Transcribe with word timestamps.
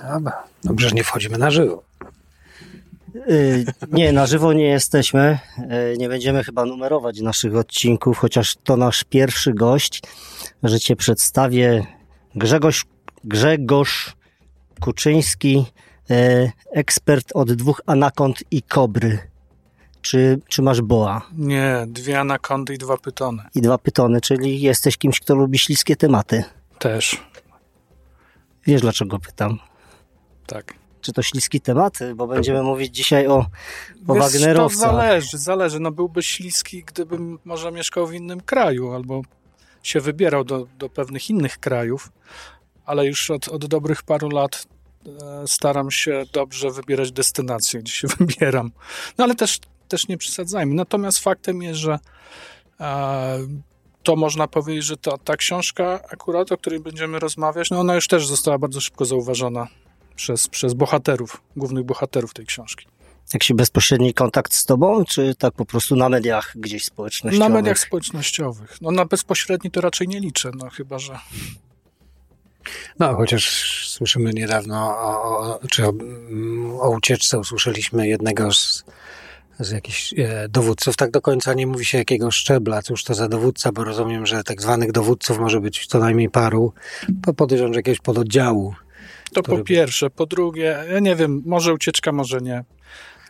Dobra. 0.00 0.44
Dobrze, 0.64 0.88
że 0.88 0.94
nie 0.94 1.04
wchodzimy 1.04 1.38
na 1.38 1.50
żywo. 1.50 1.82
Y, 3.30 3.64
nie, 3.92 4.12
na 4.12 4.26
żywo 4.26 4.52
nie 4.52 4.64
jesteśmy. 4.64 5.38
Y, 5.92 5.98
nie 5.98 6.08
będziemy 6.08 6.44
chyba 6.44 6.64
numerować 6.64 7.20
naszych 7.20 7.56
odcinków, 7.56 8.18
chociaż 8.18 8.56
to 8.64 8.76
nasz 8.76 9.04
pierwszy 9.04 9.54
gość, 9.54 10.02
że 10.62 10.80
cię 10.80 10.96
przedstawię. 10.96 11.86
Grzegorz, 12.34 12.84
Grzegorz 13.24 14.16
Kuczyński, 14.80 15.64
y, 16.10 16.52
ekspert 16.72 17.30
od 17.34 17.52
dwóch 17.52 17.80
anakond 17.86 18.42
i 18.50 18.62
kobry. 18.62 19.18
Czy, 20.00 20.40
czy 20.48 20.62
masz 20.62 20.80
boa? 20.80 21.22
Nie, 21.32 21.86
dwie 21.88 22.20
anakondy 22.20 22.74
i 22.74 22.78
dwa 22.78 22.96
pytony. 22.96 23.42
I 23.54 23.60
dwa 23.60 23.78
pytony, 23.78 24.20
czyli 24.20 24.60
jesteś 24.60 24.96
kimś, 24.96 25.20
kto 25.20 25.34
lubi 25.34 25.58
śliskie 25.58 25.96
tematy. 25.96 26.44
Też, 26.78 27.28
Wiesz 28.66 28.80
dlaczego 28.80 29.18
pytam? 29.18 29.58
Tak. 30.48 30.74
Czy 31.00 31.12
to 31.12 31.22
śliskie 31.22 31.60
tematy? 31.60 32.14
Bo 32.14 32.26
będziemy 32.26 32.62
mówić 32.62 32.94
dzisiaj 32.94 33.26
o, 33.26 33.36
o 33.36 33.44
Wiesz, 33.44 34.06
to 34.06 34.14
Wagnerowcach. 34.14 34.80
zależy, 34.80 35.38
zależy. 35.38 35.80
No 35.80 35.90
byłby 35.90 36.22
śliski, 36.22 36.84
gdybym 36.84 37.38
może 37.44 37.72
mieszkał 37.72 38.06
w 38.06 38.14
innym 38.14 38.40
kraju 38.40 38.92
albo 38.92 39.22
się 39.82 40.00
wybierał 40.00 40.44
do, 40.44 40.66
do 40.78 40.88
pewnych 40.88 41.30
innych 41.30 41.58
krajów, 41.58 42.12
ale 42.86 43.06
już 43.06 43.30
od, 43.30 43.48
od 43.48 43.66
dobrych 43.66 44.02
paru 44.02 44.28
lat 44.28 44.66
e, 45.06 45.46
staram 45.46 45.90
się 45.90 46.24
dobrze 46.32 46.70
wybierać 46.70 47.12
destynacje, 47.12 47.80
gdzie 47.80 47.92
się 47.92 48.08
wybieram. 48.18 48.70
No 49.18 49.24
ale 49.24 49.34
też, 49.34 49.58
też 49.88 50.08
nie 50.08 50.18
przesadzajmy. 50.18 50.74
Natomiast 50.74 51.18
faktem 51.18 51.62
jest, 51.62 51.80
że 51.80 51.98
e, 52.80 53.38
to 54.02 54.16
można 54.16 54.48
powiedzieć, 54.48 54.84
że 54.84 54.96
ta, 54.96 55.18
ta 55.18 55.36
książka 55.36 56.00
akurat, 56.12 56.52
o 56.52 56.56
której 56.56 56.80
będziemy 56.80 57.18
rozmawiać, 57.18 57.70
no 57.70 57.80
ona 57.80 57.94
już 57.94 58.08
też 58.08 58.26
została 58.26 58.58
bardzo 58.58 58.80
szybko 58.80 59.04
zauważona 59.04 59.68
przez, 60.18 60.48
przez 60.48 60.74
bohaterów, 60.74 61.42
głównych 61.56 61.84
bohaterów 61.84 62.34
tej 62.34 62.46
książki. 62.46 62.86
Jakiś 63.34 63.52
bezpośredni 63.52 64.14
kontakt 64.14 64.54
z 64.54 64.64
tobą, 64.64 65.04
czy 65.04 65.34
tak 65.34 65.54
po 65.54 65.64
prostu 65.64 65.96
na 65.96 66.08
mediach 66.08 66.52
gdzieś 66.56 66.84
społecznościowych? 66.84 67.48
Na 67.48 67.54
mediach 67.54 67.78
społecznościowych. 67.78 68.76
No 68.80 68.90
na 68.90 69.04
bezpośredni 69.04 69.70
to 69.70 69.80
raczej 69.80 70.08
nie 70.08 70.20
liczę, 70.20 70.50
no 70.54 70.70
chyba, 70.70 70.98
że... 70.98 71.18
No, 72.98 73.14
chociaż 73.16 73.44
słyszymy 73.88 74.32
niedawno 74.32 74.76
o, 74.98 75.38
o, 75.38 75.60
czy 75.70 75.86
o, 75.86 75.90
mm, 75.90 76.70
o 76.80 76.90
ucieczce 76.90 77.38
usłyszeliśmy 77.38 78.08
jednego 78.08 78.52
z, 78.52 78.84
z 79.58 79.70
jakichś 79.70 80.14
e, 80.18 80.48
dowódców. 80.48 80.96
Tak 80.96 81.10
do 81.10 81.20
końca 81.20 81.54
nie 81.54 81.66
mówi 81.66 81.84
się 81.84 81.98
jakiego 81.98 82.30
szczebla, 82.30 82.82
cóż 82.82 83.04
to 83.04 83.14
za 83.14 83.28
dowódca, 83.28 83.72
bo 83.72 83.84
rozumiem, 83.84 84.26
że 84.26 84.44
tak 84.44 84.62
zwanych 84.62 84.92
dowódców 84.92 85.38
może 85.38 85.60
być 85.60 85.86
co 85.86 85.98
najmniej 85.98 86.30
paru. 86.30 86.72
Po- 87.22 87.34
Podejrzewam, 87.34 87.72
że 87.74 87.78
jakiegoś 87.78 88.00
pododdziału. 88.00 88.74
To 89.34 89.42
po 89.42 89.56
by- 89.56 89.64
pierwsze. 89.64 90.10
Po 90.10 90.26
drugie, 90.26 90.84
ja 90.92 90.98
nie 91.00 91.16
wiem, 91.16 91.42
może 91.46 91.74
ucieczka, 91.74 92.12
może 92.12 92.40
nie. 92.40 92.64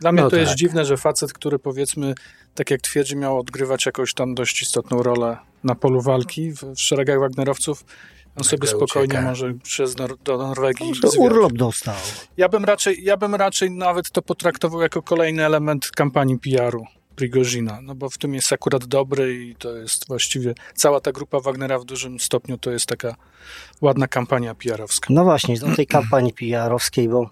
Dla 0.00 0.12
mnie 0.12 0.22
No 0.22 0.30
to 0.30 0.36
jest 0.36 0.50
tak. 0.50 0.58
dziwne, 0.58 0.84
że 0.84 0.96
facet, 0.96 1.32
który 1.32 1.58
powiedzmy, 1.58 2.14
tak 2.54 2.70
jak 2.70 2.80
twierdzi, 2.80 3.16
miał 3.16 3.38
odgrywać 3.38 3.86
jakąś 3.86 4.14
tam 4.14 4.34
dość 4.34 4.62
istotną 4.62 5.02
rolę 5.02 5.36
na 5.64 5.74
polu 5.74 6.00
walki 6.00 6.52
w, 6.52 6.62
w 6.62 6.80
szeregach 6.80 7.20
Wagnerowców, 7.20 7.84
on 8.36 8.44
sobie 8.44 8.68
spokojnie 8.68 9.08
ucieka. 9.14 9.22
może 9.28 9.54
przez 9.54 9.96
Nor- 9.98 10.18
do 10.24 10.38
Norwegii 10.38 10.94
zwiać. 10.94 11.12
urlop 11.18 11.52
dostał. 11.52 11.94
Ja 12.36 12.48
bym 12.48 12.64
raczej, 12.64 13.04
ja 13.04 13.16
bym 13.16 13.34
raczej 13.34 13.70
nawet 13.70 14.10
to 14.10 14.22
potraktował 14.22 14.80
jako 14.80 15.02
kolejny 15.02 15.44
element 15.46 15.90
kampanii 15.90 16.38
PR-u 16.38 16.84
Prigozina, 17.18 17.80
no 17.82 17.94
bo 17.94 18.10
w 18.10 18.18
tym 18.18 18.34
jest 18.34 18.52
akurat 18.52 18.86
dobry 18.86 19.44
i 19.44 19.56
to 19.56 19.76
jest 19.76 20.08
właściwie 20.08 20.54
cała 20.74 21.00
ta 21.00 21.12
grupa 21.12 21.40
Wagnera 21.40 21.78
w 21.78 21.84
dużym 21.84 22.20
stopniu 22.20 22.58
to 22.58 22.70
jest 22.70 22.86
taka 22.86 23.14
ładna 23.80 24.08
kampania 24.08 24.54
PR-owska. 24.54 25.06
No 25.10 25.24
właśnie, 25.24 25.58
do 25.58 25.76
tej 25.76 25.86
kampanii 25.86 26.32
PR-owskiej, 26.32 27.08
bo 27.08 27.30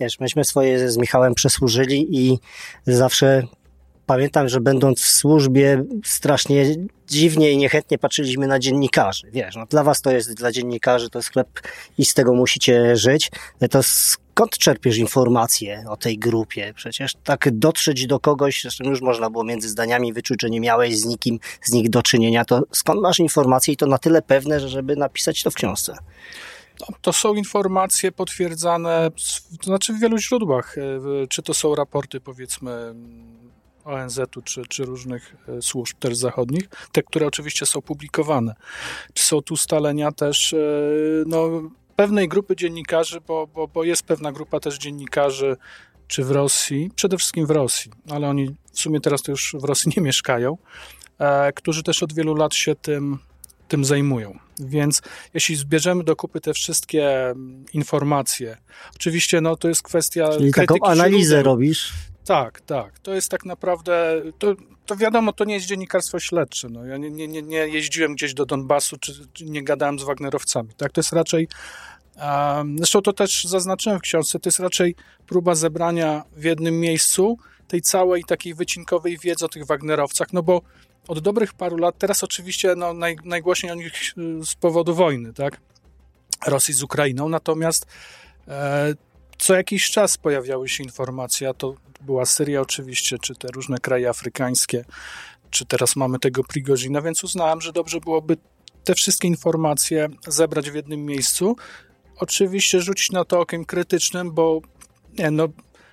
wiesz, 0.00 0.20
myśmy 0.20 0.44
swoje 0.44 0.90
z 0.90 0.96
Michałem 0.96 1.34
przesłużyli 1.34 2.06
i 2.18 2.38
zawsze 2.86 3.42
pamiętam, 4.06 4.48
że 4.48 4.60
będąc 4.60 5.00
w 5.00 5.08
służbie 5.08 5.84
strasznie 6.04 6.76
dziwnie 7.08 7.50
i 7.50 7.56
niechętnie 7.56 7.98
patrzyliśmy 7.98 8.46
na 8.46 8.58
dziennikarzy. 8.58 9.30
Wiesz, 9.32 9.56
no 9.56 9.66
dla 9.66 9.84
was 9.84 10.02
to 10.02 10.10
jest, 10.10 10.34
dla 10.34 10.52
dziennikarzy 10.52 11.10
to 11.10 11.22
sklep 11.22 11.48
i 11.98 12.04
z 12.04 12.14
tego 12.14 12.34
musicie 12.34 12.96
żyć. 12.96 13.30
To 13.70 13.82
skąd 13.82 14.58
czerpiesz 14.58 14.96
informacje 14.96 15.84
o 15.88 15.96
tej 15.96 16.18
grupie? 16.18 16.72
Przecież 16.76 17.14
tak 17.24 17.58
dotrzeć 17.58 18.06
do 18.06 18.20
kogoś, 18.20 18.62
zresztą 18.62 18.84
już 18.84 19.00
można 19.00 19.30
było 19.30 19.44
między 19.44 19.68
zdaniami 19.68 20.12
wyczuć, 20.12 20.42
że 20.42 20.50
nie 20.50 20.60
miałeś 20.60 20.98
z 20.98 21.04
nikim 21.04 21.40
z 21.62 21.72
nich 21.72 21.90
do 21.90 22.02
czynienia, 22.02 22.44
to 22.44 22.62
skąd 22.72 23.00
masz 23.00 23.18
informacje 23.18 23.74
i 23.74 23.76
to 23.76 23.86
na 23.86 23.98
tyle 23.98 24.22
pewne, 24.22 24.60
że 24.60 24.68
żeby 24.68 24.96
napisać 24.96 25.42
to 25.42 25.50
w 25.50 25.54
książce? 25.54 25.96
No, 26.80 26.86
to 27.02 27.12
są 27.12 27.34
informacje 27.34 28.12
potwierdzane, 28.12 29.10
to 29.60 29.66
znaczy 29.66 29.92
w 29.92 30.00
wielu 30.00 30.18
źródłach, 30.18 30.78
e, 30.78 31.26
czy 31.26 31.42
to 31.42 31.54
są 31.54 31.74
raporty 31.74 32.20
powiedzmy 32.20 32.94
ONZ-u, 33.84 34.42
czy, 34.42 34.62
czy 34.68 34.84
różnych 34.84 35.36
e, 35.48 35.62
służb 35.62 35.98
też 35.98 36.16
zachodnich, 36.16 36.68
te, 36.92 37.02
które 37.02 37.26
oczywiście 37.26 37.66
są 37.66 37.82
publikowane. 37.82 38.54
Czy 39.14 39.24
są 39.24 39.42
tu 39.42 39.54
ustalenia 39.54 40.12
też 40.12 40.52
e, 40.52 40.56
no, 41.26 41.62
pewnej 41.96 42.28
grupy 42.28 42.56
dziennikarzy, 42.56 43.20
bo, 43.26 43.46
bo, 43.46 43.68
bo 43.68 43.84
jest 43.84 44.02
pewna 44.02 44.32
grupa 44.32 44.60
też 44.60 44.78
dziennikarzy, 44.78 45.56
czy 46.06 46.24
w 46.24 46.30
Rosji, 46.30 46.90
przede 46.94 47.18
wszystkim 47.18 47.46
w 47.46 47.50
Rosji, 47.50 47.92
ale 48.10 48.28
oni 48.28 48.54
w 48.72 48.80
sumie 48.80 49.00
teraz 49.00 49.22
to 49.22 49.30
już 49.30 49.56
w 49.58 49.64
Rosji 49.64 49.92
nie 49.96 50.02
mieszkają, 50.02 50.58
e, 51.18 51.52
którzy 51.52 51.82
też 51.82 52.02
od 52.02 52.12
wielu 52.12 52.34
lat 52.34 52.54
się 52.54 52.74
tym, 52.74 53.18
tym 53.68 53.84
zajmują. 53.84 54.38
Więc 54.60 55.02
jeśli 55.34 55.56
zbierzemy 55.56 56.04
do 56.04 56.16
kupy 56.16 56.40
te 56.40 56.54
wszystkie 56.54 57.30
mm, 57.30 57.64
informacje, 57.72 58.56
oczywiście 58.96 59.40
no, 59.40 59.56
to 59.56 59.68
jest 59.68 59.82
kwestia 59.82 60.28
Czyli 60.28 60.52
taką 60.52 60.74
analizę 60.82 61.42
robisz. 61.42 61.92
Tak, 62.24 62.60
tak. 62.60 62.98
To 62.98 63.14
jest 63.14 63.30
tak 63.30 63.44
naprawdę, 63.44 64.22
to, 64.38 64.54
to 64.86 64.96
wiadomo, 64.96 65.32
to 65.32 65.44
nie 65.44 65.54
jest 65.54 65.66
dziennikarstwo 65.66 66.18
śledcze. 66.18 66.68
No. 66.68 66.84
Ja 66.84 66.96
nie, 66.96 67.10
nie, 67.10 67.42
nie, 67.42 67.56
jeździłem 67.56 68.14
gdzieś 68.14 68.34
do 68.34 68.46
Donbasu, 68.46 68.96
czy, 68.98 69.12
czy 69.32 69.44
nie 69.44 69.64
gadałem 69.64 69.98
z 69.98 70.02
Wagnerowcami. 70.02 70.68
Tak, 70.76 70.92
to 70.92 71.00
jest 71.00 71.12
raczej, 71.12 71.48
um, 72.16 72.78
zresztą 72.78 73.02
to 73.02 73.12
też 73.12 73.44
zaznaczyłem 73.44 73.98
w 73.98 74.02
książce, 74.02 74.38
to 74.38 74.48
jest 74.48 74.58
raczej 74.58 74.94
próba 75.26 75.54
zebrania 75.54 76.24
w 76.36 76.44
jednym 76.44 76.80
miejscu 76.80 77.38
tej 77.68 77.82
całej 77.82 78.24
takiej 78.24 78.54
wycinkowej 78.54 79.18
wiedzy 79.18 79.44
o 79.44 79.48
tych 79.48 79.66
Wagnerowcach, 79.66 80.32
no 80.32 80.42
bo 80.42 80.62
od 81.08 81.18
dobrych 81.18 81.54
paru 81.54 81.76
lat, 81.76 81.98
teraz 81.98 82.24
oczywiście 82.24 82.74
no, 82.76 82.94
naj, 82.94 83.16
najgłośniej 83.24 83.72
o 83.72 83.74
nich 83.74 83.92
y, 84.18 84.46
z 84.46 84.54
powodu 84.54 84.94
wojny, 84.94 85.32
tak, 85.32 85.60
Rosji 86.46 86.74
z 86.74 86.82
Ukrainą, 86.82 87.28
natomiast 87.28 87.86
e, 88.48 88.94
co 89.42 89.54
jakiś 89.54 89.90
czas 89.90 90.16
pojawiały 90.16 90.68
się 90.68 90.84
informacje, 90.84 91.48
a 91.48 91.54
to 91.54 91.74
była 92.00 92.26
Syria 92.26 92.60
oczywiście, 92.60 93.18
czy 93.18 93.34
te 93.34 93.48
różne 93.48 93.78
kraje 93.78 94.08
afrykańskie, 94.08 94.84
czy 95.50 95.66
teraz 95.66 95.96
mamy 95.96 96.18
tego 96.18 96.44
Prigozina, 96.44 97.02
więc 97.02 97.24
uznałem, 97.24 97.60
że 97.60 97.72
dobrze 97.72 98.00
byłoby 98.00 98.36
te 98.84 98.94
wszystkie 98.94 99.28
informacje 99.28 100.08
zebrać 100.26 100.70
w 100.70 100.74
jednym 100.74 101.04
miejscu. 101.04 101.56
Oczywiście 102.16 102.80
rzucić 102.80 103.10
na 103.10 103.24
to 103.24 103.40
okiem 103.40 103.64
krytycznym, 103.64 104.32
bo 104.32 104.60
nie, 105.18 105.30
no, 105.30 105.48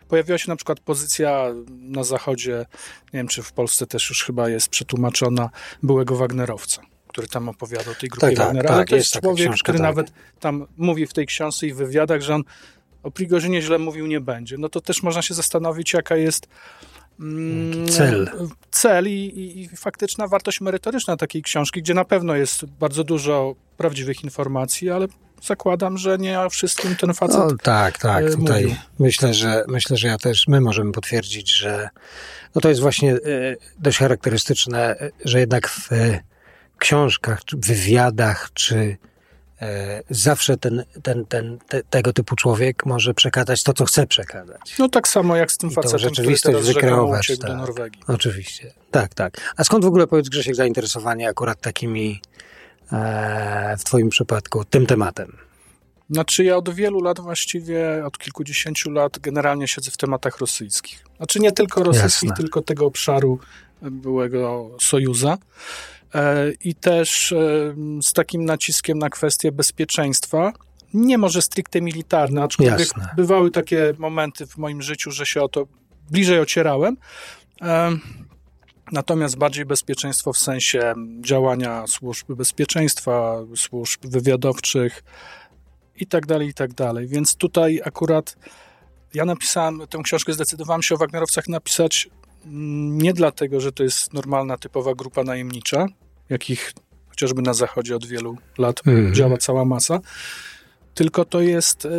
pojawiła 0.08 0.38
się 0.38 0.50
na 0.50 0.56
przykład 0.56 0.80
pozycja 0.80 1.46
na 1.68 2.04
zachodzie, 2.04 2.66
nie 3.14 3.20
wiem 3.20 3.28
czy 3.28 3.44
w 3.44 3.52
Polsce 3.52 3.88
też 3.88 4.10
już 4.10 4.24
chyba 4.24 4.50
jest 4.50 4.70
przetłumaczona, 4.70 5.50
byłego 5.84 6.16
Wagnerowca, 6.16 6.82
który 7.08 7.28
tam 7.28 7.50
opowiadał 7.50 7.92
o 7.92 7.96
tej 7.96 8.10
grupie 8.10 8.28
Tak, 8.28 8.38
tak, 8.38 8.46
Wagnera, 8.46 8.68
tak, 8.68 8.78
ale 8.78 8.86
to 8.86 8.96
jest 8.96 9.16
jest 9.16 9.24
człowiek, 9.24 9.48
książka, 9.48 9.64
który 9.64 9.78
tak. 9.78 9.88
nawet 9.88 10.12
tam 10.40 10.68
mówi 10.78 11.08
w 11.08 11.14
tej 11.14 11.26
książce 11.26 11.68
i 11.68 11.74
w 11.74 11.78
wywiadach, 11.78 12.22
że 12.22 12.36
on 12.36 12.44
o 13.04 13.12
Prigożynie 13.12 13.62
źle 13.62 13.78
mówił 13.80 14.08
nie 14.08 14.22
będzie. 14.22 14.58
No 14.58 14.70
to 14.70 14.82
też 14.82 15.04
można 15.04 15.22
się 15.22 15.34
zastanowić, 15.34 15.94
jaka 15.94 16.16
jest 16.16 16.48
mm, 17.20 17.88
Cel. 17.88 18.30
cel 18.72 19.08
i, 19.08 19.12
i, 19.12 19.62
i 19.62 19.70
faktyczna 19.78 20.28
wartość 20.28 20.62
merytoryczna 20.62 21.18
takiej 21.18 21.42
książki, 21.42 21.82
gdzie 21.82 21.94
na 21.94 22.06
pewno 22.06 22.36
jest 22.36 22.66
bardzo 22.66 23.04
dużo 23.04 23.56
prawdziwych 23.78 24.24
informacji, 24.24 24.90
ale 24.90 25.08
zakładam, 25.44 25.98
że 25.98 26.18
nie 26.18 26.40
o 26.42 26.50
wszystkim 26.50 26.96
ten 26.96 27.14
facet 27.14 27.38
No, 27.38 27.48
tak, 27.64 27.98
tak. 27.98 28.24
e, 28.24 28.30
Tutaj 28.30 28.64
mówił. 28.64 28.78
myślę, 29.00 29.34
że 29.34 29.64
myślę, 29.68 29.98
że 29.98 30.08
ja 30.08 30.18
też 30.18 30.48
my 30.48 30.62
możemy 30.62 30.92
potwierdzić, 30.92 31.58
że 31.58 31.90
no 32.56 32.62
to 32.62 32.70
jest 32.70 32.82
właśnie 32.82 33.14
e, 33.14 33.18
dość 33.80 33.98
charakterystyczne, 33.98 34.80
e, 35.00 35.12
że 35.26 35.40
jednak 35.40 35.68
w 35.70 35.90
książkach, 36.78 37.46
czy 37.46 37.58
wywiadach, 37.58 38.50
czy 38.54 38.98
zawsze 40.10 40.58
ten, 40.58 40.84
ten, 41.04 41.26
ten, 41.26 41.60
te, 41.68 41.84
tego 41.84 42.14
typu 42.14 42.36
człowiek 42.36 42.86
może 42.86 43.14
przekazać 43.14 43.64
to, 43.64 43.74
co 43.74 43.86
chce 43.86 44.08
przekazać. 44.08 44.76
No 44.80 44.90
tak 44.90 45.08
samo 45.08 45.36
jak 45.36 45.52
z 45.52 45.58
tym 45.58 45.70
I 45.70 45.74
facetem, 45.74 46.00
rzeczywistość 46.00 46.68
wykreować, 46.68 47.26
uciekł 47.26 47.42
do 47.42 47.48
tak. 47.48 47.58
Norwegii. 47.58 48.02
Oczywiście. 48.08 48.74
Tak, 48.92 49.14
tak. 49.14 49.54
A 49.58 49.64
skąd 49.64 49.84
w 49.84 49.88
ogóle 49.88 50.08
powiedz 50.08 50.30
Grzesiek 50.30 50.56
zainteresowanie 50.56 51.30
akurat 51.30 51.62
takimi 51.62 52.22
e, 52.92 53.78
w 53.80 53.84
twoim 53.84 54.10
przypadku 54.10 54.66
tym 54.66 54.86
tematem? 54.86 55.38
Znaczy 56.10 56.44
ja 56.44 56.58
od 56.58 56.70
wielu 56.70 57.02
lat 57.02 57.20
właściwie, 57.20 58.06
od 58.06 58.18
kilkudziesięciu 58.18 58.92
lat 58.92 59.20
generalnie 59.20 59.68
siedzę 59.68 59.92
w 59.92 59.98
tematach 59.98 60.38
rosyjskich. 60.38 61.04
Znaczy 61.18 61.40
nie 61.40 61.52
tylko 61.52 61.84
rosyjskich, 61.84 62.30
Jasne. 62.30 62.44
tylko 62.44 62.62
tego 62.62 62.86
obszaru 62.86 63.40
byłego 63.82 64.72
Sojuza. 64.80 65.38
E, 66.16 66.52
I 66.64 66.76
też 66.76 67.32
e, 67.32 67.76
z 68.02 68.14
takim 68.14 68.46
naciskiem 68.46 69.00
na 69.00 69.10
kwestię 69.10 69.52
bezpieczeństwa, 69.52 70.54
nie 70.94 71.18
może 71.18 71.42
stricte 71.42 71.82
militarne, 71.82 72.44
aczkolwiek 72.44 72.80
Jasne. 72.80 73.10
bywały 73.16 73.52
takie 73.52 73.94
momenty 73.98 74.48
w 74.48 74.58
moim 74.58 74.82
życiu, 74.82 75.12
że 75.12 75.26
się 75.26 75.42
o 75.42 75.50
to 75.50 75.68
bliżej 76.12 76.40
ocierałem. 76.40 76.98
Natomiast 78.92 79.38
bardziej 79.38 79.66
bezpieczeństwo 79.66 80.34
w 80.34 80.38
sensie 80.38 80.94
działania 81.22 81.88
służb 81.88 82.32
bezpieczeństwa, 82.32 83.42
służb 83.56 84.00
wywiadowczych 84.04 85.04
i 85.96 86.08
tak 86.08 86.26
dalej, 86.26 86.48
i 86.48 86.54
tak 86.54 86.74
dalej. 86.74 87.08
Więc 87.08 87.36
tutaj 87.36 87.82
akurat 87.86 88.38
ja 89.14 89.26
napisałem 89.26 89.88
tę 89.90 90.00
książkę, 90.04 90.34
zdecydowałem 90.34 90.82
się 90.82 90.96
o 90.96 90.98
Wagnerowcach 90.98 91.48
napisać 91.48 92.10
nie 92.46 93.14
dlatego, 93.14 93.60
że 93.60 93.72
to 93.72 93.84
jest 93.84 94.14
normalna, 94.14 94.58
typowa 94.58 94.96
grupa 94.96 95.24
najemnicza, 95.24 95.86
jakich 96.30 96.74
chociażby 97.10 97.42
na 97.42 97.54
Zachodzie 97.54 97.96
od 97.96 98.06
wielu 98.06 98.38
lat 98.58 98.82
mm. 98.88 99.14
działa 99.14 99.38
cała 99.38 99.66
masa, 99.66 100.00
tylko 100.94 101.26
to 101.26 101.42
jest 101.42 101.86
y, 101.86 101.90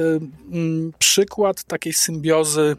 przykład 0.99 1.65
takiej 1.65 1.93
symbiozy, 1.93 2.77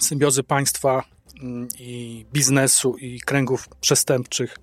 symbiozy 0.00 0.42
państwa 0.42 1.02
y, 1.02 1.40
i 1.78 2.26
biznesu 2.32 2.96
i 2.96 3.20
kręgów 3.20 3.68
przestępczych 3.80 4.56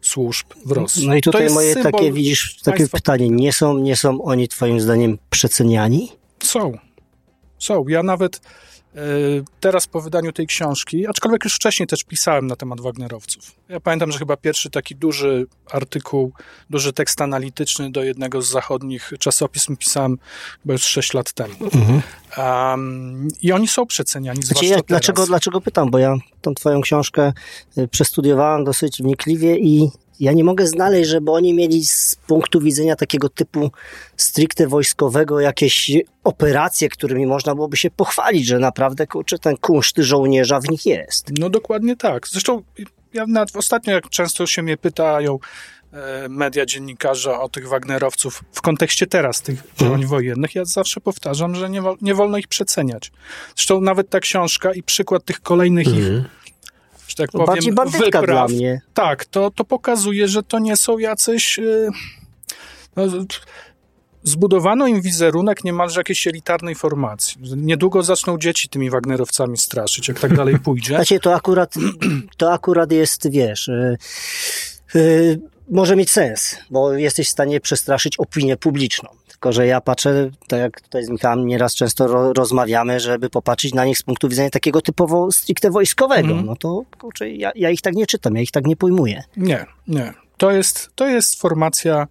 służb 0.00 0.46
w 0.66 0.72
Rosji. 0.72 1.08
No 1.08 1.14
i 1.14 1.20
tutaj 1.20 1.50
moje 1.50 1.76
takie, 1.76 2.12
widzisz, 2.12 2.60
takie 2.64 2.88
pytanie, 2.88 3.28
nie 3.30 3.52
są, 3.52 3.78
nie 3.78 3.96
są 3.96 4.22
oni 4.22 4.48
twoim 4.48 4.80
zdaniem 4.80 5.18
przeceniani? 5.30 6.12
Są. 6.42 6.78
Są. 7.58 7.88
Ja 7.88 8.02
nawet 8.02 8.40
teraz 9.60 9.86
po 9.86 10.00
wydaniu 10.00 10.32
tej 10.32 10.46
książki, 10.46 11.06
aczkolwiek 11.06 11.44
już 11.44 11.54
wcześniej 11.54 11.86
też 11.86 12.04
pisałem 12.04 12.46
na 12.46 12.56
temat 12.56 12.80
Wagnerowców. 12.80 13.52
Ja 13.68 13.80
pamiętam, 13.80 14.12
że 14.12 14.18
chyba 14.18 14.36
pierwszy 14.36 14.70
taki 14.70 14.96
duży 14.96 15.46
artykuł, 15.70 16.32
duży 16.70 16.92
tekst 16.92 17.20
analityczny 17.20 17.90
do 17.90 18.04
jednego 18.04 18.42
z 18.42 18.50
zachodnich 18.50 19.12
czasopism 19.18 19.76
pisałem 19.76 20.18
chyba 20.62 20.72
już 20.72 20.82
6 20.82 21.14
lat 21.14 21.32
temu. 21.32 21.54
Mhm. 21.60 22.02
Um, 22.38 23.28
I 23.42 23.52
oni 23.52 23.68
są 23.68 23.86
przeceniani, 23.86 24.42
znaczy, 24.42 24.66
ja, 24.66 24.78
dlaczego, 24.86 25.26
dlaczego 25.26 25.60
pytam? 25.60 25.90
Bo 25.90 25.98
ja 25.98 26.16
tą 26.40 26.54
twoją 26.54 26.80
książkę 26.80 27.32
y, 27.78 27.88
przestudiowałem 27.88 28.64
dosyć 28.64 29.02
wnikliwie 29.02 29.58
i 29.58 29.90
ja 30.20 30.32
nie 30.32 30.44
mogę 30.44 30.66
znaleźć, 30.66 31.10
żeby 31.10 31.30
oni 31.30 31.54
mieli 31.54 31.86
z 31.86 32.16
punktu 32.26 32.60
widzenia 32.60 32.96
takiego 32.96 33.28
typu 33.28 33.70
stricte 34.16 34.66
wojskowego 34.66 35.40
jakieś 35.40 35.90
operacje, 36.24 36.88
którymi 36.88 37.26
można 37.26 37.54
byłoby 37.54 37.76
się 37.76 37.90
pochwalić, 37.90 38.46
że 38.46 38.58
naprawdę 38.58 39.06
kurczę, 39.06 39.38
ten 39.38 39.56
kunszt 39.56 39.96
żołnierza 39.98 40.60
w 40.60 40.70
nich 40.70 40.86
jest. 40.86 41.30
No 41.38 41.50
dokładnie 41.50 41.96
tak. 41.96 42.28
Zresztą 42.28 42.62
ja 43.12 43.26
nawet 43.26 43.56
ostatnio, 43.56 43.92
jak 43.92 44.08
często 44.08 44.46
się 44.46 44.62
mnie 44.62 44.76
pytają 44.76 45.38
e, 45.92 46.28
media, 46.28 46.66
dziennikarze 46.66 47.38
o 47.38 47.48
tych 47.48 47.68
Wagnerowców 47.68 48.44
w 48.52 48.60
kontekście 48.60 49.06
teraz 49.06 49.42
tych 49.42 49.62
działań 49.76 49.92
hmm. 49.92 50.08
wojennych, 50.08 50.54
ja 50.54 50.64
zawsze 50.64 51.00
powtarzam, 51.00 51.54
że 51.54 51.70
nie, 51.70 51.82
nie 52.00 52.14
wolno 52.14 52.38
ich 52.38 52.48
przeceniać. 52.48 53.12
Zresztą 53.56 53.80
nawet 53.80 54.10
ta 54.10 54.20
książka 54.20 54.72
i 54.72 54.82
przykład 54.82 55.24
tych 55.24 55.40
kolejnych 55.40 55.86
hmm. 55.86 56.02
ich 56.02 56.08
mhm 56.08 56.40
że 57.10 57.16
tak 57.16 57.30
powiem, 57.30 57.46
Bardziej 57.46 57.72
bandytka 57.72 58.22
dla 58.22 58.48
mnie. 58.48 58.80
Tak, 58.94 59.24
to, 59.24 59.50
to 59.50 59.64
pokazuje, 59.64 60.28
że 60.28 60.42
to 60.42 60.58
nie 60.58 60.76
są 60.76 60.98
jacyś... 60.98 61.58
Yy, 61.58 61.90
no, 62.96 63.02
zbudowano 64.22 64.86
im 64.86 65.02
wizerunek 65.02 65.64
niemalże 65.64 66.00
jakiejś 66.00 66.26
elitarnej 66.26 66.74
formacji. 66.74 67.40
Niedługo 67.56 68.02
zaczną 68.02 68.38
dzieci 68.38 68.68
tymi 68.68 68.90
Wagnerowcami 68.90 69.58
straszyć, 69.58 70.08
jak 70.08 70.20
tak 70.20 70.36
dalej 70.36 70.58
pójdzie. 70.58 70.94
Znaczy, 70.94 71.20
to 71.20 71.34
akurat, 71.34 71.74
to 72.36 72.52
akurat 72.52 72.92
jest, 72.92 73.30
wiesz... 73.30 73.70
Yy, 74.94 75.40
może 75.70 75.96
mieć 75.96 76.10
sens, 76.10 76.56
bo 76.70 76.92
jesteś 76.92 77.28
w 77.28 77.30
stanie 77.30 77.60
przestraszyć 77.60 78.16
opinię 78.18 78.56
publiczną. 78.56 79.08
Tylko, 79.40 79.52
że 79.52 79.66
ja 79.66 79.80
patrzę, 79.80 80.30
tak 80.48 80.60
jak 80.60 80.80
tutaj 80.80 81.04
z 81.04 81.08
Michałem 81.08 81.46
nieraz 81.46 81.74
często 81.74 82.06
ro, 82.06 82.32
rozmawiamy, 82.32 83.00
żeby 83.00 83.30
popatrzeć 83.30 83.74
na 83.74 83.84
nich 83.84 83.98
z 83.98 84.02
punktu 84.02 84.28
widzenia 84.28 84.50
takiego 84.50 84.80
typowo 84.80 85.32
stricte 85.32 85.70
wojskowego. 85.70 86.32
Mm. 86.32 86.46
No 86.46 86.56
to 86.56 86.82
kurczę, 86.98 87.30
ja, 87.30 87.52
ja 87.54 87.70
ich 87.70 87.82
tak 87.82 87.94
nie 87.94 88.06
czytam, 88.06 88.36
ja 88.36 88.42
ich 88.42 88.50
tak 88.50 88.66
nie 88.66 88.76
pojmuję. 88.76 89.22
Nie, 89.36 89.66
nie. 89.88 90.12
To 90.36 90.50
jest, 90.50 90.90
to 90.94 91.06
jest 91.06 91.40
formacja 91.40 92.06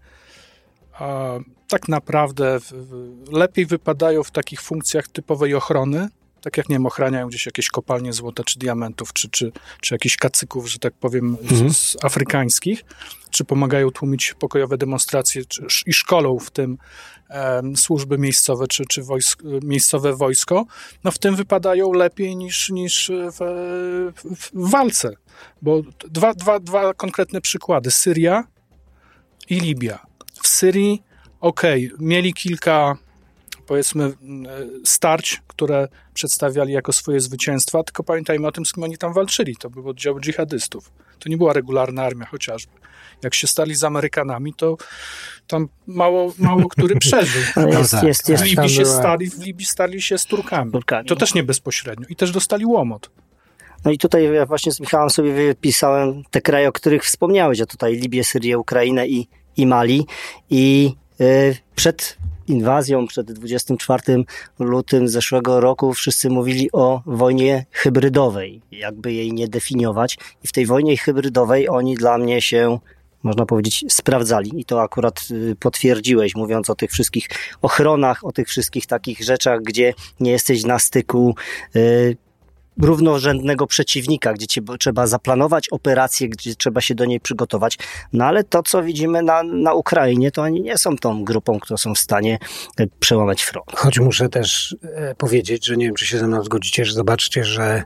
tak 1.68 1.88
naprawdę 1.88 2.60
w, 2.60 2.72
w, 2.72 3.32
lepiej 3.32 3.66
wypadają 3.66 4.24
w 4.24 4.32
takich 4.32 4.62
funkcjach 4.62 5.08
typowej 5.08 5.56
ochrony, 5.56 6.08
tak 6.42 6.58
jak 6.58 6.70
nie 6.70 6.76
wiem, 6.76 6.86
ochraniają 6.86 7.28
gdzieś 7.28 7.46
jakieś 7.46 7.68
kopalnie 7.68 8.14
złota 8.14 8.44
czy 8.44 8.60
diamentów, 8.60 9.14
czy, 9.14 9.30
czy, 9.30 9.52
czy 9.82 9.96
jakichś 9.96 10.18
kacyków, 10.18 10.70
że 10.70 10.80
tak 10.80 10.94
powiem, 10.94 11.38
mhm. 11.42 11.70
z, 11.70 11.78
z, 11.78 11.98
afrykańskich, 12.04 12.86
czy 13.30 13.46
pomagają 13.46 13.92
tłumić 13.92 14.34
pokojowe 14.40 14.78
demonstracje 14.78 15.46
czy, 15.46 15.66
i 15.86 15.94
szkolą 15.94 16.40
w 16.40 16.52
tym 16.52 16.78
e, 17.30 17.62
służby 17.76 18.18
miejscowe, 18.18 18.68
czy, 18.68 18.86
czy 18.86 19.04
wojsk, 19.04 19.44
miejscowe 19.64 20.16
wojsko, 20.16 20.66
no 21.04 21.12
w 21.12 21.20
tym 21.20 21.36
wypadają 21.36 21.92
lepiej 21.92 22.36
niż, 22.36 22.70
niż 22.70 23.12
w, 23.32 23.38
w, 24.16 24.50
w 24.54 24.70
walce. 24.70 25.14
Bo 25.62 25.82
dwa, 26.10 26.34
dwa, 26.34 26.60
dwa 26.60 26.94
konkretne 26.94 27.42
przykłady. 27.42 27.92
Syria 27.92 28.44
i 29.50 29.60
Libia. 29.60 30.00
W 30.44 30.48
Syrii, 30.48 31.04
okej, 31.42 31.88
okay, 31.94 32.08
mieli 32.08 32.34
kilka 32.34 32.98
powiedzmy 33.70 34.14
starć, 34.86 35.42
które 35.48 35.88
przedstawiali 36.14 36.74
jako 36.74 36.94
swoje 36.94 37.20
zwycięstwa, 37.20 37.84
tylko 37.84 38.04
pamiętajmy 38.04 38.48
o 38.48 38.52
tym, 38.52 38.66
z 38.66 38.74
kim 38.74 38.84
oni 38.84 38.98
tam 38.98 39.14
walczyli. 39.14 39.56
To 39.56 39.70
były 39.70 39.90
oddziały 39.90 40.22
dżihadystów. 40.22 40.92
To 41.20 41.30
nie 41.30 41.38
była 41.38 41.54
regularna 41.54 42.04
armia 42.04 42.26
chociażby. 42.26 42.72
Jak 43.24 43.36
się 43.36 43.48
stali 43.48 43.76
z 43.76 43.84
Amerykanami, 43.84 44.54
to 44.54 44.78
tam 45.48 45.68
mało, 45.88 46.34
mało 46.38 46.70
który 46.70 46.96
przeżył. 47.06 47.42
jest, 47.42 47.92
tak. 47.92 48.04
jest, 48.04 48.30
jest, 48.30 48.44
w, 48.44 48.46
Libii 48.46 48.70
się 48.70 48.86
stali, 48.86 49.30
w 49.30 49.40
Libii 49.40 49.66
stali 49.66 50.02
się 50.02 50.18
z 50.18 50.26
Turkami. 50.26 50.72
Turkami. 50.72 51.08
To 51.08 51.16
też 51.16 51.34
nie 51.34 51.44
bezpośrednio. 51.44 52.06
I 52.10 52.16
też 52.16 52.32
dostali 52.32 52.66
łomot. 52.66 53.12
No 53.86 53.92
i 53.92 53.98
tutaj 53.98 54.34
ja 54.34 54.46
właśnie 54.46 54.72
z 54.72 54.80
Michałem 54.80 55.10
sobie 55.10 55.34
wypisałem 55.34 56.24
te 56.32 56.42
kraje, 56.42 56.70
o 56.70 56.72
których 56.72 57.04
wspomniałeś, 57.04 57.62
a 57.62 57.66
tutaj 57.66 57.96
Libię, 57.96 58.24
Syrię, 58.24 58.58
Ukrainę 58.58 59.08
i, 59.08 59.28
i 59.58 59.68
Mali. 59.68 60.06
I 60.50 60.94
yy, 61.20 61.56
przed 61.76 62.18
inwazją, 62.50 63.08
przed 63.08 63.32
24 63.32 64.24
lutym 64.60 65.08
zeszłego 65.08 65.60
roku 65.60 65.94
wszyscy 65.94 66.30
mówili 66.30 66.72
o 66.72 67.02
wojnie 67.06 67.66
hybrydowej, 67.72 68.62
jakby 68.72 69.14
jej 69.14 69.34
nie 69.34 69.48
definiować. 69.48 70.18
I 70.44 70.48
w 70.48 70.52
tej 70.52 70.66
wojnie 70.66 70.98
hybrydowej 70.98 71.70
oni 71.70 71.96
dla 71.96 72.18
mnie 72.18 72.42
się 72.42 72.80
można 73.24 73.46
powiedzieć, 73.46 73.86
sprawdzali. 73.90 74.52
I 74.60 74.66
to 74.66 74.82
akurat 74.82 75.28
y, 75.32 75.56
potwierdziłeś, 75.60 76.36
mówiąc 76.36 76.70
o 76.70 76.76
tych 76.76 76.92
wszystkich 76.92 77.30
ochronach, 77.62 78.26
o 78.26 78.32
tych 78.32 78.48
wszystkich 78.48 78.86
takich 78.86 79.24
rzeczach, 79.24 79.62
gdzie 79.62 79.94
nie 80.20 80.32
jesteś 80.32 80.64
na 80.64 80.80
styku 80.80 81.36
y, 81.76 82.18
równorzędnego 82.82 83.68
przeciwnika, 83.68 84.34
gdzie 84.34 84.48
ci, 84.48 84.62
trzeba 84.80 85.08
zaplanować 85.08 85.70
operację, 85.70 86.30
gdzie 86.30 86.56
trzeba 86.56 86.82
się 86.82 86.96
do 86.96 87.06
niej 87.06 87.20
przygotować. 87.20 87.78
No 88.14 88.26
ale 88.26 88.44
to, 88.44 88.64
co 88.64 88.84
widzimy 88.84 89.24
na, 89.24 89.44
na 89.44 89.74
Ukrainie, 89.74 90.32
to 90.32 90.42
oni 90.42 90.62
nie 90.62 90.78
są 90.78 90.98
tą 90.98 91.24
grupą, 91.24 91.60
która 91.60 91.78
są 91.78 91.94
w 91.94 92.00
stanie 92.00 92.40
e, 92.80 92.88
przełamać 93.00 93.44
front. 93.44 93.72
Choć 93.76 94.00
muszę 94.00 94.30
też 94.30 94.76
e, 94.84 95.16
powiedzieć, 95.16 95.66
że 95.66 95.78
nie 95.78 95.86
wiem, 95.86 95.96
czy 95.96 96.06
się 96.06 96.18
ze 96.18 96.28
mną 96.28 96.44
zgodzicie, 96.44 96.86
że 96.86 96.94
zobaczcie, 96.94 97.44
że 97.44 97.84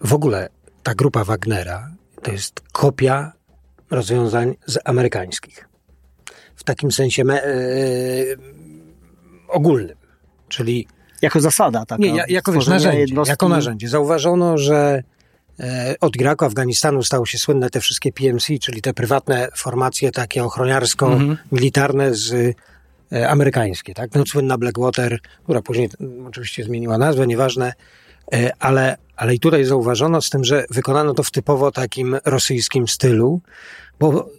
w 0.00 0.14
ogóle 0.14 0.48
ta 0.82 0.94
grupa 0.94 1.24
Wagnera 1.24 1.90
to 2.22 2.32
jest 2.32 2.60
kopia 2.72 3.32
rozwiązań 3.90 4.54
z 4.66 4.78
amerykańskich. 4.84 5.68
W 6.56 6.64
takim 6.64 6.92
sensie 6.92 7.24
me, 7.24 7.34
yy, 7.34 8.36
ogólnym. 9.48 9.96
Czyli 10.48 10.86
jako 11.22 11.40
zasada, 11.40 11.86
tak? 11.86 11.98
Nie, 11.98 12.24
jako 12.28 12.52
wiesz, 12.52 12.66
narzędzie, 12.66 12.98
jednostki... 12.98 13.30
jako 13.30 13.48
narzędzie. 13.48 13.88
Zauważono, 13.88 14.58
że 14.58 15.02
e, 15.60 15.94
od 16.00 16.16
Iraku, 16.16 16.44
Afganistanu 16.44 17.02
stały 17.02 17.26
się 17.26 17.38
słynne 17.38 17.70
te 17.70 17.80
wszystkie 17.80 18.12
PMC, 18.12 18.46
czyli 18.60 18.82
te 18.82 18.94
prywatne 18.94 19.48
formacje 19.56 20.12
takie 20.12 20.44
ochroniarsko-militarne 20.44 22.14
z 22.14 22.56
e, 23.12 23.28
amerykańskie, 23.28 23.94
tak? 23.94 24.14
No 24.14 24.26
słynna 24.26 24.58
Blackwater, 24.58 25.18
która 25.44 25.62
później 25.62 25.88
oczywiście 26.28 26.64
zmieniła 26.64 26.98
nazwę, 26.98 27.26
nieważne, 27.26 27.72
e, 28.32 28.50
ale, 28.58 28.96
ale 29.16 29.34
i 29.34 29.40
tutaj 29.40 29.64
zauważono 29.64 30.22
z 30.22 30.30
tym, 30.30 30.44
że 30.44 30.64
wykonano 30.70 31.14
to 31.14 31.22
w 31.22 31.30
typowo 31.30 31.72
takim 31.72 32.16
rosyjskim 32.24 32.88
stylu, 32.88 33.40
bo 34.00 34.30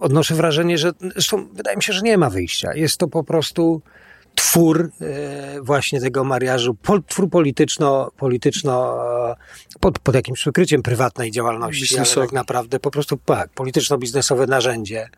odnoszę 0.00 0.34
wrażenie, 0.34 0.78
że 0.78 0.92
zresztą 1.12 1.48
wydaje 1.52 1.76
mi 1.76 1.82
się, 1.82 1.92
że 1.92 2.02
nie 2.02 2.18
ma 2.18 2.30
wyjścia. 2.30 2.74
Jest 2.74 2.96
to 2.96 3.08
po 3.08 3.24
prostu 3.24 3.82
twór 4.38 4.90
e, 5.00 5.60
właśnie 5.62 6.00
tego 6.00 6.24
mariażu, 6.24 6.76
twór 7.08 7.30
polityczno, 7.30 8.10
polityczno 8.16 8.98
pod, 9.80 9.98
pod 9.98 10.14
jakimś 10.14 10.40
przykryciem 10.40 10.82
prywatnej 10.82 11.30
działalności, 11.30 11.98
ale 11.98 12.06
tak 12.06 12.32
naprawdę 12.32 12.80
po 12.80 12.90
prostu 12.90 13.18
tak, 13.24 13.50
polityczno-biznesowe 13.50 14.46
narzędzie, 14.46 15.08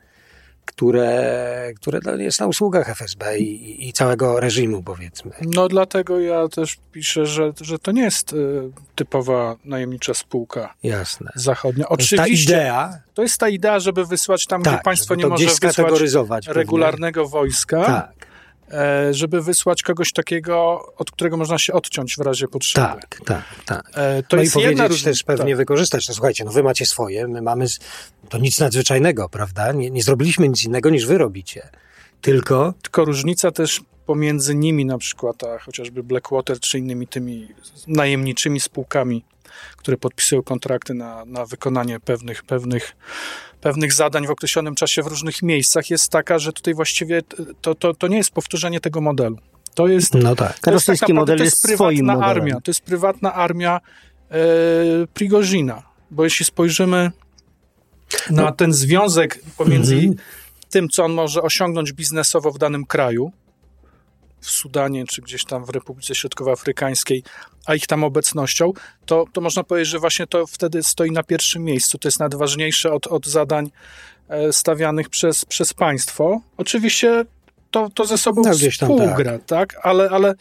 które, 0.64 1.72
które 1.76 2.24
jest 2.24 2.40
na 2.40 2.46
usługach 2.46 2.88
FSB 2.88 3.38
i, 3.38 3.88
i, 3.88 3.92
całego 3.92 4.40
reżimu, 4.40 4.82
powiedzmy. 4.82 5.30
No 5.42 5.68
dlatego 5.68 6.20
ja 6.20 6.48
też 6.48 6.78
piszę, 6.92 7.26
że, 7.26 7.52
że 7.60 7.78
to 7.78 7.92
nie 7.92 8.02
jest 8.02 8.32
y, 8.32 8.70
typowa 8.94 9.56
najemnicza 9.64 10.14
spółka 10.14 10.74
Jasne. 10.82 11.30
zachodnia. 11.34 11.88
Oczywiście, 11.88 12.16
to 12.16 12.26
jest 12.26 12.46
ta 12.46 12.52
idea. 12.52 13.00
To 13.14 13.22
jest 13.22 13.38
ta 13.38 13.48
idea, 13.48 13.80
żeby 13.80 14.06
wysłać 14.06 14.46
tam, 14.46 14.62
tak, 14.62 14.74
gdzie 14.74 14.82
państwo 14.82 15.14
nie 15.14 15.26
może 15.26 15.46
wysłać 15.62 16.46
regularnego 16.46 17.28
wojska. 17.28 17.84
Tak 17.84 18.26
e, 18.26 18.29
żeby 19.10 19.42
wysłać 19.42 19.82
kogoś 19.82 20.12
takiego, 20.12 20.86
od 20.96 21.10
którego 21.10 21.36
można 21.36 21.58
się 21.58 21.72
odciąć 21.72 22.16
w 22.16 22.20
razie 22.20 22.48
potrzeby. 22.48 22.86
Tak, 22.86 23.20
tak, 23.24 23.44
tak. 23.64 23.90
E, 23.94 24.22
To 24.22 24.36
no 24.36 24.42
i 24.42 24.44
jest 24.44 24.56
jedna 24.56 24.66
powiedzieć 24.66 24.88
różnica. 24.88 25.10
też 25.10 25.22
pewnie 25.22 25.52
tak. 25.52 25.56
wykorzystać. 25.56 26.08
No 26.08 26.14
słuchajcie, 26.14 26.44
no 26.44 26.50
wy 26.50 26.62
macie 26.62 26.86
swoje, 26.86 27.28
my 27.28 27.42
mamy, 27.42 27.66
to 28.28 28.38
nic 28.38 28.60
nadzwyczajnego, 28.60 29.28
prawda? 29.28 29.72
Nie, 29.72 29.90
nie 29.90 30.02
zrobiliśmy 30.02 30.48
nic 30.48 30.64
innego 30.64 30.90
niż 30.90 31.06
wy 31.06 31.18
robicie. 31.18 31.68
Tylko 32.20 32.74
Tylko 32.82 33.04
różnica 33.04 33.50
też 33.50 33.80
pomiędzy 34.06 34.54
nimi 34.54 34.84
na 34.84 34.98
przykład, 34.98 35.44
a 35.44 35.58
chociażby 35.58 36.02
Blackwater 36.02 36.60
czy 36.60 36.78
innymi 36.78 37.06
tymi 37.06 37.48
najemniczymi 37.86 38.60
spółkami, 38.60 39.24
które 39.76 39.96
podpisują 39.96 40.42
kontrakty 40.42 40.94
na, 40.94 41.24
na 41.24 41.46
wykonanie 41.46 42.00
pewnych, 42.00 42.42
pewnych, 42.42 42.96
pewnych 43.60 43.92
zadań 43.92 44.26
w 44.26 44.30
określonym 44.30 44.74
czasie 44.74 45.02
w 45.02 45.06
różnych 45.06 45.42
miejscach, 45.42 45.90
jest 45.90 46.10
taka, 46.10 46.38
że 46.38 46.52
tutaj 46.52 46.74
właściwie 46.74 47.22
to, 47.60 47.74
to, 47.74 47.94
to 47.94 48.08
nie 48.08 48.16
jest 48.16 48.30
powtórzenie 48.30 48.80
tego 48.80 49.00
modelu. 49.00 49.38
To 49.74 49.88
jest, 49.88 50.14
no 50.14 50.36
tak. 50.36 50.58
to 50.58 50.72
jest 50.72 50.86
tak 50.86 51.00
naprawdę, 51.00 51.20
model 51.20 51.38
to 51.38 51.44
jest 51.44 51.56
jest 51.56 51.78
prywatna 51.78 52.26
armia. 52.26 52.54
To 52.54 52.70
jest 52.70 52.80
prywatna 52.80 53.34
armia 53.34 53.80
e, 54.30 54.36
Prigozina. 55.14 55.82
Bo 56.10 56.24
jeśli 56.24 56.44
spojrzymy 56.44 57.10
na 58.30 58.52
ten 58.52 58.72
związek 58.72 59.40
pomiędzy 59.56 59.94
Mhm. 59.94 60.14
tym, 60.70 60.88
co 60.88 61.04
on 61.04 61.12
może 61.12 61.42
osiągnąć 61.42 61.92
biznesowo 61.92 62.52
w 62.52 62.58
danym 62.58 62.86
kraju, 62.86 63.32
w 64.40 64.50
Sudanie 64.50 65.04
czy 65.06 65.22
gdzieś 65.22 65.44
tam 65.44 65.64
w 65.64 65.70
Republice 65.70 66.14
Środkowoafrykańskiej, 66.14 67.22
a 67.66 67.74
ich 67.74 67.86
tam 67.86 68.04
obecnością, 68.04 68.72
to, 69.06 69.24
to 69.32 69.40
można 69.40 69.64
powiedzieć, 69.64 69.88
że 69.88 69.98
właśnie 69.98 70.26
to 70.26 70.46
wtedy 70.46 70.82
stoi 70.82 71.10
na 71.10 71.22
pierwszym 71.22 71.64
miejscu. 71.64 71.98
To 71.98 72.08
jest 72.08 72.20
nawet 72.20 72.34
ważniejsze 72.34 72.92
od, 72.92 73.06
od 73.06 73.26
zadań 73.26 73.70
e, 74.28 74.52
stawianych 74.52 75.08
przez, 75.08 75.44
przez 75.44 75.74
państwo. 75.74 76.40
Oczywiście 76.56 77.24
to, 77.70 77.88
to 77.94 78.04
ze 78.04 78.18
sobą 78.18 78.42
No, 78.44 78.50
gdzieś 78.50 78.78
tam 78.78 78.88
współgra, 78.88 79.38
tak? 79.38 79.76
Ale, 79.82 80.10
ale 80.10 80.34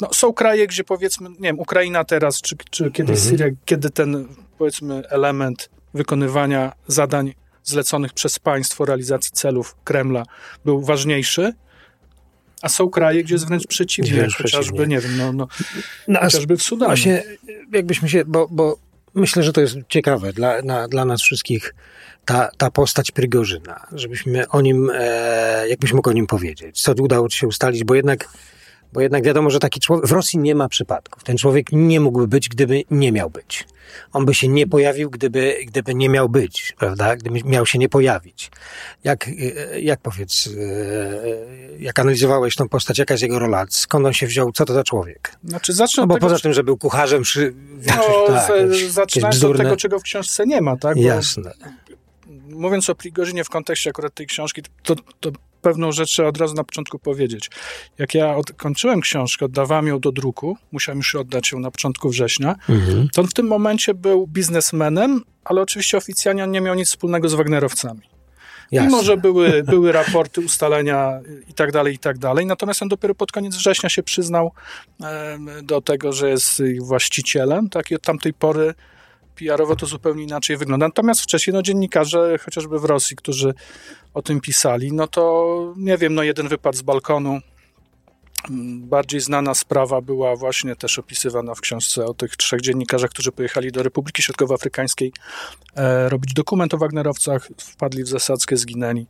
no, 0.00 0.08
są 0.12 0.32
kraje, 0.32 0.66
gdzie 0.66 0.84
powiedzmy, 0.84 1.30
nie 1.30 1.36
wiem, 1.38 1.60
Ukraina 1.60 2.04
teraz, 2.04 2.40
czy, 2.40 2.56
czy 2.70 2.90
kiedyś 2.90 3.18
Mhm. 3.18 3.30
Syria, 3.30 3.46
kiedy 3.64 3.90
ten, 3.90 4.28
powiedzmy, 4.58 5.02
element 5.08 5.70
wykonywania 5.94 6.72
zadań 6.86 7.34
zleconych 7.64 8.12
przez 8.12 8.38
państwo, 8.38 8.84
realizacji 8.84 9.32
celów 9.32 9.76
Kremla 9.84 10.22
był 10.64 10.80
ważniejszy, 10.80 11.54
a 12.62 12.68
są 12.68 12.90
kraje, 12.90 13.24
gdzie 13.24 13.34
jest 13.34 13.46
wręcz 13.48 13.66
przeciwnie, 13.66 14.12
Wręcz 14.12 14.36
chociażby, 14.36 14.60
przeciwnie. 14.60 14.86
nie 14.86 15.00
wiem, 15.00 15.16
no, 15.16 15.32
no, 15.32 15.48
No, 16.08 16.20
chociażby 16.20 16.56
w 16.56 16.62
Sudanie. 16.62 16.88
Właśnie, 16.88 17.22
jakbyśmy 17.72 18.08
się, 18.08 18.24
bo, 18.26 18.48
bo 18.50 18.78
myślę, 19.14 19.42
że 19.42 19.52
to 19.52 19.60
jest 19.60 19.76
ciekawe 19.88 20.32
dla, 20.32 20.62
na, 20.62 20.88
dla 20.88 21.04
nas 21.04 21.22
wszystkich, 21.22 21.74
ta, 22.24 22.50
ta 22.56 22.70
postać 22.70 23.10
Prigorzyna, 23.10 23.86
żebyśmy 23.92 24.48
o 24.48 24.60
nim, 24.60 24.90
e, 24.94 25.68
jakbyś 25.68 25.92
mógł 25.92 26.10
o 26.10 26.12
nim 26.12 26.26
powiedzieć, 26.26 26.80
co 26.82 26.92
udało 26.92 27.28
ci 27.28 27.38
się 27.38 27.46
ustalić, 27.46 27.84
bo 27.84 27.94
jednak, 27.94 28.28
bo 28.92 29.00
jednak 29.00 29.24
wiadomo, 29.24 29.50
że 29.50 29.58
taki 29.58 29.80
człowiek, 29.80 30.06
w 30.06 30.12
Rosji 30.12 30.38
nie 30.38 30.54
ma 30.54 30.68
przypadków. 30.68 31.24
Ten 31.24 31.36
człowiek 31.36 31.66
nie 31.72 32.00
mógłby 32.00 32.28
być, 32.28 32.48
gdyby 32.48 32.82
nie 32.90 33.12
miał 33.12 33.30
być. 33.30 33.66
On 34.12 34.24
by 34.24 34.34
się 34.34 34.48
nie 34.48 34.66
pojawił, 34.66 35.10
gdyby, 35.10 35.56
gdyby 35.66 35.94
nie 35.94 36.08
miał 36.08 36.28
być, 36.28 36.74
prawda? 36.78 37.16
Gdyby 37.16 37.40
miał 37.44 37.66
się 37.66 37.78
nie 37.78 37.88
pojawić. 37.88 38.50
Jak, 39.04 39.28
e, 39.28 39.80
jak 39.80 40.00
powiedz, 40.00 40.48
e, 40.48 41.78
jak 41.78 41.98
analizowałeś 41.98 42.56
tą 42.56 42.68
postać, 42.68 42.98
jaka 42.98 43.14
jest 43.14 43.22
jego 43.22 43.38
rola, 43.38 43.66
skąd 43.68 44.06
on 44.06 44.12
się 44.12 44.26
wziął, 44.26 44.52
co 44.52 44.64
to 44.64 44.74
za 44.74 44.84
człowiek? 44.84 45.36
Znaczy, 45.44 45.72
zacznę 45.72 46.02
No 46.02 46.06
bo 46.06 46.14
tego, 46.14 46.26
poza 46.26 46.38
tym, 46.38 46.52
że 46.52 46.64
był 46.64 46.76
kucharzem, 46.76 47.22
przy... 47.22 47.54
no, 47.86 48.26
tak, 48.26 48.52
zaczynając 48.88 49.44
od 49.44 49.56
tego, 49.56 49.76
czego 49.76 49.98
w 49.98 50.02
książce 50.02 50.46
nie 50.46 50.60
ma, 50.60 50.76
tak? 50.76 50.96
Bo 50.96 51.02
Jasne. 51.02 51.52
mówiąc 52.48 52.90
o 52.90 52.94
Prigorzynie 52.94 53.44
w 53.44 53.50
kontekście 53.50 53.90
akurat 53.90 54.14
tej 54.14 54.26
książki, 54.26 54.62
to, 54.82 54.94
to 55.20 55.30
pewną 55.60 55.92
rzecz 55.92 56.10
trzeba 56.10 56.28
od 56.28 56.38
razu 56.38 56.54
na 56.54 56.64
początku 56.64 56.98
powiedzieć. 56.98 57.50
Jak 57.98 58.14
ja 58.14 58.34
kończyłem 58.56 59.00
książkę, 59.00 59.44
oddawałem 59.44 59.86
ją 59.86 60.00
do 60.00 60.12
druku, 60.12 60.56
musiałem 60.72 60.98
już 60.98 61.14
oddać 61.14 61.52
ją 61.52 61.58
na 61.58 61.70
początku 61.70 62.08
września, 62.08 62.56
Mhm. 62.68 63.08
to 63.12 63.20
on 63.20 63.28
w 63.28 63.34
tym 63.34 63.46
momencie 63.46 63.94
był 63.94 64.26
biznesmenem, 64.26 65.22
ale 65.44 65.60
oczywiście 65.62 65.96
oficjalnie 65.98 66.44
on 66.44 66.50
nie 66.50 66.60
miał 66.60 66.74
nic 66.74 66.88
wspólnego 66.88 67.28
z 67.28 67.34
Wagnerowcami. 67.34 68.00
Jasne. 68.72 68.88
Mimo, 68.88 69.02
że 69.02 69.16
były, 69.16 69.62
były 69.62 69.92
raporty, 69.92 70.40
ustalenia 70.40 71.20
i 71.48 71.54
tak 71.54 71.72
dalej, 71.72 71.94
i 71.94 71.98
tak 71.98 72.18
dalej. 72.18 72.46
Natomiast 72.46 72.82
on 72.82 72.88
dopiero 72.88 73.14
pod 73.14 73.32
koniec 73.32 73.56
września 73.56 73.88
się 73.88 74.02
przyznał 74.02 74.52
do 75.62 75.80
tego, 75.80 76.12
że 76.12 76.30
jest 76.30 76.62
właścicielem, 76.80 77.68
tak? 77.68 77.90
I 77.90 77.94
od 77.94 78.02
tamtej 78.02 78.34
pory 78.34 78.74
PR-owo 79.40 79.76
to 79.76 79.86
zupełnie 79.86 80.22
inaczej 80.22 80.56
wygląda. 80.56 80.86
Natomiast 80.86 81.20
wcześniej 81.20 81.54
no, 81.54 81.62
dziennikarze, 81.62 82.38
chociażby 82.44 82.78
w 82.78 82.84
Rosji, 82.84 83.16
którzy 83.16 83.54
o 84.14 84.22
tym 84.22 84.40
pisali, 84.40 84.92
no 84.92 85.06
to 85.06 85.74
nie 85.76 85.98
wiem, 85.98 86.14
no 86.14 86.22
jeden 86.22 86.48
wypad 86.48 86.76
z 86.76 86.82
balkonu. 86.82 87.40
Bardziej 88.78 89.20
znana 89.20 89.54
sprawa 89.54 90.00
była 90.00 90.36
właśnie 90.36 90.76
też 90.76 90.98
opisywana 90.98 91.54
w 91.54 91.60
książce 91.60 92.04
o 92.04 92.14
tych 92.14 92.36
trzech 92.36 92.60
dziennikarzach, 92.60 93.10
którzy 93.10 93.32
pojechali 93.32 93.72
do 93.72 93.82
Republiki 93.82 94.22
Środkowoafrykańskiej 94.22 95.12
e, 95.76 96.08
robić 96.08 96.34
dokument 96.34 96.74
o 96.74 96.78
Wagnerowcach, 96.78 97.48
wpadli 97.58 98.04
w 98.04 98.08
zasadzkę, 98.08 98.56
zginęli 98.56 99.06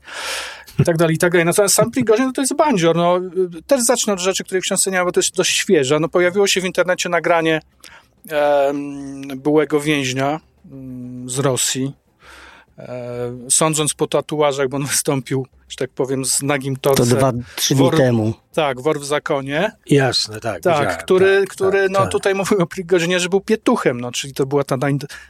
i 0.78 0.84
tak 0.84 0.96
dalej, 0.96 1.14
i 1.16 1.18
tak 1.18 1.32
dalej. 1.32 1.44
Natomiast 1.46 1.74
sam 1.74 1.90
Prigozhin 1.90 2.26
no 2.26 2.32
to 2.32 2.42
jest 2.42 2.56
bandzior. 2.56 2.96
No, 2.96 3.20
też 3.66 3.82
zacznę 3.82 4.12
od 4.12 4.20
rzeczy, 4.20 4.44
której 4.44 4.62
w 4.62 4.64
książce 4.64 4.90
nie 4.90 4.98
ma, 4.98 5.04
bo 5.04 5.12
to 5.12 5.20
jest 5.20 5.36
dość 5.36 5.56
świeża. 5.56 6.00
No, 6.00 6.08
pojawiło 6.08 6.46
się 6.46 6.60
w 6.60 6.64
internecie 6.64 7.08
nagranie 7.08 7.60
byłego 9.36 9.80
więźnia 9.80 10.40
mm, 10.72 11.30
z 11.30 11.38
Rosji. 11.38 11.92
E, 12.78 13.32
sądząc 13.50 13.94
po 13.94 14.06
tatuażach, 14.06 14.68
bo 14.68 14.76
on 14.76 14.86
wystąpił, 14.94 15.46
że 15.68 15.76
tak 15.76 15.90
powiem, 15.90 16.24
z 16.24 16.42
nagim 16.42 16.76
To 16.76 16.94
torcem. 16.94 17.18
dwa, 17.18 17.32
trzy 17.56 17.74
dni 17.74 17.84
Wor- 17.84 17.96
temu. 17.96 18.34
Tak, 18.52 18.80
wor 18.80 19.00
w 19.00 19.04
zakonie. 19.04 19.72
Jasne, 19.86 20.40
tak. 20.40 20.62
Tak, 20.62 21.04
który, 21.04 21.40
tak, 21.40 21.48
który 21.48 21.82
tak, 21.82 21.90
no 21.90 21.98
tak. 21.98 22.10
tutaj 22.10 22.34
mówił 22.34 22.58
o 22.60 22.66
Prigorzynie, 22.66 23.20
że 23.20 23.28
był 23.28 23.40
pietuchem, 23.40 24.00
no, 24.00 24.12
czyli 24.12 24.34
to 24.34 24.46
była 24.46 24.64
ta, 24.64 24.76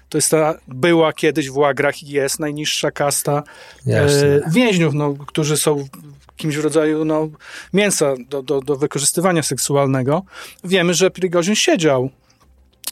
to 0.08 0.18
jest 0.18 0.30
ta, 0.30 0.54
była 0.68 1.12
kiedyś 1.12 1.50
w 1.50 1.56
łagrach 1.56 2.02
i 2.02 2.08
jest 2.08 2.40
najniższa 2.40 2.90
kasta 2.90 3.42
Jasne. 3.86 4.26
e, 4.26 4.40
więźniów, 4.50 4.94
no, 4.94 5.14
którzy 5.26 5.56
są 5.56 5.88
kimś 6.36 6.56
w 6.56 6.64
rodzaju 6.64 7.04
no, 7.04 7.28
mięsa 7.72 8.14
do, 8.28 8.42
do, 8.42 8.60
do 8.60 8.76
wykorzystywania 8.76 9.42
seksualnego. 9.42 10.22
Wiemy, 10.64 10.94
że 10.94 11.10
Prigorzyn 11.10 11.54
siedział. 11.54 12.10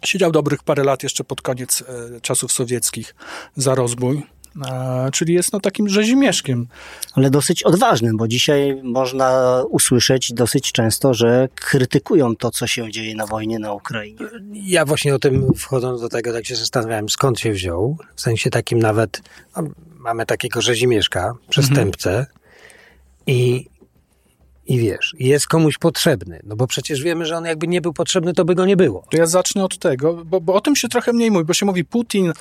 Siedział 0.05 0.33
dobrych 0.33 0.63
parę 0.63 0.85
lat 0.85 1.03
jeszcze 1.03 1.25
pod 1.25 1.43
koniec 1.43 1.83
e, 1.83 2.21
czasów 2.21 2.53
sowieckich 2.53 3.15
za 3.57 3.75
rozbój. 3.75 4.23
E, 4.67 5.09
czyli 5.13 5.35
jest 5.35 5.53
no 5.53 5.61
takim 5.61 5.89
rzezimieszkiem. 5.89 6.67
ale 7.13 7.31
dosyć 7.31 7.63
odważnym, 7.63 8.17
bo 8.17 8.29
dzisiaj 8.29 8.81
można 8.83 9.61
usłyszeć 9.71 10.33
dosyć 10.33 10.73
często, 10.73 11.15
że 11.15 11.49
krytykują 11.55 12.37
to, 12.37 12.51
co 12.51 12.67
się 12.67 12.91
dzieje 12.93 13.15
na 13.15 13.27
wojnie 13.27 13.59
na 13.59 13.73
Ukrainie. 13.73 14.19
Ja 14.53 14.85
właśnie 14.85 15.15
o 15.15 15.19
tym, 15.19 15.55
wchodząc 15.57 16.01
do 16.01 16.09
tego, 16.09 16.33
tak 16.33 16.47
się 16.47 16.57
zastanawiałem, 16.57 17.09
skąd 17.09 17.41
się 17.41 17.53
wziął. 17.53 17.97
W 18.15 18.21
sensie 18.21 18.51
takim 18.51 18.79
nawet, 18.79 19.23
no, 19.57 19.63
mamy 19.97 20.27
takiego 20.27 20.63
rzezimieszka, 20.63 21.35
przestępcę 21.49 22.27
i, 23.27 23.67
i 24.69 24.79
wiesz, 24.79 25.15
jest 25.19 25.47
komuś 25.47 25.79
potrzebny. 25.79 26.41
No 26.45 26.57
bo 26.57 26.67
przecież 26.67 27.03
wiemy, 27.03 27.27
że 27.27 27.37
on 27.37 27.45
jakby 27.45 27.69
nie 27.69 27.81
był 27.81 27.93
potrzebny, 27.93 28.35
to 28.35 28.45
by 28.45 28.55
go 28.55 28.67
nie 28.67 28.77
było. 28.77 29.05
To 29.11 29.17
ja 29.17 29.27
zacznę 29.27 29.65
od 29.65 29.79
tego, 29.79 30.25
bo, 30.25 30.41
bo 30.41 30.55
o 30.55 30.61
tym 30.61 30.77
się 30.77 30.89
trochę 30.89 31.13
mniej 31.13 31.31
mówi, 31.31 31.45
bo 31.45 31.55
się 31.55 31.67
mówi 31.67 31.85
Putin, 31.85 32.33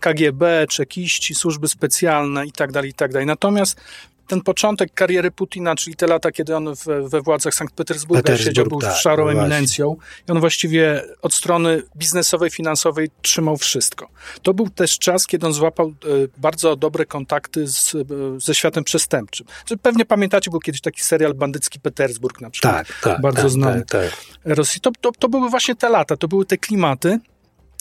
KGB, 0.00 0.66
czekiści, 0.70 1.34
służby 1.34 1.68
specjalne 1.68 2.46
i 2.46 2.52
tak 2.52 2.72
dalej, 2.72 2.90
i 2.90 2.94
tak 2.94 3.12
dalej. 3.12 3.26
Natomiast 3.26 3.80
ten 4.26 4.40
początek 4.40 4.94
kariery 4.94 5.30
Putina, 5.30 5.74
czyli 5.74 5.96
te 5.96 6.06
lata, 6.06 6.32
kiedy 6.32 6.56
on 6.56 6.74
we, 6.86 7.08
we 7.08 7.20
władzach 7.20 7.54
Sankt 7.54 7.74
Petersburga 7.74 8.22
Petersburg, 8.22 8.48
siedział, 8.48 8.66
był 8.66 8.80
tak, 8.80 8.96
szarą 8.96 9.24
no 9.24 9.32
właśnie. 9.32 9.40
eminencją 9.40 9.96
i 10.28 10.32
on 10.32 10.40
właściwie 10.40 11.02
od 11.22 11.34
strony 11.34 11.82
biznesowej, 11.96 12.50
finansowej 12.50 13.10
trzymał 13.22 13.56
wszystko. 13.56 14.08
To 14.42 14.54
był 14.54 14.70
też 14.70 14.98
czas, 14.98 15.26
kiedy 15.26 15.46
on 15.46 15.52
złapał 15.52 15.86
e, 15.86 15.92
bardzo 16.38 16.76
dobre 16.76 17.06
kontakty 17.06 17.66
z, 17.66 17.94
e, 17.94 18.04
ze 18.38 18.54
światem 18.54 18.84
przestępczym. 18.84 19.46
Pewnie 19.82 20.04
pamiętacie, 20.04 20.50
był 20.50 20.60
kiedyś 20.60 20.80
taki 20.80 21.02
serial 21.02 21.34
Bandycki 21.34 21.80
Petersburg 21.80 22.40
na 22.40 22.50
przykład. 22.50 22.86
Tak, 22.86 23.00
tak. 23.02 23.20
Bardzo 23.20 23.42
tak, 23.42 23.50
znany. 23.50 23.84
Tak, 23.84 24.10
tak. 24.10 24.56
Rosji. 24.56 24.80
To, 24.80 24.90
to, 25.00 25.12
to 25.18 25.28
były 25.28 25.50
właśnie 25.50 25.74
te 25.74 25.88
lata, 25.88 26.16
to 26.16 26.28
były 26.28 26.44
te 26.44 26.56
klimaty. 26.56 27.18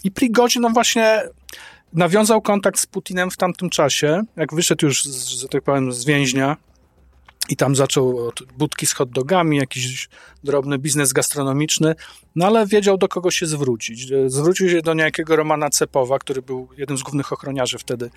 I 0.03 0.11
Prigozhin 0.11 0.61
no 0.61 0.69
właśnie 0.69 1.23
nawiązał 1.93 2.41
kontakt 2.41 2.79
z 2.79 2.85
Putinem 2.85 3.31
w 3.31 3.37
tamtym 3.37 3.69
czasie, 3.69 4.21
jak 4.35 4.53
wyszedł 4.53 4.85
już, 4.85 5.03
z, 5.03 5.27
że 5.27 5.47
tak 5.47 5.63
powiem, 5.63 5.93
z 5.93 6.05
więźnia 6.05 6.57
i 7.49 7.55
tam 7.55 7.75
zaczął 7.75 8.27
od 8.27 8.43
budki 8.57 8.85
z 8.85 8.93
hot 8.93 9.09
dogami, 9.09 9.57
jakiś 9.57 10.09
drobny 10.43 10.77
biznes 10.77 11.13
gastronomiczny, 11.13 11.95
no 12.35 12.45
ale 12.45 12.67
wiedział 12.67 12.97
do 12.97 13.07
kogo 13.07 13.31
się 13.31 13.45
zwrócić. 13.45 14.07
Zwrócił 14.27 14.69
się 14.69 14.81
do 14.81 14.93
niejakiego 14.93 15.35
Romana 15.35 15.69
Cepowa, 15.69 16.19
który 16.19 16.41
był 16.41 16.67
jednym 16.77 16.97
z 16.97 17.03
głównych 17.03 17.33
ochroniarzy 17.33 17.77
wtedy 17.77 18.09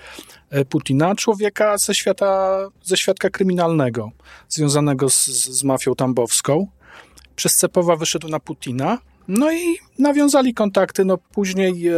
e, 0.50 0.64
Putina, 0.64 1.14
człowieka 1.14 1.78
ze 1.78 1.94
świata, 1.94 2.58
ze 2.82 2.96
świadka 2.96 3.30
kryminalnego, 3.30 4.10
związanego 4.48 5.10
z, 5.10 5.26
z 5.26 5.64
mafią 5.64 5.94
tambowską 5.94 6.66
przez 7.36 7.56
Cepowa 7.56 7.96
wyszedł 7.96 8.28
na 8.28 8.40
Putina, 8.40 8.98
no 9.28 9.52
i 9.52 9.78
nawiązali 9.98 10.54
kontakty, 10.54 11.04
no 11.04 11.18
później 11.18 11.88
e, 11.88 11.94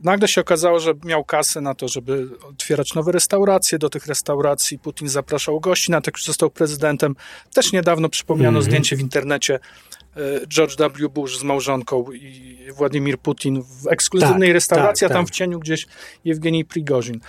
nagle 0.00 0.28
się 0.28 0.40
okazało, 0.40 0.80
że 0.80 0.94
miał 1.04 1.24
kasę 1.24 1.60
na 1.60 1.74
to, 1.74 1.88
żeby 1.88 2.28
otwierać 2.50 2.94
nowe 2.94 3.12
restauracje. 3.12 3.78
Do 3.78 3.90
tych 3.90 4.06
restauracji 4.06 4.78
Putin 4.78 5.08
zapraszał 5.08 5.60
gości, 5.60 5.90
na 5.90 6.00
to, 6.00 6.08
jak 6.08 6.18
został 6.18 6.50
prezydentem. 6.50 7.16
Też 7.54 7.72
niedawno 7.72 8.08
przypomniano 8.08 8.50
mm 8.50 8.62
-hmm. 8.62 8.64
zdjęcie 8.64 8.96
w 8.96 9.00
internecie 9.00 9.54
e, 10.16 10.46
George 10.46 10.76
W. 10.76 11.08
Bush 11.08 11.38
z 11.38 11.42
małżonką 11.42 12.12
i 12.12 12.58
Władimir 12.72 13.18
Putin 13.18 13.62
w 13.62 13.86
ekskluzywnej 13.86 14.48
tak, 14.48 14.54
restauracji, 14.54 15.04
tak, 15.04 15.10
a 15.10 15.14
tam 15.14 15.24
tak. 15.24 15.34
w 15.34 15.36
cieniu 15.36 15.58
gdzieś 15.58 15.86
Jewgenij 16.24 16.64
Prigozin. 16.64 17.20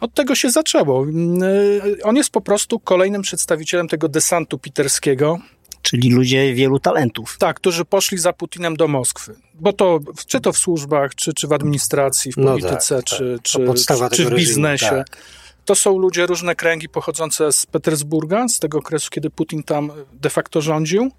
Od 0.00 0.14
tego 0.14 0.34
się 0.34 0.50
zaczęło. 0.50 1.02
Mm, 1.02 1.42
e, 1.42 2.02
on 2.02 2.16
jest 2.16 2.30
po 2.30 2.40
prostu 2.40 2.80
kolejnym 2.80 3.22
przedstawicielem 3.22 3.88
tego 3.88 4.08
desantu 4.08 4.58
piterskiego, 4.58 5.38
czyli 5.86 6.10
ludzie 6.10 6.54
wielu 6.54 6.78
talentów. 6.78 7.36
Tak, 7.38 7.56
którzy 7.56 7.84
poszli 7.84 8.18
za 8.18 8.32
Putinem 8.32 8.76
do 8.76 8.88
Moskwy. 8.88 9.34
Bo 9.54 9.72
to, 9.72 10.00
czy 10.26 10.40
to 10.40 10.52
w 10.52 10.58
służbach, 10.58 11.14
czy, 11.14 11.32
czy 11.34 11.48
w 11.48 11.52
administracji, 11.52 12.32
w 12.32 12.34
polityce, 12.34 12.94
no 12.94 13.02
tak, 13.02 13.04
czy, 13.04 13.38
tak. 13.38 13.42
czy, 13.42 13.66
czy, 14.10 14.24
w 14.24 14.34
biznesie. 14.34 14.90
tak. 14.90 15.16
To 15.64 15.74
są 15.74 15.98
ludzie, 15.98 16.26
różne 16.26 16.54
kręgi 16.54 16.88
pochodzące 16.88 17.52
z 17.52 17.66
Petersburga, 17.66 18.48
z 18.48 18.58
tego 18.58 18.78
okresu, 18.78 19.08
kiedy 19.10 19.30
Putin 19.30 19.62
tam 19.62 19.92
de 20.12 20.30
facto 20.30 20.60
rządził. 20.60 21.10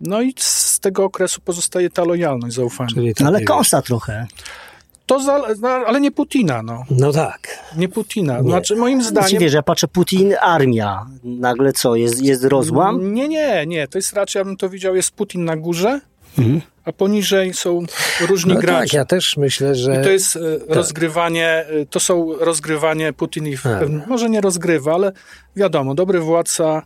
No 0.00 0.22
i 0.22 0.34
z 0.38 0.80
tego 0.80 1.04
okresu 1.04 1.40
pozostaje 1.40 1.90
ta 1.90 2.04
lojalność, 2.04 2.54
zaufanie. 2.54 2.94
Czyli 2.94 3.14
Ale 3.24 3.44
kąsa 3.44 3.82
trochę. 3.82 4.26
To 5.10 5.20
za, 5.20 5.42
ale 5.86 6.00
nie 6.00 6.10
Putina, 6.10 6.62
no. 6.62 6.84
No 6.90 7.12
tak. 7.12 7.58
Nie 7.76 7.88
Putina. 7.88 8.40
Nie. 8.40 8.50
Znaczy, 8.50 8.76
moim 8.76 9.02
zdaniem... 9.02 9.28
Znaczy, 9.28 9.44
wiesz, 9.44 9.52
ja 9.52 9.62
patrzę, 9.62 9.88
Putin, 9.88 10.34
armia. 10.40 11.06
Nagle 11.24 11.72
co, 11.72 11.96
jest, 11.96 12.22
jest 12.22 12.44
rozłam? 12.44 13.14
Nie, 13.14 13.28
nie, 13.28 13.66
nie. 13.66 13.88
To 13.88 13.98
jest 13.98 14.12
raczej, 14.12 14.40
ja 14.40 14.44
bym 14.44 14.56
to 14.56 14.68
widział, 14.68 14.96
jest 14.96 15.10
Putin 15.10 15.44
na 15.44 15.56
górze, 15.56 16.00
mhm. 16.38 16.60
a 16.84 16.92
poniżej 16.92 17.54
są 17.54 17.82
różni 18.28 18.54
no 18.54 18.60
gracze. 18.60 18.80
Tak, 18.80 18.92
ja 18.92 19.04
też 19.04 19.36
myślę, 19.36 19.74
że... 19.74 20.00
I 20.00 20.04
to 20.04 20.10
jest 20.10 20.36
e, 20.36 20.60
tak. 20.60 20.76
rozgrywanie, 20.76 21.48
e, 21.48 21.86
to 21.86 22.00
są 22.00 22.34
rozgrywanie 22.38 23.12
Putin 23.12 23.46
i... 23.46 23.58
Tak. 23.58 23.88
Może 24.06 24.30
nie 24.30 24.40
rozgrywa, 24.40 24.94
ale 24.94 25.12
wiadomo, 25.56 25.94
dobry 25.94 26.20
władca 26.20 26.82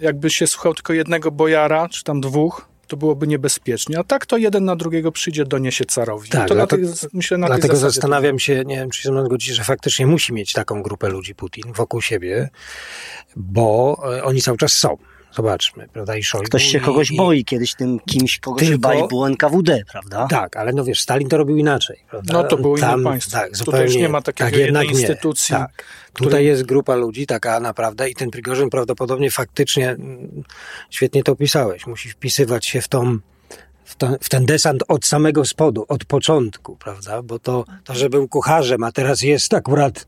jakby 0.00 0.30
się 0.30 0.46
słuchał 0.46 0.74
tylko 0.74 0.92
jednego 0.92 1.30
bojara, 1.30 1.88
czy 1.88 2.04
tam 2.04 2.20
dwóch, 2.20 2.68
to 2.86 2.96
byłoby 2.96 3.26
niebezpiecznie. 3.26 3.98
A 3.98 4.04
tak 4.04 4.26
to 4.26 4.36
jeden 4.36 4.64
na 4.64 4.76
drugiego 4.76 5.12
przyjdzie, 5.12 5.44
doniesie 5.44 5.84
carowi. 5.84 6.28
Tak, 6.28 6.48
to 6.48 6.54
dlatego, 6.54 6.88
myślę, 7.12 7.38
na 7.38 7.46
dlatego 7.46 7.76
zastanawiam 7.76 8.38
się, 8.38 8.62
nie 8.66 8.76
wiem, 8.76 8.90
czy 8.90 9.02
się 9.02 9.24
zgodzić, 9.24 9.54
że 9.54 9.64
faktycznie 9.64 10.06
musi 10.06 10.32
mieć 10.32 10.52
taką 10.52 10.82
grupę 10.82 11.08
ludzi 11.08 11.34
Putin 11.34 11.72
wokół 11.72 12.00
siebie, 12.00 12.48
bo 13.36 13.98
e, 14.16 14.24
oni 14.24 14.42
cały 14.42 14.58
czas 14.58 14.72
są. 14.72 14.96
Zobaczmy, 15.36 15.88
prawda, 15.92 16.16
i 16.16 16.22
Szojgu. 16.22 16.46
Ktoś 16.46 16.64
się 16.64 16.80
kogoś 16.80 17.10
i, 17.10 17.16
boi 17.16 17.44
kiedyś 17.44 17.74
tym 17.74 18.00
kimś, 18.00 18.38
kogoś 18.38 18.62
tylko, 18.62 18.78
bali, 18.78 19.08
było 19.08 19.28
NKWD, 19.28 19.82
prawda? 19.92 20.26
Tak, 20.30 20.56
ale 20.56 20.72
no 20.72 20.84
wiesz, 20.84 21.00
Stalin 21.00 21.28
to 21.28 21.36
robił 21.36 21.56
inaczej, 21.56 21.98
prawda? 22.10 22.34
No 22.34 22.44
to 22.44 22.56
było 22.56 22.78
Tam, 22.78 23.00
inne 23.00 23.10
państwo. 23.10 23.38
Tak, 23.38 23.56
zupełnie, 23.56 23.78
Tutaj 23.78 23.84
już 23.84 24.02
nie 24.02 24.08
ma 24.08 24.22
takiego 24.22 24.50
tak, 24.50 24.58
jednej 24.58 24.88
instytucji. 24.88 25.52
Nie, 25.52 25.58
tak. 25.58 25.84
Który... 26.12 26.30
Tutaj 26.30 26.44
jest 26.44 26.62
grupa 26.62 26.94
ludzi, 26.94 27.26
taka 27.26 27.60
naprawdę 27.60 28.10
i 28.10 28.14
ten 28.14 28.30
Prigorzyn 28.30 28.70
prawdopodobnie 28.70 29.30
faktycznie, 29.30 29.90
mm, 29.90 30.42
świetnie 30.90 31.22
to 31.22 31.32
opisałeś, 31.32 31.86
musi 31.86 32.08
wpisywać 32.08 32.66
się 32.66 32.80
w 32.80 32.88
tą 32.88 33.18
w, 33.86 33.96
to, 33.96 34.08
w, 34.20 34.28
ten 34.28 34.46
desant 34.46 34.82
od 34.88 35.04
samego 35.04 35.44
spodu, 35.44 35.84
od 35.88 36.04
początku, 36.04 36.76
prawda? 36.76 37.22
Bo 37.22 37.38
to, 37.38 37.64
to 37.84 37.94
że 37.94 38.10
był 38.10 38.28
kucharzem, 38.28 38.82
a 38.82 38.92
teraz 38.92 39.22
jest 39.22 39.54
akurat 39.54 40.06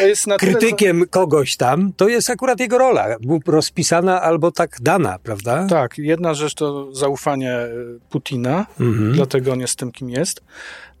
jest 0.00 0.26
krytykiem 0.38 0.96
tyle, 0.96 1.06
kogoś 1.06 1.56
tam, 1.56 1.92
to 1.92 2.08
jest 2.08 2.30
akurat 2.30 2.60
jego 2.60 2.78
rola. 2.78 3.16
Był 3.20 3.40
rozpisana 3.46 4.22
albo 4.22 4.52
tak 4.52 4.76
dana, 4.80 5.18
prawda? 5.18 5.66
Tak, 5.66 5.98
jedna 5.98 6.34
rzecz 6.34 6.54
to 6.54 6.94
zaufanie 6.94 7.52
e, 7.52 7.68
Putina, 8.10 8.66
mhm. 8.80 9.12
dlatego 9.12 9.52
on 9.52 9.60
jest 9.60 9.78
tym, 9.78 9.92
kim 9.92 10.10
jest. 10.10 10.42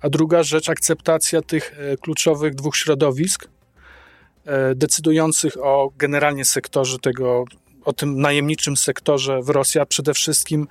A 0.00 0.08
druga 0.08 0.42
rzecz, 0.42 0.68
akceptacja 0.68 1.42
tych 1.42 1.74
e, 1.78 1.96
kluczowych 1.96 2.54
dwóch 2.54 2.76
środowisk, 2.76 3.48
e, 4.46 4.74
decydujących 4.74 5.56
o 5.62 5.90
generalnie 5.98 6.44
sektorze 6.44 6.98
tego, 6.98 7.44
o 7.84 7.92
tym 7.92 8.20
najemniczym 8.20 8.76
sektorze 8.76 9.42
w 9.42 9.48
Rosji, 9.48 9.80
a 9.80 9.86
przede 9.86 10.14
wszystkim 10.14 10.66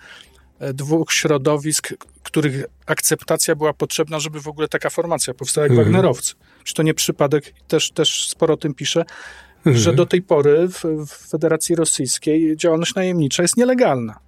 dwóch 0.73 1.13
środowisk, 1.13 1.93
których 2.23 2.65
akceptacja 2.85 3.55
była 3.55 3.73
potrzebna, 3.73 4.19
żeby 4.19 4.41
w 4.41 4.47
ogóle 4.47 4.67
taka 4.67 4.89
formacja 4.89 5.33
powstała 5.33 5.65
jak 5.65 5.71
mhm. 5.71 5.85
Wagnerowcy. 5.85 6.33
Czy 6.63 6.73
to 6.73 6.83
nie 6.83 6.93
przypadek, 6.93 7.53
też, 7.67 7.91
też 7.91 8.29
sporo 8.29 8.53
o 8.53 8.57
tym 8.57 8.73
pisze, 8.73 9.05
mhm. 9.57 9.77
że 9.77 9.93
do 9.93 10.05
tej 10.05 10.21
pory 10.21 10.67
w, 10.67 10.83
w, 11.07 11.29
Federacji 11.29 11.75
Rosyjskiej 11.75 12.57
działalność 12.57 12.95
najemnicza 12.95 13.41
jest 13.41 13.57
nielegalna. 13.57 14.19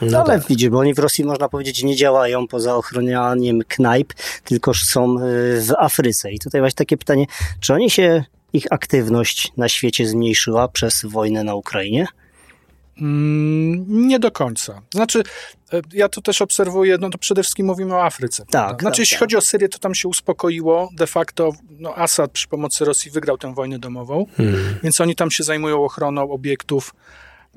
No 0.00 0.18
ale 0.18 0.38
tak. 0.38 0.48
widzisz, 0.48 0.68
bo 0.68 0.78
oni 0.78 0.94
w 0.94 0.98
Rosji 0.98 1.24
można 1.24 1.48
powiedzieć 1.48 1.82
nie 1.82 1.96
działają 1.96 2.46
poza 2.46 2.76
ochronianiem 2.76 3.60
knajp, 3.68 4.12
tylko 4.44 4.74
są 4.74 5.16
e, 5.16 5.20
w 5.60 5.72
Afryce. 5.78 6.32
I 6.32 6.38
tutaj 6.38 6.60
właśnie 6.60 6.76
takie 6.76 6.96
pytanie, 6.96 7.26
czy 7.60 7.74
oni 7.74 7.90
się, 7.90 8.24
ich 8.52 8.66
aktywność 8.70 9.52
na 9.56 9.68
świecie 9.68 10.06
zmniejszyła 10.06 10.68
przez 10.68 11.04
wojnę 11.04 11.44
na 11.44 11.54
Ukrainie? 11.54 12.06
Mm, 13.00 14.08
nie 14.08 14.18
do 14.18 14.30
końca. 14.30 14.82
Znaczy, 14.94 15.20
e, 15.20 15.22
ja 15.92 16.08
to 16.08 16.20
też 16.20 16.42
obserwuję, 16.42 16.96
no 17.00 17.10
to 17.10 17.18
przede 17.18 17.42
wszystkim 17.42 17.66
mówimy 17.66 17.94
o 17.94 18.04
Afryce. 18.04 18.44
Tak. 18.50 18.80
Znaczy, 18.80 18.94
tak, 18.94 18.98
jeśli 18.98 19.14
tak. 19.14 19.20
chodzi 19.20 19.36
o 19.36 19.40
Syrię, 19.40 19.68
to 19.68 19.78
tam 19.78 19.94
się 19.94 20.08
uspokoiło. 20.08 20.88
De 20.96 21.06
facto, 21.06 21.52
no, 21.70 21.94
Assad 21.94 22.30
przy 22.30 22.48
pomocy 22.48 22.84
Rosji 22.84 23.10
wygrał 23.10 23.38
tę 23.38 23.54
wojnę 23.54 23.78
domową, 23.78 24.26
hmm. 24.36 24.78
więc 24.82 25.00
oni 25.00 25.14
tam 25.14 25.30
się 25.30 25.44
zajmują 25.44 25.84
ochroną 25.84 26.30
obiektów 26.30 26.94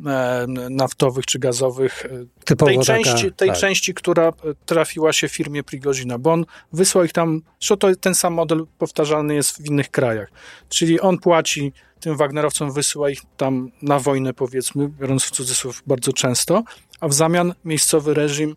e, 0.06 0.46
naftowych 0.70 1.26
czy 1.26 1.40
gazowych. 1.40 2.06
E, 2.06 2.10
Typowo 2.46 2.72
tej 2.72 2.80
części, 2.80 3.32
tej 3.32 3.50
tak. 3.50 3.58
części, 3.58 3.94
która 3.94 4.34
trafiła 4.66 5.14
się 5.14 5.30
firmie 5.30 5.64
Prigozina, 5.64 6.18
bo 6.18 6.32
on 6.34 6.46
wysłał 6.74 7.04
ich 7.04 7.14
tam, 7.14 7.42
że 7.60 7.78
to 7.78 7.96
ten 7.96 8.16
sam 8.16 8.34
model 8.34 8.66
powtarzalny 8.78 9.36
jest 9.36 9.62
w 9.62 9.66
innych 9.66 9.92
krajach. 9.92 10.32
Czyli 10.70 11.00
on 11.00 11.18
płaci 11.18 11.74
tym 12.00 12.18
Wagnerowcom 12.18 12.72
wysyła 12.72 13.10
ich 13.10 13.22
tam 13.38 13.72
na 13.82 14.00
wojnę, 14.00 14.34
powiedzmy, 14.34 14.90
biorąc 14.90 15.24
w 15.24 15.32
cudzysłów 15.32 15.84
bardzo 15.88 16.14
często, 16.14 16.64
a 17.00 17.08
w 17.08 17.14
zamian 17.14 17.54
miejscowy 17.66 18.14
reżim 18.14 18.56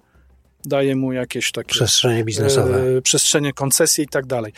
daje 0.64 0.96
mu 0.96 1.12
jakieś 1.12 1.52
takie... 1.52 1.68
Przestrzenie 1.68 2.24
biznesowe. 2.24 2.96
E, 2.98 3.02
przestrzenie, 3.02 3.52
koncesje 3.52 4.04
i 4.04 4.08
tak 4.08 4.26
dalej. 4.26 4.52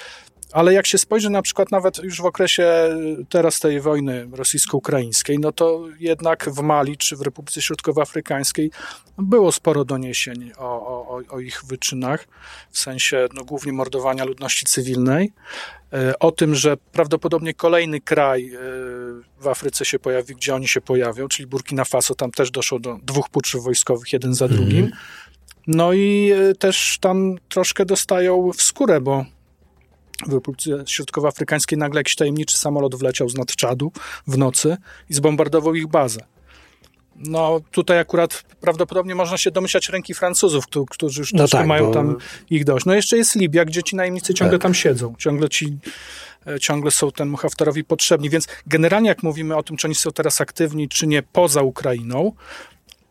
Ale 0.55 0.73
jak 0.73 0.87
się 0.87 0.99
spojrzy 0.99 1.31
na 1.31 1.43
przykład 1.43 1.71
nawet 1.71 1.99
już 1.99 2.21
w 2.21 2.25
okresie 2.25 2.97
teraz 3.29 3.61
tej 3.61 3.81
wojny 3.81 4.29
rosyjsko-ukraińskiej, 4.33 5.39
no 5.39 5.53
to 5.53 5.85
jednak 6.01 6.51
w 6.51 6.63
Mali 6.63 6.97
czy 6.97 7.17
w 7.17 7.21
Republice 7.21 7.63
Środkowoafrykańskiej 7.63 8.71
było 9.19 9.53
sporo 9.53 9.85
doniesień 9.85 10.53
o, 10.59 10.65
o, 10.65 11.21
o 11.29 11.41
ich 11.41 11.65
wyczynach, 11.65 12.29
w 12.71 12.79
sensie 12.79 13.27
no, 13.35 13.45
głównie 13.45 13.73
mordowania 13.73 14.25
ludności 14.25 14.67
cywilnej, 14.67 15.33
e, 15.93 16.19
o 16.19 16.33
tym, 16.33 16.55
że 16.55 16.77
prawdopodobnie 16.77 17.55
kolejny 17.55 18.01
kraj 18.01 18.55
e, 18.55 18.59
w 19.41 19.49
Afryce 19.49 19.85
się 19.85 19.99
pojawi, 19.99 20.35
gdzie 20.35 20.55
oni 20.55 20.69
się 20.69 20.81
pojawią, 20.81 21.29
czyli 21.29 21.47
Burkina 21.47 21.85
Faso, 21.85 22.15
tam 22.15 22.31
też 22.31 22.51
doszło 22.51 22.79
do 22.79 22.99
dwóch 23.03 23.29
puczów 23.29 23.65
wojskowych, 23.65 24.13
jeden 24.13 24.35
za 24.35 24.49
drugim. 24.49 24.79
Mm. 24.79 24.93
No 25.67 25.93
i 25.93 26.33
też 26.59 26.99
tam 27.01 27.37
troszkę 27.49 27.85
dostają 27.85 28.51
w 28.53 28.63
skórę, 28.63 29.01
bo 29.01 29.25
w 30.27 30.33
Republice 30.33 30.85
Środkowoafrykańskiej 30.87 31.79
nagle 31.79 32.01
jakiś 32.01 32.15
tajemniczy 32.17 32.59
samolot 32.59 32.95
wleciał 32.95 33.29
z 33.29 33.35
nad 33.35 33.57
Czadu 33.57 33.93
w 34.27 34.39
nocy 34.39 34.77
i 35.11 35.15
zbombardował 35.15 35.75
ich 35.75 35.87
bazę. 35.87 36.21
No 37.17 37.61
tutaj 37.71 37.99
akurat 37.99 38.45
prawdopodobnie 38.61 39.15
można 39.15 39.39
się 39.39 39.51
domyślać 39.51 39.89
ręki 39.89 40.15
Francuzów, 40.15 40.65
którzy 40.91 41.21
już 41.21 41.33
no 41.33 41.49
tak, 41.49 41.67
mają 41.67 41.87
bo... 41.87 41.93
tam 41.93 42.17
ich 42.51 42.65
dość. 42.65 42.87
No 42.87 42.95
jeszcze 42.95 43.17
jest 43.17 43.35
Libia, 43.37 43.65
gdzie 43.65 43.83
ci 43.83 43.97
najemnicy 43.97 44.35
ciągle 44.35 44.59
tak. 44.59 44.63
tam 44.63 44.75
siedzą. 44.75 45.15
Ciągle 45.19 45.49
ci 45.49 45.79
e, 46.47 46.61
ciągle 46.61 46.91
są 46.91 47.11
temu 47.11 47.37
Haftarowi 47.37 47.85
potrzebni, 47.85 48.31
więc 48.31 48.49
generalnie 48.67 49.09
jak 49.09 49.23
mówimy 49.23 49.57
o 49.57 49.63
tym, 49.63 49.77
czy 49.77 49.87
oni 49.87 49.95
są 49.95 50.13
teraz 50.13 50.41
aktywni, 50.41 50.89
czy 50.89 51.07
nie 51.07 51.23
poza 51.23 51.63
Ukrainą, 51.63 52.33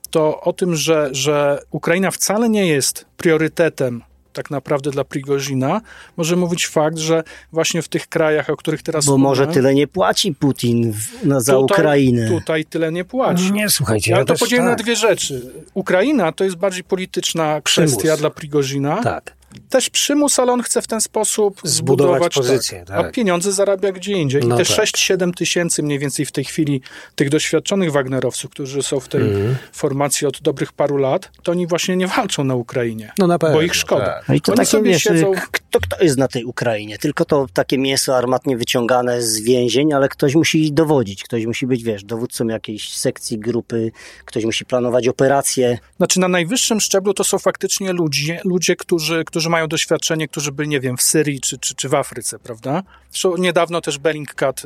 to 0.10 0.41
o 0.41 0.54
tym, 0.54 0.76
że, 0.76 1.10
że 1.12 1.62
Ukraina 1.71 2.12
wcale 2.12 2.49
nie 2.49 2.67
jest 2.67 3.06
priorytetem 3.17 4.02
tak 4.33 4.51
naprawdę 4.51 4.91
dla 4.91 5.03
Prigozina, 5.03 5.81
może 6.17 6.35
mówić 6.35 6.67
fakt, 6.67 6.97
że 6.97 7.23
właśnie 7.51 7.81
w 7.81 7.87
tych 7.87 8.07
krajach, 8.07 8.49
o 8.49 8.57
których 8.57 8.83
teraz 8.83 9.05
Bo 9.05 9.11
mówimy, 9.11 9.27
może 9.27 9.47
tyle 9.47 9.73
nie 9.73 9.87
płaci 9.87 10.35
Putin 10.35 10.93
w, 10.93 11.25
no, 11.25 11.41
za 11.41 11.53
tutaj, 11.53 11.79
Ukrainę. 11.79 12.27
Tutaj 12.27 12.65
tyle 12.65 12.91
nie 12.91 13.05
płaci. 13.05 13.51
Nie, 13.51 13.69
słuchajcie. 13.69 14.11
Ja, 14.11 14.25
to 14.25 14.35
podzielę 14.35 14.61
tak. 14.61 14.77
na 14.77 14.83
dwie 14.83 14.95
rzeczy. 14.95 15.51
Ukraina 15.73 16.31
to 16.31 16.43
jest 16.43 16.55
bardziej 16.55 16.83
polityczna 16.83 17.61
Przymus. 17.61 17.91
kwestia 17.91 18.17
dla 18.17 18.29
Prigozina. 18.29 19.03
Tak 19.03 19.42
też 19.69 19.89
przymus, 19.89 20.39
ale 20.39 20.51
on 20.51 20.61
chce 20.61 20.81
w 20.81 20.87
ten 20.87 21.01
sposób 21.01 21.61
zbudować, 21.63 22.13
zbudować 22.13 22.33
pozycję. 22.33 22.85
Tak. 22.85 23.05
A 23.05 23.11
pieniądze 23.11 23.51
zarabia 23.51 23.91
gdzie 23.91 24.13
indziej. 24.13 24.43
I 24.43 24.47
no 24.47 24.57
te 24.57 24.65
tak. 24.65 24.87
6-7 24.87 25.33
tysięcy 25.33 25.83
mniej 25.83 25.99
więcej 25.99 26.25
w 26.25 26.31
tej 26.31 26.45
chwili 26.45 26.81
tych 27.15 27.29
doświadczonych 27.29 27.91
Wagnerowców, 27.91 28.51
którzy 28.51 28.83
są 28.83 28.99
w 28.99 29.07
tej 29.07 29.21
mm. 29.21 29.55
formacji 29.73 30.27
od 30.27 30.41
dobrych 30.41 30.71
paru 30.71 30.97
lat, 30.97 31.31
to 31.43 31.51
oni 31.51 31.67
właśnie 31.67 31.95
nie 31.95 32.07
walczą 32.07 32.43
na 32.43 32.55
Ukrainie. 32.55 33.11
No 33.17 33.27
na 33.27 33.39
pewno, 33.39 33.55
bo 33.55 33.61
ich 33.61 33.75
szkoda. 33.75 34.05
Tak. 34.05 34.29
No 34.29 34.35
i 34.35 34.41
to 34.41 34.51
oni 34.51 34.57
takie, 34.57 34.69
sobie 34.69 34.91
wiesz, 34.91 35.03
siedzą... 35.03 35.31
kto, 35.51 35.79
kto 35.79 36.03
jest 36.03 36.17
na 36.17 36.27
tej 36.27 36.45
Ukrainie? 36.45 36.97
Tylko 36.97 37.25
to 37.25 37.47
takie 37.53 37.77
mięso 37.77 38.17
armatnie 38.17 38.57
wyciągane 38.57 39.21
z 39.21 39.41
więzień, 39.41 39.93
ale 39.93 40.09
ktoś 40.09 40.35
musi 40.35 40.73
dowodzić. 40.73 41.23
Ktoś 41.23 41.45
musi 41.45 41.67
być, 41.67 41.83
wiesz, 41.83 42.03
dowódcą 42.03 42.47
jakiejś 42.47 42.93
sekcji, 42.93 43.39
grupy, 43.39 43.91
ktoś 44.25 44.45
musi 44.45 44.65
planować 44.65 45.07
operacje. 45.07 45.77
Znaczy 45.97 46.19
na 46.19 46.27
najwyższym 46.27 46.79
szczeblu 46.79 47.13
to 47.13 47.23
są 47.23 47.39
faktycznie 47.39 47.93
ludzie, 47.93 48.41
ludzie 48.45 48.75
którzy, 48.75 49.23
którzy 49.25 49.42
którzy 49.43 49.51
mają 49.51 49.67
doświadczenie, 49.67 50.27
którzy 50.27 50.51
byli, 50.51 50.69
nie 50.69 50.79
wiem, 50.79 50.97
w 50.97 51.01
Syrii 51.01 51.41
czy, 51.41 51.58
czy, 51.58 51.75
czy 51.75 51.89
w 51.89 51.93
Afryce, 51.95 52.39
prawda? 52.39 52.84
Zresztą 53.12 53.38
niedawno 53.38 53.82
też 53.82 53.97
Bellingcat, 53.97 54.62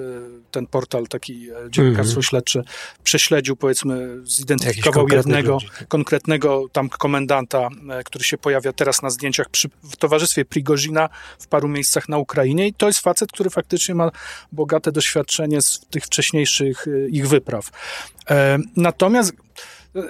ten 0.51 0.67
portal 0.67 1.07
taki 1.07 1.49
dziennikarstwo 1.69 2.13
mm 2.13 2.21
-hmm. 2.21 2.29
śledcze, 2.29 2.63
prześledził, 3.03 3.55
powiedzmy, 3.55 4.17
zidentyfikował 4.25 5.07
jednego 5.07 5.53
ludzi. 5.53 5.67
Tak. 5.79 5.87
konkretnego 5.87 6.63
tam 6.71 6.89
komendanta, 6.89 7.69
który 8.05 8.23
się 8.23 8.37
pojawia 8.37 8.73
teraz 8.73 9.01
na 9.01 9.09
zdjęciach 9.09 9.49
przy, 9.49 9.69
w 9.83 9.95
towarzystwie 9.95 10.45
Prigozina 10.45 11.09
w 11.39 11.47
paru 11.47 11.67
miejscach 11.67 12.09
na 12.09 12.17
Ukrainie 12.17 12.67
i 12.67 12.73
to 12.73 12.87
jest 12.87 12.99
facet, 12.99 13.31
który 13.31 13.49
faktycznie 13.49 13.95
ma 13.95 14.11
bogate 14.51 14.91
doświadczenie 14.91 15.61
z 15.61 15.79
tych 15.89 16.03
wcześniejszych 16.03 16.85
ich 17.11 17.27
wypraw. 17.27 17.69
Natomiast 18.75 19.33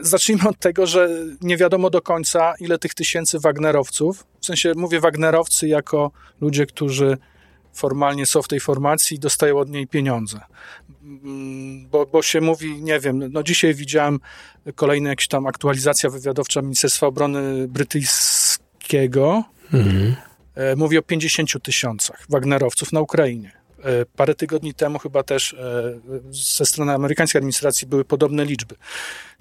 zacznijmy 0.02 0.50
od 0.50 0.60
tego, 0.60 0.88
że 0.88 1.10
nie 1.42 1.58
wiadomo 1.58 1.90
do 1.90 2.02
końca, 2.02 2.54
ile 2.60 2.80
tych 2.80 2.94
tysięcy 2.94 3.40
Wagnerowców, 3.40 4.26
w 4.42 4.46
sensie 4.46 4.74
mówię 4.76 5.00
Wagnerowcy 5.00 5.68
jako 5.68 6.12
ludzie, 6.42 6.66
którzy 6.66 7.18
formalnie 7.74 8.26
są 8.26 8.42
w 8.42 8.48
tej 8.48 8.60
formacji 8.60 9.18
i 9.18 9.20
dostają 9.20 9.58
od 9.58 9.70
niej 9.70 9.88
pieniądze. 9.88 10.40
Mm, 11.04 11.88
bo, 11.90 12.06
bo 12.06 12.22
się 12.22 12.42
mówi, 12.42 12.84
nie 12.84 13.00
wiem, 13.00 13.32
no 13.32 13.44
dzisiaj 13.44 13.74
widziałem 13.74 14.20
kolejna 14.76 15.10
jakaś 15.10 15.28
tam 15.28 15.48
aktualizacja 15.48 16.10
wywiadowcza 16.10 16.62
Ministerstwa 16.62 17.08
Obrony 17.08 17.68
Brytyjskiego. 17.68 19.44
Mhm. 19.74 20.16
E, 20.56 20.76
mówi 20.76 20.98
o 20.98 21.02
50 21.02 21.64
tysiącach 21.64 22.26
Wagnerowców 22.30 22.94
na 22.94 23.02
Ukrainie. 23.02 23.52
E, 23.84 24.06
parę 24.06 24.36
tygodni 24.36 24.74
temu 24.74 25.00
chyba 25.00 25.24
też 25.24 25.54
e, 25.54 26.00
ze 26.32 26.66
strony 26.66 26.94
amerykańskiej 26.94 27.40
administracji 27.40 27.88
były 27.88 28.06
podobne 28.06 28.46
liczby. 28.46 28.76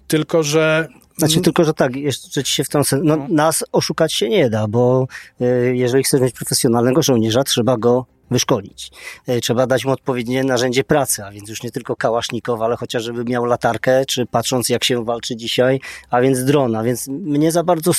Tylko, 0.06 0.42
że. 0.42 0.88
Znaczy, 1.18 1.40
tylko, 1.40 1.64
że 1.64 1.74
tak, 1.74 1.96
jeszcze 1.96 2.44
ci 2.44 2.54
się 2.54 2.64
w 2.64 2.68
tą 2.68 2.80
no, 3.02 3.16
no. 3.16 3.26
Nas 3.28 3.64
oszukać 3.72 4.12
się 4.12 4.28
nie 4.28 4.50
da, 4.50 4.68
bo 4.68 5.06
y, 5.40 5.76
jeżeli 5.76 6.04
chcesz 6.04 6.20
mieć 6.20 6.34
profesjonalnego 6.34 7.02
żołnierza, 7.02 7.44
trzeba 7.44 7.76
go 7.76 8.06
wyszkolić. 8.30 8.90
Y, 9.28 9.40
trzeba 9.40 9.66
dać 9.66 9.84
mu 9.84 9.92
odpowiednie 9.92 10.44
narzędzie 10.44 10.84
pracy, 10.84 11.24
a 11.24 11.30
więc 11.30 11.48
już 11.48 11.62
nie 11.62 11.70
tylko 11.70 11.96
kałasznikow, 11.96 12.60
ale 12.60 12.76
chociażby 12.76 13.24
miał 13.24 13.44
latarkę, 13.44 14.04
czy 14.06 14.26
patrząc 14.26 14.68
jak 14.68 14.84
się 14.84 15.04
walczy 15.04 15.36
dzisiaj, 15.36 15.80
a 16.10 16.20
więc 16.20 16.44
drona, 16.44 16.82
więc 16.82 17.08
mnie 17.08 17.52
za 17.52 17.64
bardzo 17.64 17.92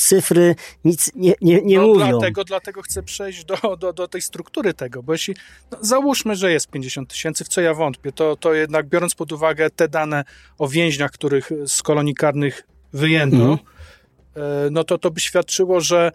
cyfry 0.00 0.54
nic 0.84 1.10
nie, 1.14 1.34
nie, 1.40 1.62
nie 1.62 1.78
no, 1.78 1.86
mówią. 1.86 2.10
Dlatego, 2.10 2.44
dlatego 2.44 2.82
chcę 2.82 3.02
przejść 3.02 3.44
do, 3.44 3.76
do, 3.76 3.92
do 3.92 4.08
tej 4.08 4.22
struktury 4.22 4.74
tego, 4.74 5.02
bo 5.02 5.12
jeśli, 5.12 5.34
no, 5.70 5.78
załóżmy, 5.80 6.36
że 6.36 6.52
jest 6.52 6.68
50 6.68 7.10
tysięcy, 7.10 7.44
w 7.44 7.48
co 7.48 7.60
ja 7.60 7.74
wątpię, 7.74 8.12
to, 8.12 8.36
to 8.36 8.54
jednak 8.54 8.88
biorąc 8.88 9.14
pod 9.14 9.32
uwagę 9.32 9.70
te 9.70 9.88
dane 9.88 10.24
o 10.58 10.68
więźniach, 10.68 11.10
których 11.10 11.50
z 11.66 11.82
kolonii 11.82 12.14
karnych 12.14 12.62
wyjęto, 12.92 13.36
mm. 13.36 13.58
no 14.70 14.84
to 14.84 14.98
to 14.98 15.10
by 15.10 15.20
świadczyło, 15.20 15.80
że 15.80 16.12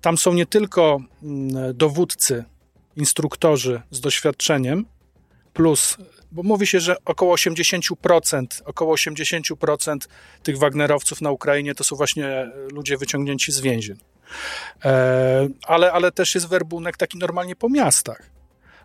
tam 0.00 0.18
są 0.18 0.32
nie 0.32 0.46
tylko 0.46 1.00
mm, 1.22 1.76
dowódcy, 1.76 2.44
instruktorzy 2.96 3.82
z 3.90 4.00
doświadczeniem, 4.00 4.84
plus 5.52 5.96
bo 6.32 6.42
mówi 6.42 6.66
się, 6.66 6.80
że 6.80 6.96
około 7.04 7.34
80%, 7.34 8.46
około 8.64 8.94
80% 8.94 9.96
tych 10.42 10.58
Wagnerowców 10.58 11.20
na 11.20 11.30
Ukrainie 11.30 11.74
to 11.74 11.84
są 11.84 11.96
właśnie 11.96 12.50
ludzie 12.72 12.96
wyciągnięci 12.96 13.52
z 13.52 13.60
więzień. 13.60 13.96
E, 14.84 15.48
ale, 15.66 15.92
ale 15.92 16.12
też 16.12 16.34
jest 16.34 16.48
werbunek 16.48 16.96
taki 16.96 17.18
normalnie 17.18 17.56
po 17.56 17.68
miastach. 17.68 18.30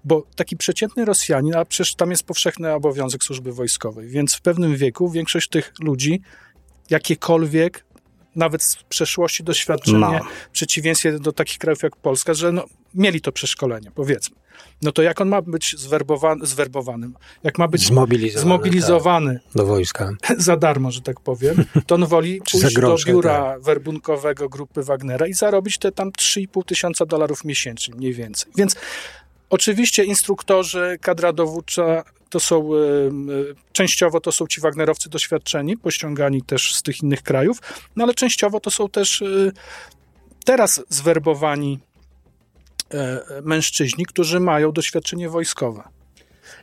Bo 0.03 0.23
taki 0.35 0.57
przeciętny 0.57 1.05
Rosjanin, 1.05 1.55
a 1.55 1.65
przecież 1.65 1.95
tam 1.95 2.11
jest 2.11 2.23
powszechny 2.23 2.73
obowiązek 2.73 3.23
służby 3.23 3.53
wojskowej, 3.53 4.07
więc 4.07 4.35
w 4.35 4.41
pewnym 4.41 4.75
wieku 4.75 5.09
większość 5.09 5.49
tych 5.49 5.73
ludzi 5.79 6.21
jakiekolwiek 6.89 7.85
nawet 8.35 8.63
z 8.63 8.75
przeszłości 8.83 9.43
doświadczenie, 9.43 9.99
no. 9.99 10.19
w 10.47 10.51
przeciwieństwie 10.51 11.19
do 11.19 11.31
takich 11.31 11.57
krajów 11.57 11.83
jak 11.83 11.95
Polska, 11.95 12.33
że 12.33 12.51
no, 12.51 12.65
mieli 12.93 13.21
to 13.21 13.31
przeszkolenie, 13.31 13.91
powiedzmy. 13.95 14.35
No 14.81 14.91
to 14.91 15.01
jak 15.01 15.21
on 15.21 15.29
ma 15.29 15.41
być 15.41 15.75
zwerbowany, 15.77 16.45
zwerbowanym, 16.45 17.13
jak 17.43 17.57
ma 17.57 17.67
być 17.67 17.87
zmobilizowany, 17.87 18.41
zmobilizowany 18.41 19.33
tak, 19.33 19.53
do 19.55 19.65
wojska 19.65 20.11
za 20.37 20.57
darmo, 20.57 20.91
że 20.91 21.01
tak 21.01 21.19
powiem, 21.19 21.65
to 21.85 21.95
on 21.95 22.05
woli 22.05 22.41
pójść 22.51 22.75
do 22.75 22.95
biura 23.05 23.43
tak. 23.43 23.61
werbunkowego 23.61 24.49
grupy 24.49 24.83
Wagnera 24.83 25.27
i 25.27 25.33
zarobić 25.33 25.77
te 25.77 25.91
tam 25.91 26.11
3,5 26.11 26.65
tysiąca 26.65 27.05
dolarów 27.05 27.45
miesięcznie, 27.45 27.95
mniej 27.95 28.13
więcej. 28.13 28.51
Więc 28.57 28.75
Oczywiście 29.53 30.03
instruktorzy, 30.03 30.97
kadra 31.01 31.33
dowódcza 31.33 32.03
to 32.33 32.39
są 32.39 32.73
e, 32.73 32.77
e, 32.77 33.11
częściowo 33.71 34.19
to 34.19 34.31
są 34.31 34.47
ci 34.47 34.61
Wagnerowcy 34.61 35.09
doświadczeni, 35.09 35.77
pościągani 35.77 36.41
też 36.41 36.75
z 36.75 36.83
tych 36.83 37.03
innych 37.03 37.23
krajów, 37.23 37.57
no 37.95 38.03
ale 38.03 38.13
częściowo 38.13 38.59
to 38.59 38.71
są 38.71 38.89
też 38.89 39.21
e, 39.21 39.25
teraz 40.45 40.81
zwerbowani 40.89 41.79
mężczyźni, 43.43 44.05
którzy 44.05 44.39
mają 44.39 44.71
doświadczenie 44.71 45.29
wojskowe. 45.29 45.83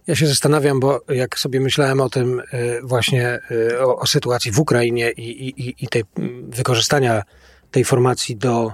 Ja 0.06 0.16
się 0.16 0.26
zastanawiam, 0.26 0.80
bo 0.80 1.00
jak 1.08 1.38
sobie 1.38 1.60
myślałem 1.60 2.00
o 2.00 2.10
tym 2.10 2.42
właśnie, 2.82 3.38
o, 3.80 3.96
o 3.96 4.06
sytuacji 4.06 4.52
w 4.52 4.60
Ukrainie 4.60 5.10
i, 5.10 5.48
i, 5.48 5.84
i 5.84 5.88
tej 5.88 6.02
wykorzystania 6.48 7.22
tej 7.70 7.84
formacji 7.84 8.36
do 8.36 8.72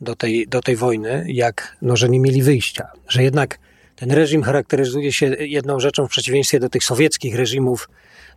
do 0.00 0.16
tej, 0.16 0.48
do 0.48 0.62
tej 0.62 0.76
wojny, 0.76 1.24
jak 1.28 1.76
no, 1.82 1.96
że 1.96 2.08
nie 2.08 2.20
mieli 2.20 2.42
wyjścia. 2.42 2.88
Że 3.08 3.22
jednak 3.22 3.58
ten 3.96 4.10
reżim 4.10 4.42
charakteryzuje 4.42 5.12
się 5.12 5.26
jedną 5.26 5.80
rzeczą 5.80 6.06
w 6.06 6.10
przeciwieństwie 6.10 6.60
do 6.60 6.68
tych 6.68 6.84
sowieckich 6.84 7.34
reżimów, 7.34 7.88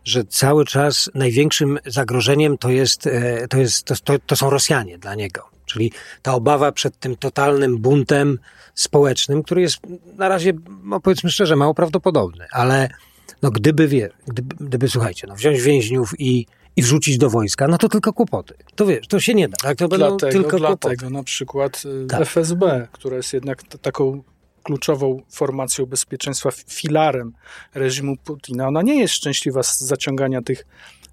że 0.04 0.24
cały 0.24 0.64
czas 0.64 1.10
największym 1.14 1.78
zagrożeniem 1.86 2.58
to, 2.58 2.70
jest, 2.70 3.06
e, 3.06 3.48
to, 3.48 3.58
jest, 3.58 3.84
to, 4.04 4.18
to 4.26 4.36
są 4.36 4.50
Rosjanie 4.50 4.98
dla 4.98 5.14
niego. 5.14 5.48
Czyli 5.66 5.92
ta 6.22 6.34
obawa 6.34 6.72
przed 6.72 6.98
tym 6.98 7.16
totalnym 7.16 7.78
buntem 7.78 8.38
społecznym, 8.74 9.42
który 9.42 9.60
jest 9.60 9.78
na 10.16 10.28
razie, 10.28 10.52
no 10.84 11.00
powiedzmy 11.00 11.30
szczerze, 11.30 11.56
mało 11.56 11.74
prawdopodobny, 11.74 12.46
ale 12.52 12.88
no 13.42 13.50
gdyby, 13.50 13.88
wie, 13.88 14.10
gdyby, 14.26 14.56
gdyby 14.60 14.88
słuchajcie, 14.88 15.26
no 15.26 15.34
wziąć 15.34 15.60
więźniów 15.60 16.20
i 16.20 16.46
i 16.76 16.82
wrzucić 16.82 17.18
do 17.18 17.30
wojska, 17.30 17.68
no 17.68 17.78
to 17.78 17.88
tylko 17.88 18.12
kłopoty. 18.12 18.54
To 18.74 18.86
wiesz, 18.86 19.06
to 19.06 19.20
się 19.20 19.34
nie 19.34 19.48
da. 19.48 19.56
Tak? 19.62 19.78
To 19.78 19.88
dlatego, 19.88 20.16
będą 20.16 20.28
tylko 20.28 20.58
dlatego 20.58 20.96
kłopoty. 20.96 21.10
na 21.10 21.22
przykład 21.22 21.82
y, 22.04 22.06
tak. 22.06 22.20
FSB, 22.20 22.88
która 22.92 23.16
jest 23.16 23.32
jednak 23.32 23.62
taką 23.62 24.22
kluczową 24.62 25.22
formacją 25.30 25.86
bezpieczeństwa, 25.86 26.50
filarem 26.50 27.32
reżimu 27.74 28.16
Putina, 28.16 28.68
ona 28.68 28.82
nie 28.82 29.00
jest 29.00 29.14
szczęśliwa 29.14 29.62
z 29.62 29.80
zaciągania 29.80 30.42
tych 30.42 30.66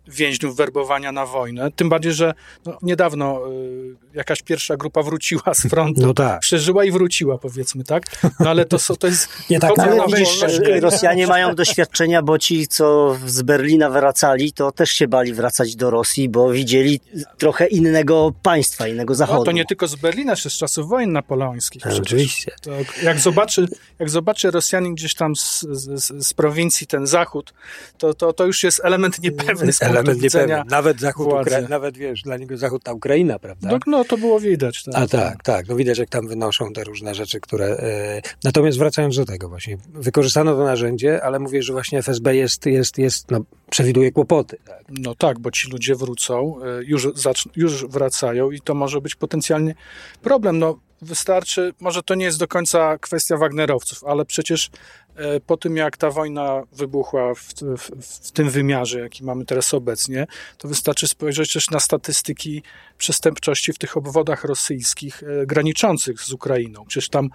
więźniów, 0.08 0.56
werbowania 0.56 1.12
na 1.12 1.26
wojnę. 1.26 1.72
Tym 1.72 1.90
bardziej, 1.90 2.14
że 2.14 2.34
no, 2.66 2.78
niedawno 2.82 3.42
y, 3.52 3.96
jakaś 4.14 4.42
pierwsza 4.42 4.78
grupa 4.78 5.04
wróciła 5.04 5.54
z 5.54 5.62
frontu, 5.62 6.02
no 6.02 6.14
tak. 6.14 6.40
przeżyła 6.40 6.86
i 6.86 6.92
wróciła, 6.92 7.38
powiedzmy, 7.38 7.84
tak? 7.84 8.04
No 8.40 8.50
ale 8.50 8.66
to, 8.66 8.78
to 9.00 9.08
jest... 9.08 9.30
Nie 9.50 9.60
tak, 9.60 9.80
ale 9.80 10.06
widzisz, 10.08 10.46
Rosjanie 10.82 11.28
mają 11.28 11.56
doświadczenia, 11.56 12.22
bo 12.22 12.38
ci, 12.38 12.68
co 12.68 13.18
z 13.26 13.42
Berlina 13.42 13.90
wracali, 13.90 14.54
to 14.54 14.72
też 14.72 14.92
się 14.92 15.08
bali 15.08 15.34
wracać 15.34 15.76
do 15.76 15.90
Rosji, 15.90 16.30
bo 16.30 16.52
widzieli 16.52 17.00
trochę 17.38 17.68
innego 17.68 18.34
państwa, 18.44 18.88
innego 18.88 19.16
zachodu. 19.16 19.40
No, 19.40 19.46
to 19.46 19.52
nie 19.52 19.66
tylko 19.66 19.88
z 19.88 19.96
Berlina, 19.96 20.32
jeszcze 20.32 20.50
z 20.50 20.54
czasów 20.54 20.88
wojen 20.90 21.12
napoleońskich. 21.12 21.82
Tak, 21.84 21.94
oczywiście. 21.94 22.52
To 22.62 22.72
jak, 23.04 23.20
zobaczy, 23.20 23.68
jak 24.00 24.10
zobaczy 24.10 24.52
Rosjanin 24.52 24.96
gdzieś 24.96 25.16
tam 25.16 25.36
z, 25.36 25.62
z, 25.62 26.28
z 26.28 26.34
prowincji 26.34 26.88
ten 26.88 27.08
zachód, 27.08 27.54
to, 27.98 28.14
to, 28.14 28.34
to 28.34 28.46
już 28.46 28.64
jest 28.64 28.82
element 28.84 29.22
niepewny 29.22 29.74
z 29.74 29.82
element 29.98 30.22
niepewny. 30.22 30.64
Nawet 30.70 31.00
Zachód, 31.00 31.28
Ukra- 31.28 31.70
nawet 31.70 31.98
wiesz, 31.98 32.22
dla 32.22 32.38
niego 32.38 32.58
Zachód 32.58 32.84
ta 32.84 32.94
Ukraina, 32.94 33.40
prawda? 33.40 33.70
No, 33.72 33.80
no 33.88 34.06
to 34.06 34.18
było 34.18 34.40
widać. 34.40 34.84
Tak. 34.84 34.96
A 34.96 35.08
tak, 35.08 35.44
tak, 35.44 35.68
no 35.68 35.76
widać 35.76 35.98
jak 35.98 36.10
tam 36.10 36.28
wynoszą 36.28 36.74
te 36.74 36.84
różne 36.84 37.16
rzeczy, 37.16 37.40
które... 37.40 37.66
E... 37.66 38.22
Natomiast 38.44 38.78
wracając 38.78 39.18
do 39.18 39.26
tego 39.26 39.50
właśnie, 39.50 39.78
wykorzystano 39.94 40.56
to 40.56 40.64
narzędzie, 40.64 41.24
ale 41.24 41.40
mówię, 41.40 41.64
że 41.64 41.74
właśnie 41.74 42.00
FSB 42.00 42.36
jest, 42.36 42.66
jest, 42.66 42.98
jest 42.98 43.32
no, 43.32 43.40
przewiduje 43.70 44.12
kłopoty. 44.12 44.58
Tak? 44.66 44.84
No 44.90 45.16
tak, 45.16 45.40
bo 45.40 45.52
ci 45.52 45.72
ludzie 45.72 45.96
wrócą, 45.96 46.56
e, 46.64 46.84
już, 46.84 47.08
już 47.56 47.86
wracają 47.86 48.52
i 48.52 48.62
to 48.62 48.74
może 48.74 49.02
być 49.02 49.16
potencjalnie 49.16 49.76
problem. 50.22 50.60
No 50.60 50.80
wystarczy, 51.02 51.74
może 51.80 52.04
to 52.04 52.16
nie 52.16 52.26
jest 52.26 52.40
do 52.40 52.48
końca 52.48 52.98
kwestia 52.98 53.38
Wagnerowców, 53.38 54.04
ale 54.04 54.26
przecież 54.26 54.70
e, 55.16 55.40
po 55.40 55.58
tym 55.58 55.78
jak 55.78 55.98
ta 55.98 56.12
wojna 56.12 56.64
wybuchła 56.72 57.34
w, 57.36 57.54
w, 57.78 57.92
w, 58.02 58.32
tym 58.32 58.50
wymiarze, 58.50 59.00
jaki 59.00 59.24
mamy 59.24 59.46
teraz 59.46 59.74
obecnie, 59.74 60.28
to 60.58 60.68
wystarczy 60.68 61.08
spojrzeć 61.08 61.54
też 61.54 61.70
na 61.70 61.80
statystyki 61.80 62.64
przestępczości 62.98 63.74
w 63.74 63.78
tych 63.78 63.98
obwodach 63.98 64.44
rosyjskich 64.44 65.24
e, 65.24 65.46
graniczących 65.46 66.22
z 66.22 66.34
Ukrainą. 66.34 66.86
Przecież 66.88 67.10
tam 67.10 67.30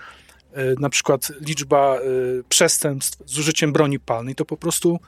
e, 0.53 0.65
na 0.81 0.89
przykład 0.89 1.33
liczba 1.41 1.99
przestępstw 2.49 3.23
z 3.27 3.39
użyciem 3.39 3.73
broni 3.73 4.01
palnej 4.01 4.35
to 4.35 4.45
po 4.45 4.57
prostu 4.57 4.99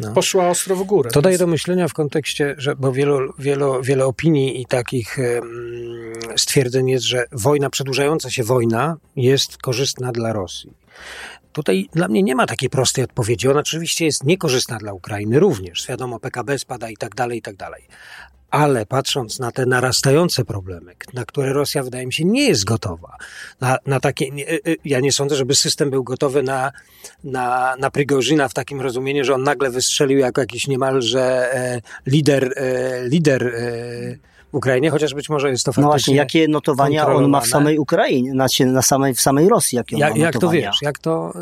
no. 0.00 0.12
poszła 0.12 0.48
ostro 0.48 0.76
w 0.76 0.82
górę. 0.82 1.10
To 1.10 1.22
daje 1.22 1.38
do 1.38 1.46
myślenia 1.46 1.88
w 1.88 1.92
kontekście, 1.92 2.54
że, 2.58 2.76
bo 2.76 2.92
wielu, 2.92 3.32
wielu, 3.38 3.82
wiele 3.82 4.06
opinii 4.06 4.60
i 4.62 4.66
takich 4.66 5.18
stwierdzeń 6.36 6.88
jest, 6.88 7.04
że 7.04 7.24
wojna, 7.32 7.70
przedłużająca 7.70 8.30
się 8.30 8.44
wojna 8.44 8.96
jest 9.16 9.58
korzystna 9.58 10.12
dla 10.12 10.32
Rosji. 10.32 10.72
Tutaj 11.52 11.88
dla 11.92 12.08
mnie 12.08 12.22
nie 12.22 12.34
ma 12.34 12.46
takiej 12.46 12.70
prostej 12.70 13.04
odpowiedzi. 13.04 13.48
Ona 13.48 13.60
oczywiście 13.60 14.04
jest 14.04 14.24
niekorzystna 14.24 14.78
dla 14.78 14.92
Ukrainy 14.92 15.40
również. 15.40 15.86
Wiadomo, 15.88 16.20
PKB 16.20 16.58
spada 16.58 16.90
i 16.90 16.96
tak 16.96 17.14
dalej, 17.14 17.38
i 17.38 17.42
tak 17.42 17.56
dalej. 17.56 17.82
Ale 18.50 18.86
patrząc 18.86 19.38
na 19.38 19.52
te 19.52 19.66
narastające 19.66 20.44
problemy, 20.44 20.94
na 21.14 21.24
które 21.24 21.52
Rosja 21.52 21.82
wydaje 21.82 22.06
mi 22.06 22.12
się 22.12 22.24
nie 22.24 22.48
jest 22.48 22.64
gotowa, 22.64 23.16
na, 23.60 23.78
na 23.86 24.00
takie, 24.00 24.30
nie, 24.30 24.50
y, 24.50 24.60
y, 24.68 24.76
ja 24.84 25.00
nie 25.00 25.12
sądzę, 25.12 25.36
żeby 25.36 25.54
system 25.54 25.90
był 25.90 26.04
gotowy 26.04 26.42
na, 26.42 26.72
na, 27.24 27.76
na 27.78 27.90
Prigorzyna 27.90 28.48
w 28.48 28.54
takim 28.54 28.80
rozumieniu, 28.80 29.24
że 29.24 29.34
on 29.34 29.42
nagle 29.42 29.70
wystrzelił 29.70 30.18
jako 30.18 30.40
jakiś 30.40 30.66
niemalże 30.66 31.54
e, 31.54 31.80
lider, 32.06 32.52
e, 32.56 33.08
lider 33.08 33.46
e, 33.46 33.52
w 34.52 34.54
Ukrainie, 34.54 34.90
chociaż 34.90 35.14
być 35.14 35.28
może 35.28 35.50
jest 35.50 35.64
to 35.64 35.72
faktycznie 35.72 35.82
No 35.82 35.90
właśnie, 35.90 36.16
jakie 36.16 36.48
notowania 36.48 37.06
on 37.06 37.28
ma 37.30 37.40
w 37.40 37.46
samej 37.46 37.78
Ukrainie, 37.78 38.30
znaczy 38.30 38.66
na 38.66 38.82
samej, 38.82 39.14
w 39.14 39.20
samej 39.20 39.48
Rosji, 39.48 39.76
jakie 39.76 39.96
on 39.96 40.00
jak, 40.00 40.10
ma 40.10 40.18
jak 40.18 40.38
to 40.38 40.50
wiesz? 40.50 40.76
Jak 40.82 40.98
to, 40.98 41.32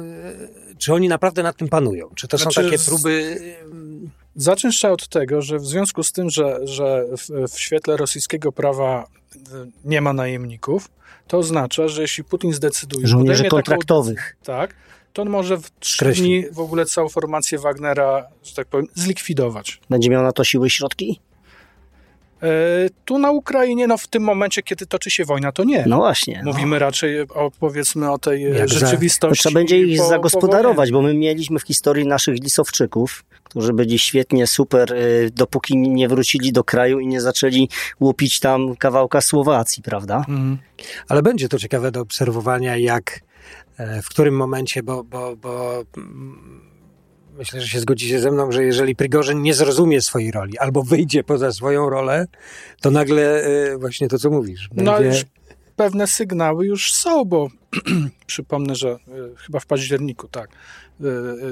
y, 0.72 0.76
czy 0.78 0.94
oni 0.94 1.08
naprawdę 1.08 1.42
nad 1.42 1.56
tym 1.56 1.68
panują? 1.68 2.10
Czy 2.14 2.28
to 2.28 2.38
Znaczy, 2.38 2.54
są 2.54 2.62
takie 2.62 2.78
z- 2.78 2.86
próby... 2.86 3.10
y, 3.10 4.23
Zacząć 4.36 4.76
trzeba 4.78 4.92
od 4.92 5.08
tego, 5.08 5.42
że 5.42 5.58
w 5.58 5.66
związku 5.66 6.02
z 6.02 6.12
tym, 6.12 6.30
że, 6.30 6.60
że 6.66 7.04
w, 7.16 7.52
w 7.52 7.60
świetle 7.60 7.96
rosyjskiego 7.96 8.52
prawa 8.52 9.06
y, 9.36 9.38
nie 9.84 10.00
ma 10.00 10.12
najemników, 10.12 10.88
to 11.26 11.38
oznacza, 11.38 11.88
że 11.88 12.02
jeśli 12.02 12.24
Putin 12.24 12.52
zdecyduje, 12.52 13.06
Żołnierzy 13.06 13.30
podejmie 13.44 13.50
taką- 13.50 13.56
kontraktowych. 13.56 14.36
tak, 14.44 14.74
to 15.12 15.22
on 15.22 15.28
może 15.30 15.56
w 15.58 15.70
trzy 15.80 16.12
dni 16.12 16.44
w 16.52 16.60
ogóle 16.60 16.86
całą 16.86 17.08
formację 17.08 17.58
Wagnera, 17.58 18.26
że 18.42 18.54
tak 18.54 18.66
powiem, 18.66 18.86
zlikwidować. 18.94 19.80
Będzie 19.90 20.10
miał 20.10 20.22
na 20.22 20.32
to 20.32 20.44
siły 20.44 20.66
i 20.66 20.70
środki? 20.70 21.20
E, 22.42 22.46
tu 23.04 23.18
na 23.18 23.30
Ukrainie, 23.30 23.86
no 23.86 23.98
w 23.98 24.06
tym 24.06 24.22
momencie, 24.22 24.62
kiedy 24.62 24.86
toczy 24.86 25.10
się 25.10 25.24
wojna, 25.24 25.52
to 25.52 25.64
nie. 25.64 25.84
No 25.86 25.96
właśnie. 25.96 26.42
no. 26.44 26.52
Mówimy 26.52 26.78
raczej 26.78 27.20
o, 27.20 27.50
powiedzmy, 27.60 28.10
o 28.12 28.18
tej 28.18 28.46
e, 28.46 28.48
Jak 28.48 28.68
za- 28.68 28.74
To 28.74 28.86
rzeczywistości. 28.86 29.40
trzeba 29.42 29.54
będzie 29.54 29.80
ich 29.80 29.98
po- 29.98 30.08
zagospodarować, 30.08 30.90
bo 30.92 31.02
my 31.02 31.14
mieliśmy 31.14 31.58
w 31.58 31.62
historii 31.62 32.06
naszych 32.06 32.34
lisowczyków, 32.42 33.24
którzy 33.44 33.72
byli 33.72 33.98
świetnie, 33.98 34.46
super, 34.46 34.92
y, 34.92 35.30
dopóki 35.34 35.76
nie 35.76 36.08
wrócili 36.08 36.52
do 36.52 36.64
kraju 36.64 37.00
i 37.00 37.06
nie 37.06 37.20
zaczęli 37.20 37.68
łupić 38.00 38.40
tam 38.40 38.76
kawałka 38.76 39.20
Słowacji, 39.20 39.82
prawda? 39.82 40.24
po 40.26 40.32
wojnie. 40.32 40.58
Ale 41.08 41.22
będzie 41.22 41.48
to 41.48 41.58
ciekawe 41.58 41.90
do 41.90 42.00
obserwowania, 42.00 42.76
jak, 42.76 43.20
e, 43.78 44.02
w 44.02 44.08
którym 44.08 44.36
momencie, 44.36 44.82
bo, 44.82 45.04
bo, 45.04 45.36
bo 45.36 45.84
mm, 45.96 46.63
myślę, 47.38 47.60
że 47.60 47.68
się 47.68 47.80
zgodzicie 47.80 48.20
ze 48.20 48.30
mną, 48.30 48.52
że 48.52 48.64
jeżeli 48.64 48.96
Prigorzyn 48.96 49.42
nie 49.42 49.54
zrozumie 49.54 50.02
swojej 50.02 50.30
roli 50.30 50.58
albo 50.58 50.82
wyjdzie 50.82 51.24
poza 51.24 51.52
swoją 51.52 51.90
rolę, 51.90 52.26
to 52.80 52.90
nagle 52.90 53.42
e, 53.42 53.78
właśnie 53.78 54.08
to, 54.08 54.18
co 54.18 54.30
mówisz. 54.30 54.68
No 54.74 54.92
Będzie... 54.92 55.08
już 55.08 55.24
pewne 55.76 56.06
sygnały 56.06 56.66
już 56.66 56.92
są, 56.94 57.24
bo 57.24 57.48
przypomnę, 58.26 58.74
że 58.74 58.88
y, 58.92 58.98
chyba 59.36 59.60
w 59.60 59.66
październiku, 59.66 60.28
tak, 60.28 60.50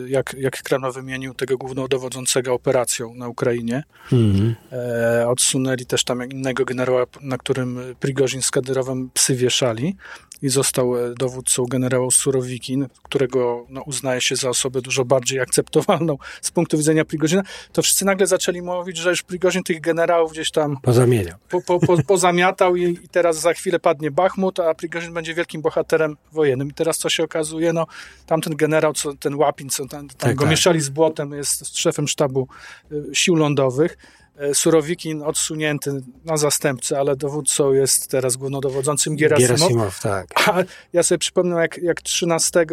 jak, 0.07 0.35
jak 0.39 0.63
Kreml 0.63 0.93
wymienił 0.93 1.35
tego 1.35 1.59
głównodowodzącego 1.59 2.55
operacją 2.55 3.15
na 3.15 3.29
Ukrainie, 3.29 3.83
Mhm. 4.13 4.55
e, 4.73 5.29
odsunęli 5.29 5.87
też 5.87 6.05
tam 6.05 6.31
innego 6.31 6.65
generała, 6.65 7.05
na 7.21 7.39
którym 7.39 7.79
Prigorzin 8.01 8.43
z 8.43 8.51
Kadyrowem 8.51 9.11
psy 9.15 9.35
wieszali 9.35 9.97
i 10.43 10.49
został 10.49 10.97
e, 10.97 11.15
dowódcą 11.15 11.65
generał 11.65 12.11
Surowikin, 12.11 12.87
którego 13.03 13.67
no, 13.69 13.83
uznaje 13.83 14.21
się 14.21 14.37
za 14.37 14.49
osobę 14.49 14.81
dużo 14.83 15.05
bardziej 15.05 15.41
akceptowalną 15.41 16.19
z 16.41 16.51
punktu 16.51 16.79
widzenia 16.79 17.05
Prigozina, 17.05 17.43
to 17.73 17.83
wszyscy 17.83 18.05
nagle 18.05 18.27
zaczęli 18.27 18.63
mówić, 18.63 18.97
że 18.97 19.11
już 19.11 19.23
Prigozin 19.23 19.63
tych 19.63 19.81
generałów 19.81 20.33
gdzieś 20.33 20.51
tam 20.51 20.77
Pozamieniał. 20.83 21.39
po, 21.49 21.61
po, 21.63 21.81
po, 21.81 22.03
pozamiatał 22.03 22.77
i, 22.77 22.83
i 23.05 23.09
teraz 23.09 23.41
za 23.41 23.55
chwilę 23.55 23.79
padnie 23.79 24.11
Bachmut, 24.11 24.61
a 24.61 24.75
Prigozhin 24.75 25.15
będzie 25.15 25.35
wielkim 25.35 25.63
bohaterem 25.63 26.17
wojennym. 26.33 26.69
I 26.69 26.75
teraz 26.75 26.99
co 26.99 27.09
się 27.09 27.25
okazuje, 27.25 27.73
no 27.73 27.87
tamten 28.27 28.57
generał, 28.57 28.93
co, 28.93 29.15
ten 29.15 29.32
Łapin, 29.35 29.69
co 29.69 29.87
tam, 29.87 30.09
tam 30.09 30.19
Tak, 30.19 30.35
go 30.35 30.43
tak. 30.45 30.51
mieszali 30.51 30.81
z 30.81 30.89
błotem, 30.89 31.33
jest 31.33 31.79
szefem 31.79 32.09
sztabu 32.09 32.49
y, 32.93 33.05
sił 33.13 33.37
lądowych. 33.37 33.97
E, 34.37 34.55
Surowikin 34.55 35.23
odsunięty 35.23 36.03
na 36.25 36.37
zastępcę, 36.37 36.99
ale 36.99 37.17
dowódcą 37.17 37.73
jest 37.73 38.09
teraz 38.11 38.37
głównodowodzącym 38.37 39.17
Gierasimow. 39.17 39.59
Gierasimow, 39.59 40.01
tak. 40.01 40.49
A 40.49 40.63
ja 40.93 41.03
sobie 41.03 41.19
przypomnę, 41.19 41.61
jak, 41.61 41.79
jak 41.79 42.03
13 42.03 42.67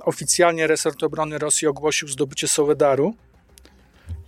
oficjalnie 0.00 0.66
resort 0.66 1.02
obrony 1.02 1.38
Rosji 1.38 1.68
ogłosił 1.68 2.08
zdobycie 2.08 2.48
Soledaru. 2.48 3.14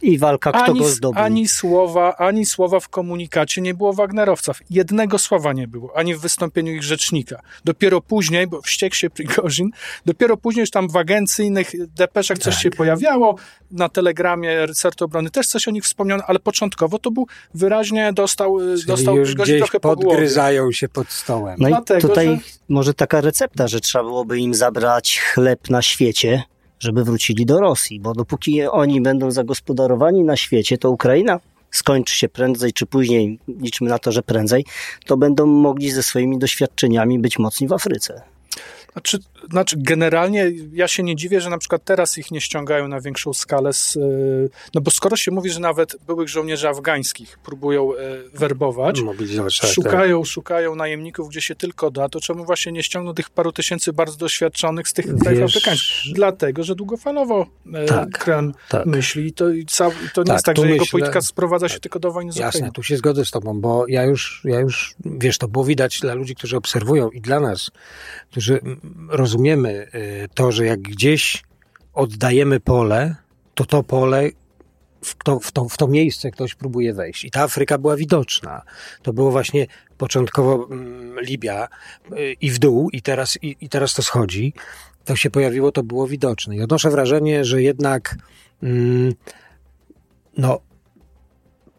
I 0.03 0.19
walka, 0.19 0.53
kto 0.53 0.65
Ani, 0.65 0.79
go 0.81 0.89
zdobył. 0.89 1.23
ani 1.23 1.49
słowa, 1.49 2.17
ani 2.17 2.47
słowa 2.47 2.81
w 2.81 2.89
komunikacie 2.89 3.61
nie 3.61 3.75
było 3.75 3.93
Wagnerowców. 3.93 4.61
Jednego 4.71 5.19
słowa 5.19 5.53
nie 5.53 5.69
było, 5.69 5.97
ani 5.97 6.15
w 6.15 6.21
wystąpieniu 6.21 6.73
ich 6.73 6.83
rzecznika. 6.83 7.41
Dopiero 7.65 8.01
później, 8.01 8.47
bo 8.47 8.63
wściekł 8.63 8.97
się 8.97 9.11
Prigozhin, 9.11 9.71
dopiero 10.07 10.37
później 10.37 10.61
już 10.61 10.71
tam 10.71 10.89
w 10.89 10.97
agencyjnych 10.97 11.73
depeszach 11.95 12.39
coś 12.39 12.55
Tak. 12.55 12.63
się 12.63 12.71
pojawiało, 12.71 13.37
na 13.71 13.89
telegramie 13.89 14.67
resortu 14.67 15.05
obrony 15.05 15.31
też 15.31 15.47
coś 15.47 15.69
o 15.69 15.71
nich 15.71 15.85
wspomniano, 15.85 16.23
ale 16.27 16.39
początkowo 16.39 16.99
to 16.99 17.11
był 17.11 17.27
wyraźnie 17.55 18.13
dostał, 18.13 18.59
Czyli 18.59 18.87
dostał 18.87 19.17
już 19.17 19.29
Prigozhin 19.29 19.55
gdzieś 19.57 19.59
trochę 19.71 19.81
po 19.81 19.97
podgryzają 19.97 20.73
się 20.73 20.89
pod 20.89 21.11
stołem. 21.11 21.57
No 21.59 21.69
Dlatego, 21.69 21.99
i 21.99 22.03
tutaj 22.11 22.27
że- 22.27 22.39
może 22.69 22.95
taka 22.95 23.21
recepta, 23.21 23.69
że 23.69 23.81
trzeba 23.81 24.05
byłoby 24.05 24.39
im 24.39 24.55
zabrać 24.55 25.21
chleb 25.21 25.71
na 25.71 25.83
świecie, 25.83 26.43
żeby 26.81 27.05
wrócili 27.05 27.47
do 27.47 27.61
Rosji, 27.61 28.01
bo 28.01 28.13
dopóki 28.13 28.63
oni 28.63 29.01
będą 29.01 29.31
zagospodarowani 29.31 30.25
na 30.25 30.37
świecie, 30.37 30.79
to 30.79 30.91
Ukraina 30.91 31.41
skończy 31.71 32.17
się 32.17 32.29
prędzej 32.29 32.73
czy 32.73 32.87
później, 32.87 33.39
liczmy 33.49 33.89
na 33.89 33.99
to, 33.99 34.13
że 34.13 34.23
prędzej, 34.23 34.65
to 35.07 35.17
będą 35.17 35.47
mogli 35.47 35.91
ze 35.91 36.03
swoimi 36.03 36.39
doświadczeniami 36.39 37.19
być 37.19 37.39
mocni 37.39 37.69
w 37.69 37.73
Afryce. 37.73 38.23
Znaczy, 38.93 39.19
znaczy, 39.51 39.77
generalnie 39.79 40.51
ja 40.73 40.89
się 40.89 41.03
nie 41.03 41.17
dziwię, 41.17 41.41
że 41.41 41.51
na 41.51 41.59
przykład 41.59 41.85
teraz 41.85 42.19
ich 42.19 42.31
nie 42.31 42.41
ściągają 42.41 42.89
na 42.89 43.01
większą 43.01 43.35
skalę, 43.35 43.73
z, 43.73 43.97
y, 43.97 44.51
no 44.75 44.81
bo 44.81 44.91
skoro 44.91 45.17
się 45.17 45.31
mówi, 45.31 45.51
że 45.51 45.61
nawet 45.61 45.97
byłych 46.07 46.29
żołnierzy 46.29 46.69
afgańskich 46.69 47.39
próbują 47.39 47.93
y, 47.95 47.97
werbować, 48.35 49.01
tak, 49.37 49.49
tak. 49.61 49.71
szukają, 49.71 50.25
szukają 50.25 50.75
najemników, 50.75 51.29
gdzie 51.29 51.41
się 51.41 51.55
tylko 51.55 51.91
da, 51.91 52.09
to 52.09 52.21
czemu 52.21 52.45
właśnie 52.45 52.73
nie 52.73 52.83
ściągną 52.83 53.15
tych 53.15 53.31
paru 53.31 53.53
tysięcy 53.53 53.93
bardzo 53.93 54.17
doświadczonych 54.17 54.89
z 54.89 54.93
tych 54.93 55.07
krajów 55.19 55.43
afrykańskich? 55.45 56.15
Dlatego, 56.15 56.65
że 56.65 56.75
długofalowo 56.75 57.47
e, 57.75 57.85
Tak, 57.87 58.11
Kreml 58.11 58.53
tak. 58.69 58.87
myśli 58.87 59.27
i 59.27 59.33
to, 59.33 59.51
i 59.51 59.67
i 60.05 60.11
to 60.15 60.21
nie 60.23 60.27
Tak, 60.27 60.35
jest 60.35 60.45
tak, 60.45 60.57
że 60.57 60.63
jego 60.63 60.79
myślę- 60.79 60.91
polityka 60.91 61.21
sprowadza 61.21 61.69
się 61.69 61.81
tylko 61.81 61.99
do 61.99 62.13
wojny 62.13 62.33
z 62.33 62.37
Jasne, 62.37 62.59
Ukrainą. 62.59 62.73
tu 62.73 62.83
się 62.83 62.97
zgodzę 62.97 63.25
z 63.25 63.31
tobą, 63.31 63.61
bo 63.61 63.85
ja 63.89 64.05
już, 64.05 64.43
ja 64.45 64.61
już, 64.61 64.95
wiesz, 65.05 65.39
to 65.39 65.49
było 65.49 65.65
widać 65.65 66.01
dla 66.01 66.15
ludzi, 66.15 66.35
którzy 66.35 66.57
obserwują 66.57 67.11
i 67.11 67.21
dla 67.21 67.41
nas, 67.41 67.71
którzy 68.31 68.61
rozumiemy 69.09 69.89
y, 69.95 70.29
to, 70.35 70.53
że 70.53 70.67
jak 70.67 70.81
gdzieś 70.81 71.43
oddajemy 71.93 72.61
pole, 72.61 73.17
to 73.55 73.65
to 73.65 73.83
pole 73.83 74.31
w 75.03 75.15
to, 75.25 75.41
w, 75.41 75.53
to, 75.53 75.69
w 75.69 75.77
to 75.77 75.89
miejsce 75.89 76.31
ktoś 76.31 76.55
próbuje 76.55 76.95
wejść. 76.95 77.25
I 77.25 77.31
ta 77.31 77.43
Afryka 77.43 77.79
była 77.79 77.97
widoczna. 77.97 78.63
To 79.03 79.13
było 79.13 79.31
właśnie 79.31 79.67
początkowo 79.99 80.69
mm, 80.71 81.21
Libia 81.21 81.69
y, 82.13 82.33
i 82.41 82.51
w 82.51 82.59
dół, 82.59 82.91
i 82.91 83.03
teraz, 83.03 83.39
i, 83.43 83.57
i 83.61 83.69
teraz 83.69 83.95
to 83.95 84.03
schodzi. 84.03 84.53
To 85.05 85.17
się 85.17 85.31
pojawiło, 85.31 85.73
to 85.73 85.83
było 85.83 86.07
widoczne. 86.07 86.57
I 86.57 86.63
odnoszę 86.63 86.91
wrażenie, 86.91 87.45
że 87.45 87.63
jednak 87.63 88.17
mm, 88.63 89.15
no, 90.39 90.61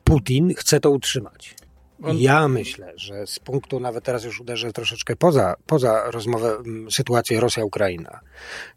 Putin 0.04 0.54
chce 0.54 0.80
to 0.80 0.92
utrzymać. 0.92 1.56
On- 2.04 2.18
Ja 2.18 2.48
myślę, 2.48 2.94
że 2.96 3.28
z 3.28 3.40
punktu, 3.40 3.80
nawet 3.80 4.04
teraz 4.04 4.24
już 4.24 4.40
uderzę 4.42 4.74
troszeczkę 4.74 5.16
poza, 5.16 5.56
poza 5.66 6.12
rozmowę, 6.12 6.58
sytuację 6.92 7.40
Rosja-Ukraina. 7.40 8.20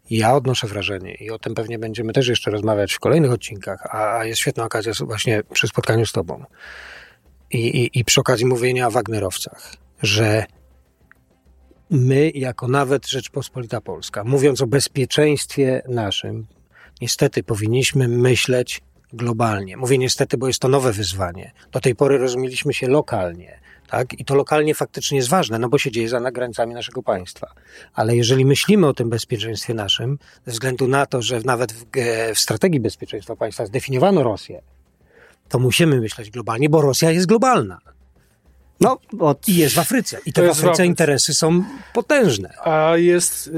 Ja 0.09 0.35
odnoszę 0.35 0.67
wrażenie 0.67 1.13
i 1.15 1.31
o 1.31 1.39
tym 1.39 1.55
pewnie 1.55 1.79
będziemy 1.79 2.13
też 2.13 2.27
jeszcze 2.27 2.51
rozmawiać 2.51 2.93
w 2.93 2.99
kolejnych 2.99 3.31
odcinkach, 3.31 3.85
a, 3.95 4.17
a 4.17 4.25
jest 4.25 4.39
świetna 4.39 4.63
okazja 4.63 4.93
właśnie 4.99 5.43
przy 5.53 5.67
spotkaniu 5.67 6.05
z 6.05 6.11
tobą 6.11 6.45
i, 7.51 7.57
i, 7.57 7.99
i 7.99 8.05
przy 8.05 8.21
okazji 8.21 8.45
mówienia 8.45 8.87
o 8.87 8.91
Wagnerowcach, 8.91 9.73
że 10.01 10.45
my, 11.89 12.31
jako 12.35 12.67
nawet 12.67 13.07
Rzeczpospolita 13.07 13.81
Polska, 13.81 14.23
mówiąc 14.23 14.61
o 14.61 14.67
bezpieczeństwie 14.67 15.81
naszym, 15.89 16.47
niestety 17.01 17.43
powinniśmy 17.43 18.07
myśleć 18.07 18.81
globalnie. 19.13 19.77
Mówię 19.77 19.97
niestety, 19.97 20.37
bo 20.37 20.47
jest 20.47 20.59
to 20.59 20.67
nowe 20.67 20.91
wyzwanie. 20.91 21.51
Do 21.71 21.79
tej 21.79 21.95
pory 21.95 22.17
rozumieliśmy 22.17 22.73
się 22.73 22.87
lokalnie. 22.87 23.59
Tak? 23.89 24.19
I 24.19 24.25
to 24.25 24.35
lokalnie 24.35 24.75
faktycznie 24.75 25.17
jest 25.17 25.29
ważne, 25.29 25.59
no 25.59 25.69
bo 25.69 25.77
się 25.77 25.91
dzieje 25.91 26.09
za 26.09 26.31
granicami 26.31 26.73
naszego 26.73 27.03
państwa. 27.03 27.53
Ale 27.93 28.15
jeżeli 28.15 28.45
myślimy 28.45 28.87
o 28.87 28.93
tym 28.93 29.09
bezpieczeństwie 29.09 29.73
naszym, 29.73 30.19
ze 30.45 30.51
względu 30.51 30.87
na 30.87 31.05
to, 31.05 31.21
że 31.21 31.39
nawet 31.45 31.71
w, 31.73 31.85
w 32.35 32.39
strategii 32.39 32.79
bezpieczeństwa 32.79 33.35
państwa 33.35 33.65
zdefiniowano 33.65 34.23
Rosję, 34.23 34.61
to 35.49 35.59
musimy 35.59 36.01
myśleć 36.01 36.29
globalnie, 36.29 36.69
bo 36.69 36.81
Rosja 36.81 37.11
jest 37.11 37.27
globalna. 37.27 37.79
No, 38.79 38.99
od, 39.19 39.49
I 39.49 39.55
jest 39.55 39.75
w 39.75 39.79
Afryce. 39.79 40.19
I 40.25 40.33
te 40.33 40.41
To 40.41 40.45
w 40.45 40.47
jest 40.47 40.59
w 40.59 40.63
Afryce 40.63 40.71
Afryce. 40.71 40.85
interesy 40.85 41.33
są 41.33 41.63
potężne. 41.93 42.53
A 42.63 42.97
jest 42.97 43.51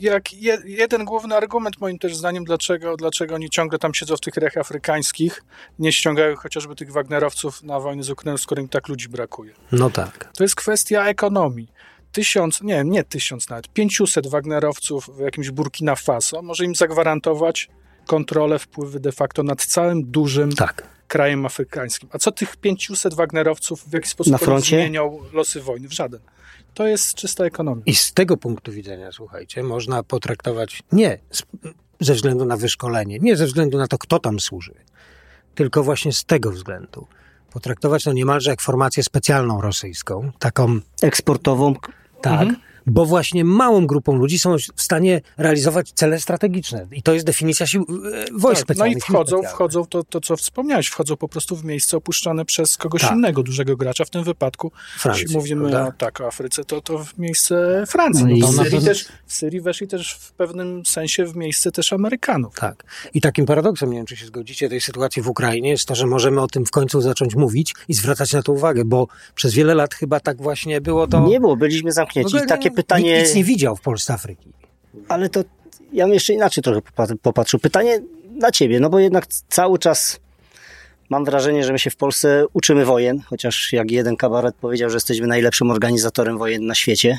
jak 0.00 0.32
je, 0.32 0.58
jeden 0.64 1.04
główny 1.04 1.36
argument 1.36 1.80
moim 1.80 1.98
też 1.98 2.16
zdaniem, 2.16 2.44
dlaczego, 2.44 2.96
dlaczego 2.96 3.34
oni 3.34 3.50
ciągle 3.50 3.78
tam 3.78 3.94
siedzą 3.94 4.16
w 4.16 4.20
tych 4.20 4.34
krajach 4.34 4.56
afrykańskich, 4.56 5.42
nie 5.78 5.92
ściągają 5.92 6.36
chociażby 6.36 6.76
tych 6.76 6.92
Wagnerowców 6.92 7.62
na 7.62 7.80
wojnę 7.80 8.02
z 8.02 8.10
Ukrainą, 8.10 8.38
skoro 8.38 8.62
im 8.62 8.68
tak 8.68 8.88
ludzi 8.88 9.08
brakuje. 9.08 9.52
No 9.72 9.90
tak. 9.90 10.30
To 10.36 10.44
jest 10.44 10.54
kwestia 10.54 11.06
ekonomii. 11.06 11.68
tysiąc, 12.12 12.62
nie, 12.62 12.84
nie 12.84 13.04
tysiąc 13.04 13.48
nawet, 13.48 13.68
500 13.68 14.26
Wagnerowców 14.26 15.10
w 15.16 15.20
jakimś 15.20 15.50
Burkina 15.50 15.96
Faso 15.96 16.42
może 16.42 16.64
im 16.64 16.74
zagwarantować 16.74 17.68
kontrolę, 18.06 18.58
wpływy 18.58 19.00
de 19.00 19.12
facto 19.12 19.42
nad 19.42 19.64
całym 19.64 20.04
dużym 20.04 20.52
Tak. 20.52 20.88
krajem 21.08 21.46
afrykańskim. 21.46 22.08
A 22.12 22.18
co 22.18 22.32
tych 22.32 22.56
500 22.56 23.14
Wagnerowców 23.14 23.84
w 23.88 23.92
jaki 23.92 24.08
sposób 24.08 24.36
zmienią 24.60 25.18
losy 25.32 25.60
wojny? 25.60 25.88
W 25.88 25.92
żaden. 25.92 26.20
To 26.76 26.86
jest 26.86 27.14
czysta 27.14 27.44
ekonomia. 27.44 27.82
I 27.86 27.94
z 27.94 28.12
tego 28.12 28.36
punktu 28.36 28.72
widzenia, 28.72 29.12
słuchajcie, 29.12 29.62
można 29.62 30.02
potraktować 30.02 30.82
nie 30.92 31.18
ze 32.00 32.14
względu 32.14 32.44
na 32.44 32.56
wyszkolenie, 32.56 33.18
nie 33.18 33.36
ze 33.36 33.46
względu 33.46 33.78
na 33.78 33.86
to, 33.88 33.98
kto 33.98 34.18
tam 34.18 34.40
służy, 34.40 34.74
tylko 35.54 35.82
właśnie 35.82 36.12
z 36.12 36.24
tego 36.24 36.50
względu. 36.50 37.06
Potraktować 37.52 38.04
to 38.04 38.12
niemalże 38.12 38.50
jak 38.50 38.60
formację 38.60 39.02
specjalną 39.02 39.60
rosyjską, 39.60 40.32
taką, 40.38 40.80
Eksportową. 41.02 41.74
tak, 42.22 42.32
Mhm. 42.42 42.56
Bo 42.86 43.06
właśnie 43.06 43.44
małą 43.44 43.86
grupą 43.86 44.16
ludzi 44.16 44.38
są 44.38 44.56
w 44.76 44.82
stanie 44.82 45.20
realizować 45.38 45.92
cele 45.92 46.20
strategiczne. 46.20 46.86
I 46.92 47.02
to 47.02 47.14
jest 47.14 47.26
definicja 47.26 47.66
sił, 47.66 47.82
e, 47.82 48.24
wojsk 48.38 48.66
Tak, 48.66 48.68
no 48.68 48.74
specjalnych. 48.74 48.98
i 48.98 49.00
sił 49.00 49.14
wchodzą, 49.14 49.42
wchodzą 49.42 49.86
to, 49.86 50.04
to, 50.04 50.20
co 50.20 50.36
wspomniałeś, 50.36 50.86
wchodzą 50.88 51.16
po 51.16 51.28
prostu 51.28 51.56
w 51.56 51.64
miejsce 51.64 51.96
opuszczane 51.96 52.44
przez 52.44 52.76
kogoś 52.76 53.00
Tak. 53.00 53.12
innego, 53.12 53.42
dużego 53.42 53.76
gracza. 53.76 54.04
W 54.04 54.10
tym 54.10 54.24
wypadku, 54.24 54.72
Francji, 54.98 55.22
jeśli 55.22 55.36
mówimy 55.36 55.70
prawda? 55.70 55.88
o, 55.88 55.92
tak, 55.98 56.20
o 56.20 56.26
Afryce, 56.26 56.64
to, 56.64 56.80
to 56.80 56.98
w 57.04 57.18
miejsce 57.18 57.84
Francji. 57.88 58.24
No 58.24 58.30
No 58.30 58.36
i 58.36 58.42
w, 58.42 58.56
Syrii 58.56 58.70
pewno- 58.70 58.86
też, 58.88 59.04
w 59.26 59.32
Syrii 59.34 59.60
weszli 59.60 59.88
też 59.88 60.12
w 60.14 60.32
pewnym 60.32 60.86
sensie 60.86 61.26
w 61.26 61.36
miejsce 61.36 61.72
też 61.72 61.92
Amerykanów. 61.92 62.54
Tak. 62.54 62.84
I 63.14 63.20
takim 63.20 63.46
paradoksem, 63.46 63.90
nie 63.90 63.96
wiem 63.96 64.06
czy 64.06 64.16
się 64.16 64.26
zgodzicie, 64.26 64.68
tej 64.68 64.80
sytuacji 64.80 65.22
w 65.22 65.28
Ukrainie 65.28 65.70
jest 65.70 65.86
to, 65.88 65.94
że 65.94 66.06
możemy 66.06 66.40
o 66.40 66.46
tym 66.46 66.66
w 66.66 66.70
końcu 66.70 67.00
zacząć 67.00 67.34
mówić 67.34 67.74
i 67.88 67.94
zwracać 67.94 68.32
na 68.32 68.42
to 68.42 68.52
uwagę, 68.52 68.84
bo 68.84 69.06
przez 69.34 69.54
wiele 69.54 69.74
lat 69.74 69.94
chyba 69.94 70.20
tak 70.20 70.42
właśnie 70.42 70.80
było 70.80 71.06
to... 71.06 71.20
Nie 71.28 71.40
było, 71.40 71.56
byliśmy 71.56 71.92
zamknięci. 71.92 72.28
Ogóle 72.36 72.46
Takie 72.46 72.68
nie- 72.70 72.75
pytanie, 72.76 73.12
Nikt 73.12 73.26
nic 73.26 73.34
nie 73.34 73.44
widział 73.44 73.76
w 73.76 73.80
Polsce 73.80 74.14
Afryki. 74.14 74.52
ale 75.08 75.28
to 75.28 75.44
ja 75.92 76.04
bym 76.04 76.14
jeszcze 76.14 76.32
inaczej 76.32 76.64
trochę 76.64 76.80
popa- 76.80 77.16
popatrzył. 77.22 77.60
Pytanie 77.60 78.00
dla 78.38 78.50
ciebie, 78.50 78.80
no 78.80 78.90
bo 78.90 78.98
jednak 78.98 79.26
cały 79.26 79.78
czas 79.78 80.20
mam 81.10 81.24
wrażenie, 81.24 81.64
że 81.64 81.72
my 81.72 81.78
się 81.78 81.90
w 81.90 81.96
Polsce 81.96 82.44
uczymy 82.52 82.84
wojen, 82.84 83.20
chociaż 83.20 83.72
jak 83.72 83.90
jeden 83.90 84.16
kabaret 84.16 84.54
powiedział, 84.56 84.90
że 84.90 84.96
jesteśmy 84.96 85.26
najlepszym 85.26 85.70
organizatorem 85.70 86.38
wojen 86.38 86.66
na 86.66 86.74
świecie, 86.74 87.18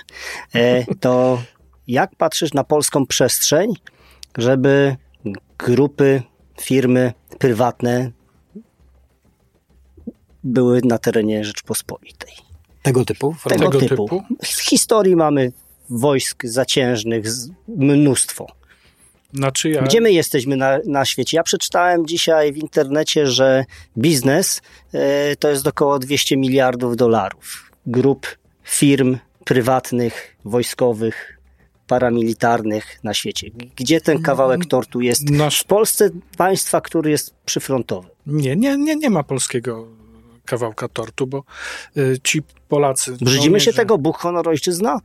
e, 0.56 0.86
to 0.96 1.42
jak 1.88 2.16
patrzysz 2.16 2.54
na 2.54 2.64
polską 2.64 3.06
przestrzeń, 3.06 3.74
żeby 4.38 4.96
grupy, 5.60 6.22
firmy 6.62 7.14
prywatne 7.40 8.12
były 10.44 10.82
na 10.84 10.98
terenie 10.98 11.44
Rzeczpospolitej? 11.44 12.34
Tego 12.88 13.06
typu. 13.06 13.36
Tego, 13.50 13.66
Tego 13.66 13.80
typu. 13.80 14.06
typu? 14.06 14.24
W 14.44 14.62
historii 14.70 15.16
mamy 15.16 15.52
wojsk 15.90 16.46
zaciężnych 16.46 17.30
z- 17.32 17.50
mnóstwo. 17.68 18.48
Znaczy 19.34 19.70
ja... 19.70 19.82
Gdzie 19.82 20.02
my 20.02 20.12
jesteśmy 20.12 20.56
na, 20.56 20.80
na 20.86 21.06
świecie? 21.06 21.38
Ja 21.38 21.44
przeczytałem 21.44 22.08
dzisiaj 22.08 22.54
w 22.54 22.58
internecie, 22.58 23.28
że 23.28 23.66
biznes 23.98 24.62
e, 24.94 25.36
to 25.36 25.50
jest 25.50 25.68
około 25.68 26.00
200 26.00 26.38
miliardów 26.38 26.96
dolarów. 26.96 27.72
Grup 27.86 28.28
firm 28.64 29.18
prywatnych, 29.46 30.36
wojskowych, 30.46 31.40
paramilitarnych 31.88 33.00
na 33.04 33.14
świecie. 33.14 33.48
Gdzie 33.76 34.02
ten 34.02 34.22
kawałek 34.22 34.66
tortu 34.66 35.02
jest? 35.02 35.30
Nasz... 35.30 35.60
W 35.60 35.64
Polsce 35.66 36.10
państwa, 36.38 36.82
który 36.82 37.12
jest 37.12 37.34
przyfrontowy. 37.46 38.10
Nie, 38.28 38.56
nie, 38.56 38.78
nie, 38.78 38.96
nie 38.96 39.10
ma 39.10 39.24
polskiego 39.24 39.88
kawałka 40.48 40.88
tortu, 40.88 41.28
bo 41.28 41.44
y, 41.98 42.18
ci 42.24 42.42
Polacy... 42.68 43.18
Brzydzimy 43.22 43.60
się 43.60 43.74
tego, 43.74 43.98
Bóg, 43.98 44.18
honor, 44.18 44.50
ojczyzna? 44.50 45.00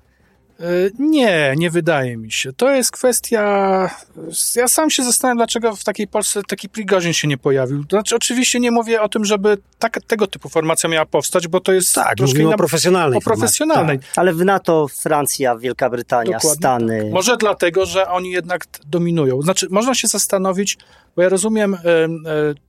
Y, 0.61 0.92
Nie, 0.98 1.55
nie 1.57 1.70
wydaje 1.70 2.16
mi 2.16 2.33
się. 2.33 2.52
To 2.52 2.70
jest 2.70 2.90
kwestia. 2.90 3.42
Ja 4.57 4.68
sam 4.68 4.90
się 4.90 5.05
zastanawiam, 5.05 5.37
dlaczego 5.37 5.76
w 5.76 5.85
takiej 5.85 6.09
Polsce 6.09 6.42
taki 6.48 6.68
Prigozin 6.68 7.12
się 7.12 7.28
nie 7.28 7.38
pojawił. 7.38 7.85
Znaczy, 7.90 8.16
oczywiście 8.16 8.61
nie 8.61 8.70
mówię 8.70 9.02
o 9.02 9.09
tym, 9.09 9.24
żeby 9.24 9.59
tak, 9.78 9.98
tego 10.07 10.26
typu 10.26 10.48
formacja 10.48 10.88
miała 10.88 11.07
powstać, 11.07 11.48
bo 11.48 11.61
to 11.61 11.72
jest 11.72 11.94
Tak, 11.94 12.16
troszkę 12.16 12.24
mówimy 12.33 12.44
inna. 12.44 12.55
o 12.55 12.59
profesjonalnej 12.59 13.18
o 13.18 13.20
profesjonalnej. 13.22 13.96
formacji. 13.98 14.12
Ale 14.20 14.33
w 14.33 14.44
NATO 14.44 14.87
Francja, 14.88 15.57
Wielka 15.57 15.90
Brytania, 15.90 16.33
Dokładnie 16.33 16.57
Stany. 16.59 17.02
tak. 17.02 17.12
Może 17.12 17.37
dlatego, 17.37 17.87
że 17.87 18.09
oni 18.09 18.31
jednak 18.31 18.66
dominują. 18.87 19.42
Znaczy, 19.42 19.66
można 19.70 19.94
się 19.94 20.09
zastanowić, 20.09 20.78
bo 21.16 21.22
ja 21.22 21.29
rozumiem 21.29 21.75
e, 21.75 21.79
e, 21.79 22.09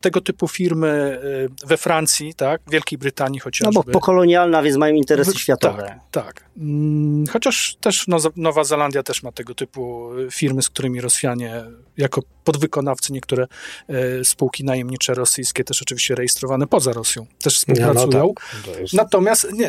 tego 0.01 0.21
typu 0.21 0.47
firmy 0.47 1.19
e, 1.63 1.67
we 1.67 1.77
Francji, 1.77 2.34
tak, 2.34 2.62
w 2.67 2.71
Wielkiej 2.71 2.97
Brytanii 2.99 3.39
No 3.39 3.43
chociażby. 3.43 3.73
bo 3.73 3.84
pokolonialna, 3.84 4.62
więc 4.63 4.77
mają 4.77 4.93
interesy 4.95 5.39
światowe. 5.39 5.84
Tak, 6.12 6.25
tak. 6.25 6.49
Mm, 6.58 7.27
Chociaż 7.27 7.75
też 7.82 8.08
Noza- 8.08 8.32
Nowa 8.36 8.63
Zelandia 8.63 9.03
też 9.03 9.23
ma 9.23 9.32
tego 9.32 9.56
typu 9.56 10.13
y, 10.19 10.32
firmy, 10.32 10.62
z 10.62 10.69
którymi 10.69 11.01
Rosjanie 11.01 11.63
jako 11.97 12.21
podwykonawcy, 12.43 13.13
niektóre 13.13 13.47
e, 13.88 14.23
spółki 14.23 14.63
najemnicze 14.63 15.13
rosyjskie, 15.13 15.63
też 15.63 15.82
oczywiście 15.82 16.15
rejestrowane 16.15 16.67
poza 16.67 16.93
Rosją, 16.93 17.25
też 17.43 17.58
współpracują. 17.58 18.34
No, 18.67 18.73
tak. 18.73 18.93
Natomiast 18.93 19.53
nie, 19.53 19.67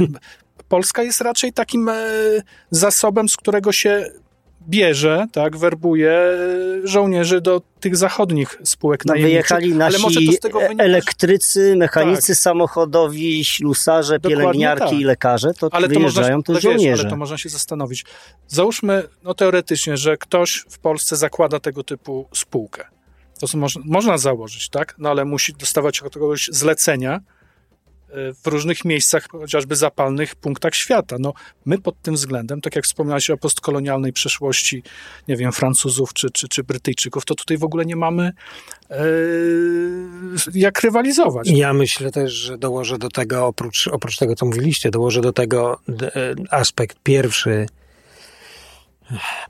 Polska 0.68 1.02
jest 1.02 1.20
raczej 1.20 1.52
takim 1.52 1.88
e, 1.88 1.94
zasobem, 2.70 3.28
z 3.28 3.36
którego 3.36 3.72
się 3.72 4.10
bierze, 4.68 5.26
tak, 5.32 5.56
werbuje 5.56 6.10
e, 6.12 6.86
żołnierzy 6.88 7.40
do 7.40 7.62
tych 7.80 7.96
zachodnich 7.96 8.58
spółek 8.64 9.04
No, 9.06 9.12
najemniczych. 9.14 9.48
wyjechali 9.48 9.82
ale 9.82 9.98
może 9.98 10.20
nasi 10.20 10.26
to 10.26 10.32
z 10.32 10.38
tego 10.40 10.62
elektrycy, 10.62 11.76
mechanicy 11.76 12.34
samochodowi, 12.34 13.44
ślusarze, 13.44 14.18
Dokładnie 14.18 14.36
pielęgniarki 14.36 14.84
tak. 14.90 15.00
i 15.00 15.04
lekarze, 15.04 15.54
to 15.54 15.68
ale 15.72 15.88
to 15.88 15.94
można, 15.94 15.98
wyjeżdżają 15.98 16.42
też 16.42 16.54
wiesz, 16.54 16.62
żołnierze. 16.62 17.02
ale 17.02 17.10
to 17.10 17.16
można 17.16 17.38
się 17.38 17.48
zastanowić. 17.48 18.04
Załóżmy, 18.48 19.02
no 19.24 19.34
teoretycznie, 19.34 19.96
że 19.96 20.16
ktoś 20.16 20.64
w 20.68 20.78
Polsce 20.78 21.16
zakłada 21.16 21.60
tego 21.60 21.84
typu 21.84 22.28
spółkę. 22.34 22.84
To 23.40 23.46
są, 23.48 23.58
można, 23.58 23.82
można 23.84 24.18
założyć, 24.18 24.68
tak? 24.68 24.94
No 24.98 25.10
ale 25.10 25.24
musi 25.24 25.52
dostawać 25.52 26.00
od 26.02 26.14
kogoś 26.14 26.48
zlecenia 26.52 27.20
w 28.44 28.46
różnych 28.46 28.84
miejscach, 28.84 29.28
chociażby 29.28 29.76
zapalnych 29.76 30.34
punktach 30.34 30.74
świata. 30.74 31.16
No, 31.20 31.32
my 31.66 31.78
pod 31.78 32.02
tym 32.02 32.14
względem, 32.14 32.60
tak 32.60 32.76
jak 32.76 32.84
wspomniałeś 32.84 33.30
o 33.30 33.36
postkolonialnej 33.36 34.12
przeszłości, 34.12 34.82
nie 35.28 35.36
wiem, 35.36 35.52
Francuzów 35.52 36.12
czy, 36.12 36.30
czy, 36.30 36.48
czy 36.48 36.64
Brytyjczyków, 36.64 37.24
to 37.24 37.34
tutaj 37.34 37.58
w 37.58 37.64
ogóle 37.64 37.84
nie 37.84 37.96
mamy 37.96 38.32
e, 38.90 38.96
jak 40.54 40.80
rywalizować. 40.80 41.50
Ja 41.50 41.72
myślę 41.72 42.10
też, 42.10 42.32
że 42.32 42.58
dołożę 42.58 42.98
do 42.98 43.08
tego, 43.08 43.46
oprócz, 43.46 43.88
oprócz 43.88 44.16
tego, 44.16 44.34
co 44.34 44.46
mówiliście, 44.46 44.90
dołożę 44.90 45.20
do 45.20 45.32
tego 45.32 45.80
e, 46.02 46.34
aspekt 46.50 46.96
pierwszy, 47.02 47.66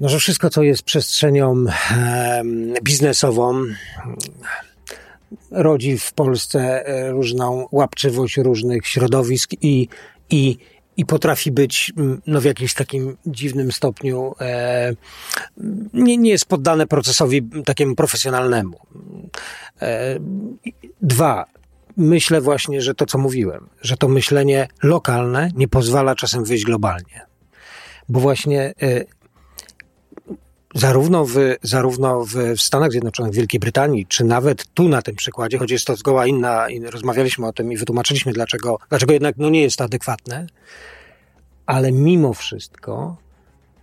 no, 0.01 0.09
że 0.09 0.19
wszystko, 0.19 0.51
co 0.51 0.63
jest 0.63 0.83
przestrzenią 0.83 1.65
em, 1.91 2.75
biznesową, 2.83 3.65
rodzi 5.55 5.99
w 5.99 6.13
Polsce 6.13 6.87
e, 6.87 7.11
różną 7.11 7.69
łapczywość 7.73 8.37
różnych 8.37 8.87
środowisk 8.87 9.51
i, 9.63 9.89
i, 10.31 10.59
i 10.97 11.07
potrafi 11.07 11.53
być 11.53 11.93
mm, 11.97 12.23
no, 12.27 12.41
w 12.41 12.45
jakimś 12.45 12.75
takim 12.75 13.17
dziwnym 13.27 13.73
stopniu 13.73 14.35
e, 14.41 14.95
nie, 15.95 16.17
nie 16.17 16.31
jest 16.31 16.47
poddane 16.47 16.87
procesowi 16.87 17.43
takiemu 17.65 17.95
profesjonalnemu. 17.95 18.79
E, 19.83 20.19
Dwa, 21.03 21.45
myślę 21.97 22.41
właśnie, 22.41 22.83
że 22.83 22.95
to, 22.95 23.07
co 23.07 23.19
mówiłem, 23.19 23.69
że 23.83 23.97
to 23.97 24.09
myślenie 24.09 24.69
lokalne 24.83 25.51
nie 25.57 25.69
pozwala 25.69 26.15
czasem 26.15 26.45
wyjść 26.45 26.65
globalnie. 26.65 27.27
Bo 28.09 28.21
właśnie 28.21 28.75
y, 28.83 29.07
zarówno, 30.75 31.25
w, 31.25 31.35
zarówno 31.63 32.25
w, 32.25 32.61
Stanach 32.61 32.91
Zjednoczonych, 32.91 33.33
w 33.33 33.37
Wielkiej 33.37 33.61
Brytanii, 33.61 34.07
czy 34.07 34.25
nawet 34.25 34.65
tu 34.75 34.89
na 34.89 35.03
tym 35.03 35.15
przykładzie, 35.17 35.59
choć 35.59 35.71
jest 35.71 35.87
to 35.87 35.97
zgoła 35.97 36.27
inna, 36.27 36.71
i 36.71 36.81
rozmawialiśmy 36.81 37.47
o 37.47 37.53
tym 37.53 37.73
i 37.73 37.77
wytłumaczyliśmy, 37.77 38.33
dlaczego, 38.33 38.79
dlaczego 38.89 39.13
jednak 39.13 39.37
no, 39.39 39.51
nie 39.51 39.63
jest 39.63 39.77
to 39.77 39.85
adekwatne, 39.85 40.47
ale 41.67 41.93
mimo 41.93 42.35
wszystko 42.35 43.17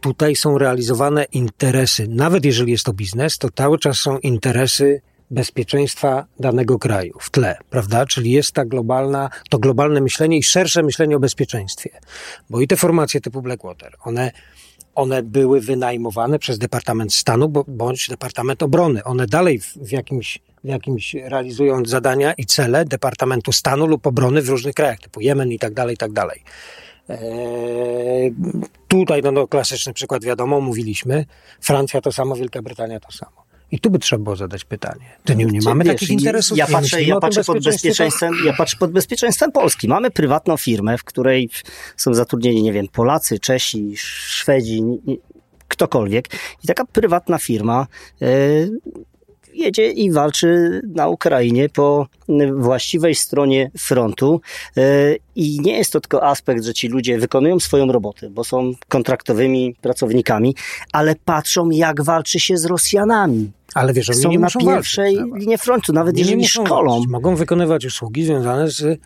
tutaj 0.01 0.36
są 0.36 0.58
realizowane 0.58 1.23
interesy, 1.23 2.08
nawet 2.08 2.45
jeżeli 2.45 2.71
jest 2.71 2.84
to 2.84 2.93
biznes, 2.93 3.38
to 3.38 3.49
cały 3.56 3.80
czas 3.80 3.97
są 3.97 4.17
interesy 4.17 5.01
bezpieczeństwa 5.32 6.25
danego 6.39 6.80
kraju 6.80 7.17
w 7.19 7.30
tle, 7.30 7.58
prawda? 7.69 8.06
Czyli 8.06 8.32
jest 8.32 8.51
ta 8.51 8.65
globalna, 8.65 9.30
to 9.49 9.60
globalne 9.60 10.01
myślenie 10.01 10.38
i 10.38 10.43
szersze 10.43 10.84
myślenie 10.84 11.15
o 11.15 11.19
bezpieczeństwie. 11.19 11.89
Bo 12.49 12.61
i 12.61 12.68
te 12.68 12.76
formacje 12.78 13.22
typu 13.22 13.41
Blackwater, 13.41 13.95
one, 14.03 14.32
one 14.96 15.24
były 15.24 15.62
wynajmowane 15.62 16.39
przez 16.39 16.58
Departament 16.58 17.14
Stanu 17.14 17.50
bądź 17.68 18.08
Departament 18.10 18.64
Obrony. 18.64 19.04
One 19.04 19.28
dalej 19.28 19.60
w, 19.60 19.74
w, 19.78 19.92
jakimś, 19.92 20.39
w 20.64 20.68
jakimś 20.68 21.14
realizują 21.14 21.86
zadania 21.86 22.34
i 22.34 22.46
cele 22.46 22.86
Departamentu 22.86 23.52
Stanu 23.52 23.88
lub 23.88 24.08
Obrony 24.08 24.42
w 24.42 24.50
różnych 24.50 24.76
krajach, 24.76 25.00
typu 25.00 25.22
Jemen 25.22 25.52
i 25.52 25.60
tak 25.60 25.74
dalej, 25.74 25.96
i 25.96 25.98
tak 25.98 26.12
dalej. 26.12 26.44
Eee, 27.10 28.34
tutaj 28.88 29.22
no, 29.22 29.32
no, 29.32 29.48
klasyczny 29.48 29.94
przykład 29.94 30.24
wiadomo, 30.24 30.62
mówiliśmy. 30.62 31.26
Francja 31.62 32.02
to 32.02 32.12
samo, 32.12 32.36
Wielka 32.36 32.62
Brytania 32.62 33.00
to 33.00 33.12
samo. 33.12 33.41
I 33.72 33.80
tu 33.80 33.89
by 33.89 33.99
trzeba 33.99 34.24
było 34.24 34.36
zadać 34.36 34.65
pytanie. 34.65 35.05
To 35.24 35.34
nie, 35.34 35.45
nie 35.45 35.61
mamy 35.61 35.84
Wiesz, 35.84 35.93
takich 35.93 36.09
interesów. 36.09 36.57
Ja 36.57 36.67
patrzę, 36.67 37.03
ja 37.03 37.19
patrzę, 37.19 37.43
pod 37.43 37.63
bezpieczeństwem, 37.63 38.34
ja 38.45 38.53
patrzę 38.53 38.78
pod 38.78 38.91
bezpieczeństwem 38.91 39.51
Polski. 39.51 39.88
Mamy 39.88 40.11
prywatną 40.11 40.57
firmę, 40.57 40.97
w 40.97 41.03
której 41.03 41.49
są 41.97 42.13
zatrudnieni, 42.13 42.63
nie 42.63 42.74
wiem, 42.74 42.88
Polacy, 42.88 43.39
Czesi, 43.39 43.93
Szwedzi, 43.97 44.82
ktokolwiek. 45.67 46.26
I 46.63 46.67
taka 46.67 46.86
prywatna 46.86 47.38
firma 47.38 47.88
e, 48.22 48.28
jedzie 49.54 49.91
i 49.91 50.12
walczy 50.12 50.82
na 50.95 51.08
Ukrainie 51.08 51.70
po 51.70 52.08
właściwej 52.54 53.16
stronie 53.16 53.72
frontu. 53.78 54.41
E, 54.78 54.82
I 55.36 55.60
nie 55.62 55.78
jest 55.78 55.93
to 55.93 56.02
tylko 56.02 56.24
aspekt, 56.24 56.64
że 56.64 56.74
ci 56.74 56.88
ludzie 56.88 57.18
wykonują 57.20 57.60
swoją 57.60 57.91
robotę, 57.91 58.30
bo 58.30 58.43
są 58.43 58.74
kontraktowymi 58.88 59.76
pracownikami, 59.82 60.56
ale 60.93 61.16
patrzą, 61.26 61.70
jak 61.70 62.04
walczy 62.04 62.39
się 62.39 62.58
z 62.58 62.66
Rosjanami. 62.66 63.52
Ale 63.74 63.93
wiesz, 63.93 64.10
oni 64.10 64.20
Są 64.22 64.30
nie 64.30 64.39
na 64.39 64.45
muszą 64.45 64.60
pierwszej 64.60 65.16
walczyć, 65.18 65.39
linii 65.41 65.58
frontu, 65.58 65.93
nawet 65.93 66.16
nie 66.16 66.22
jeżeli 66.22 66.38
muszą 66.38 66.66
szkolą. 66.66 66.91
walczyć. 66.91 67.10
Mogą 67.10 67.36
wykonywać 67.36 67.86
usługi 67.86 68.26
związane 68.26 68.70
z, 68.72 68.99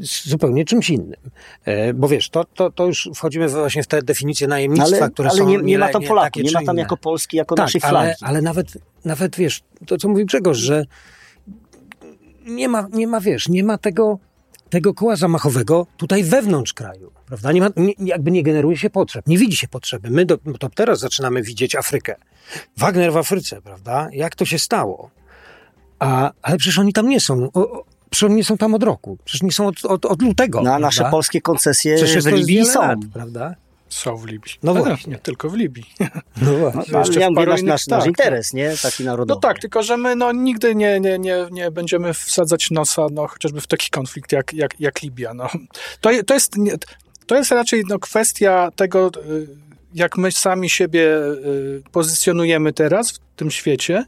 z 0.00 0.28
zupełnie 0.28 0.64
czymś 0.64 0.90
innym. 0.90 1.20
E, 1.64 1.94
Bo 1.94 2.08
wiesz, 2.08 2.30
to, 2.30 2.44
to, 2.44 2.70
to 2.70 2.86
już 2.86 3.10
wchodzimy 3.14 3.48
właśnie 3.48 3.82
w 3.82 3.86
te 3.86 4.02
definicje 4.02 4.48
najemnictwa, 4.48 4.96
Ale, 4.96 5.10
które 5.10 5.28
ale 5.28 5.38
są 5.38 5.48
nie, 5.48 5.56
nie 5.56 5.78
ma 5.78 5.88
tam 5.88 6.02
nie 6.02 6.08
Polaków, 6.08 6.42
nie 6.42 6.48
czy 6.48 6.54
ma 6.54 6.62
tam 6.64 6.76
jako 6.76 6.96
Polski, 6.96 7.36
jako 7.36 7.54
tak, 7.54 7.64
naszej 7.66 7.80
ale, 7.84 7.90
flagi. 7.90 8.14
ale 8.20 8.42
nawet, 8.42 8.66
nawet 9.04 9.36
wiesz, 9.36 9.62
to 9.86 9.96
co 9.98 10.08
mówi 10.08 10.24
Grzegorz, 10.24 10.58
że 10.58 10.84
nie 12.46 12.68
ma, 12.68 12.88
nie 12.92 13.06
ma 13.06 13.20
wiesz, 13.20 13.48
nie 13.48 13.64
ma 13.64 13.78
tego, 13.78 14.18
tego 14.70 14.94
koła 14.94 15.16
zamachowego 15.16 15.86
tutaj 15.96 16.24
wewnątrz 16.24 16.72
kraju, 16.72 17.12
prawda? 17.26 17.52
Nie 17.52 17.60
ma, 17.60 17.68
nie, 17.76 17.92
jakby 17.98 18.30
nie 18.30 18.42
generuje 18.42 18.76
się 18.76 18.90
potrzeb, 18.90 19.26
nie 19.26 19.38
widzi 19.38 19.56
się 19.56 19.68
potrzeby. 19.68 20.10
My 20.10 20.26
do, 20.26 20.38
to 20.38 20.68
teraz 20.74 20.98
zaczynamy 20.98 21.42
widzieć 21.42 21.74
Afrykę. 21.74 22.16
Wagner 22.76 23.12
w 23.12 23.16
Afryce, 23.16 23.62
prawda? 23.62 24.08
Jak 24.12 24.34
to 24.34 24.44
się 24.44 24.58
stało? 24.58 25.10
A, 25.98 26.32
ale 26.42 26.56
przecież 26.56 26.78
oni 26.78 26.92
tam 26.92 27.08
nie 27.08 27.20
są. 27.20 27.48
O, 27.54 27.84
przecież 28.14 28.30
oni 28.30 28.34
nie 28.34 28.44
są 28.44 28.56
tam 28.56 28.74
od 28.74 28.82
roku. 28.82 29.18
Przecież 29.24 29.42
nie 29.42 29.52
są 29.52 29.66
od, 29.66 29.84
od, 29.84 30.04
od 30.04 30.22
lutego. 30.22 30.62
No, 30.62 30.74
a 30.74 30.78
nasze 30.78 30.96
prawda? 30.96 31.10
polskie 31.10 31.40
koncesje 31.40 31.96
Przecież 31.96 32.24
w 32.24 32.32
Libii 32.32 32.66
są. 32.66 32.80
Lat, 32.80 32.98
prawda? 33.12 33.54
Są 33.88 34.16
w 34.16 34.26
Libii. 34.26 34.52
No 34.62 34.72
Ale 34.72 34.82
właśnie. 34.82 35.12
Nie 35.12 35.18
tylko 35.18 35.50
w 35.50 35.54
Libii. 35.54 35.84
No 36.42 36.52
właśnie. 36.54 36.82
No, 36.92 36.98
ale 36.98 37.06
Jeszcze 37.06 37.20
ja 37.20 37.30
mówię 37.30 37.46
nasz, 37.46 37.62
nasz, 37.62 37.84
tak, 37.84 38.06
interes, 38.06 38.52
nie? 38.52 38.74
Taki 38.82 39.04
No 39.04 39.10
narodowy. 39.10 39.40
tak, 39.40 39.58
tylko 39.58 39.82
że 39.82 39.96
my 39.96 40.16
no, 40.16 40.32
nigdy 40.32 40.74
nie, 40.74 41.00
nie, 41.00 41.18
nie, 41.18 41.46
nie 41.50 41.70
będziemy 41.70 42.14
wsadzać 42.14 42.70
nosa 42.70 43.06
no, 43.12 43.26
chociażby 43.26 43.60
w 43.60 43.66
taki 43.66 43.90
konflikt 43.90 44.32
jak, 44.32 44.54
jak, 44.54 44.80
jak 44.80 45.02
Libia. 45.02 45.34
No. 45.34 45.48
To, 46.00 46.10
to, 46.26 46.34
jest, 46.34 46.56
to 47.26 47.36
jest 47.36 47.50
raczej 47.50 47.82
no, 47.88 47.98
kwestia 47.98 48.70
tego, 48.76 49.10
y, 49.26 49.46
jak 49.94 50.16
my 50.16 50.32
sami 50.32 50.70
siebie 50.70 51.16
y, 51.18 51.82
pozycjonujemy 51.92 52.72
teraz 52.72 53.12
w 53.12 53.18
tym 53.36 53.50
świecie. 53.50 54.04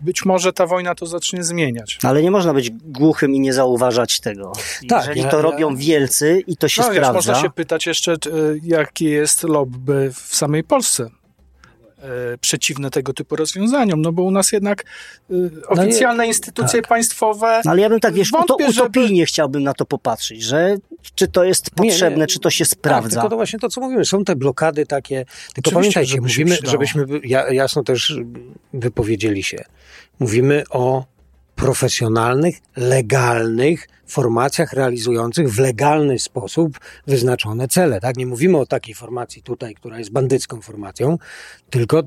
Być 0.00 0.24
może 0.24 0.52
ta 0.52 0.66
wojna 0.66 0.94
to 0.94 1.06
zacznie 1.06 1.44
zmieniać. 1.44 1.98
Ale 2.02 2.22
nie 2.22 2.30
można 2.30 2.54
być 2.54 2.70
głuchym 2.70 3.34
i 3.34 3.40
nie 3.40 3.52
zauważać 3.52 4.20
tego. 4.20 4.52
Tak, 4.88 5.00
Jeżeli 5.06 5.20
ja- 5.22 5.30
to 5.30 5.36
ja- 5.36 5.42
robią 5.42 5.76
wielcy 5.76 6.42
i 6.46 6.56
to 6.56 6.68
się 6.68 6.82
No 6.82 6.88
wiesz, 6.88 6.96
sprawdza. 6.96 7.12
można 7.32 7.34
się 7.42 7.50
pytać 7.50 7.86
jeszcze, 7.86 8.12
y, 8.12 8.60
jakie 8.62 9.08
jest 9.10 9.42
lobby 9.42 10.10
w 10.14 10.36
samej 10.36 10.64
Polsce 10.64 11.10
przeciwne 12.40 12.90
tego 12.90 13.12
typu 13.12 13.36
rozwiązaniom, 13.36 14.02
no 14.02 14.12
bo 14.12 14.22
u 14.22 14.30
nas 14.30 14.52
jednak 14.52 14.84
y, 15.30 15.50
oficjalne 15.68 16.26
instytucje 16.26 16.82
państwowe 16.82 17.60
No 17.64 17.70
ale 17.70 17.82
ja 17.82 17.88
bym 17.88 18.00
tak, 18.00 18.14
wiesz, 18.14 18.30
Wątpię, 18.30 18.72
żeby- 18.72 18.80
utopijnie 18.86 19.26
chciałbym 19.26 19.62
na 19.62 19.74
to 19.74 19.84
popatrzeć, 19.86 20.42
że 20.42 20.76
czy 21.14 21.28
to 21.28 21.44
jest 21.44 21.70
Nie, 21.78 21.84
nie. 21.86 21.90
potrzebne, 21.90 22.26
czy 22.26 22.38
to 22.40 22.50
się 22.50 22.64
Tak, 22.64 22.70
sprawdza. 22.72 23.10
tylko 23.10 23.28
to 23.30 23.36
właśnie 23.36 23.58
to, 23.58 23.68
co 23.68 23.80
mówimy. 23.80 24.04
Są 24.04 24.24
te 24.24 24.36
blokady 24.36 24.86
takie. 24.86 25.16
Tylko 25.24 25.70
Oczywiście, 25.70 25.74
pamiętajcie, 25.74 26.10
żeby 26.10 26.22
mówimy, 26.22 26.50
przydało. 26.54 26.72
żebyśmy 26.72 27.04
ja- 27.24 27.52
jasno 27.52 27.82
też 27.84 28.14
wypowiedzieli 28.72 29.42
się. 29.42 29.64
Mówimy 30.20 30.64
o 30.70 31.04
profesjonalnych, 31.56 32.56
legalnych 32.76 33.88
formacjach 34.06 34.72
realizujących 34.72 35.52
w 35.52 35.58
legalny 35.58 36.18
sposób 36.18 36.78
wyznaczone 37.06 37.68
cele. 37.68 38.00
Tak? 38.00 38.16
Nie 38.16 38.26
mówimy 38.26 38.58
o 38.58 38.66
takiej 38.66 38.94
formacji 38.94 39.42
tutaj, 39.42 39.74
która 39.74 39.98
jest 39.98 40.10
bandycką 40.12 40.60
formacją, 40.60 41.18
tylko 41.70 42.02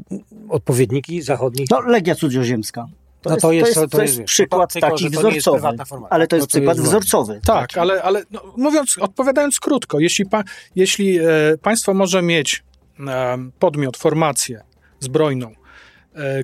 odpowiedniki 0.49 1.21
zachodnich. 1.21 1.69
No, 1.69 1.81
Legia 1.81 2.15
Cudzoziemska. 2.15 2.85
To, 3.21 3.29
No 3.29 3.35
jest, 3.35 3.41
to 3.41 3.47
to 3.47 3.53
jest- 3.53 3.67
jest, 3.67 3.75
to- 3.75 3.87
to 3.87 3.97
to 3.97 4.01
jest 4.01 4.11
jest, 4.11 4.19
wiesz, 4.19 4.31
przykład 4.31 4.73
tylko, 4.73 4.89
taki 4.89 5.11
to 5.11 5.21
nie 5.29 5.35
jest 5.35 5.47
wzorcowy. 5.47 6.07
Ale 6.09 6.27
to 6.27 6.35
jest 6.35 6.47
To- 6.47 6.51
to 6.51 6.57
przykład 6.59 6.77
jest 6.77 6.89
wzorcowy. 6.89 7.39
Tak, 7.45 7.77
ale, 7.77 8.03
ale 8.03 8.23
no, 8.31 8.41
mówiąc, 8.57 8.97
odpowiadając 8.97 9.59
krótko, 9.59 9.99
jeśli, 9.99 10.25
pa, 10.25 10.43
jeśli 10.75 11.19
e, 11.19 11.23
państwo 11.61 11.93
może 11.93 12.21
mieć 12.21 12.63
e, 13.07 13.37
podmiot, 13.59 13.97
formację 13.97 14.61
zbrojną, 14.99 15.51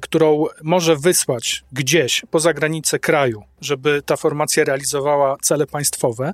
którą 0.02 0.46
może 0.64 0.96
wysłać 0.96 1.64
gdzieś 1.72 2.22
poza 2.32 2.54
granicę 2.54 3.00
kraju, 3.00 3.44
żeby 3.62 4.02
ta 4.06 4.18
formacja 4.18 4.64
realizowała 4.64 5.38
cele 5.42 5.68
państwowe, 5.68 6.34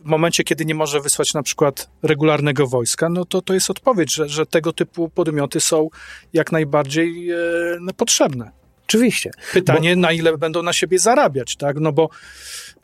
w 0.00 0.04
momencie, 0.04 0.44
kiedy 0.44 0.64
nie 0.64 0.74
może 0.74 1.00
wysłać 1.00 1.34
na 1.34 1.42
przykład 1.42 1.90
regularnego 2.02 2.66
wojska, 2.66 3.08
no 3.08 3.24
to 3.24 3.42
to 3.42 3.54
jest 3.54 3.70
odpowiedź, 3.70 4.14
że, 4.14 4.28
że 4.28 4.46
tego 4.46 4.72
typu 4.72 5.08
podmioty 5.08 5.60
są 5.60 5.88
jak 6.32 6.52
najbardziej 6.52 7.30
e, 7.30 7.36
no, 7.80 7.92
potrzebne. 7.92 8.50
Oczywiście. 8.86 9.30
Pytanie, 9.52 9.96
na 9.96 10.12
ile 10.12 10.38
będą 10.38 10.62
na 10.62 10.72
siebie 10.72 10.98
zarabiać, 10.98 11.56
tak? 11.56 11.76
No 11.80 11.92
bo 11.92 12.10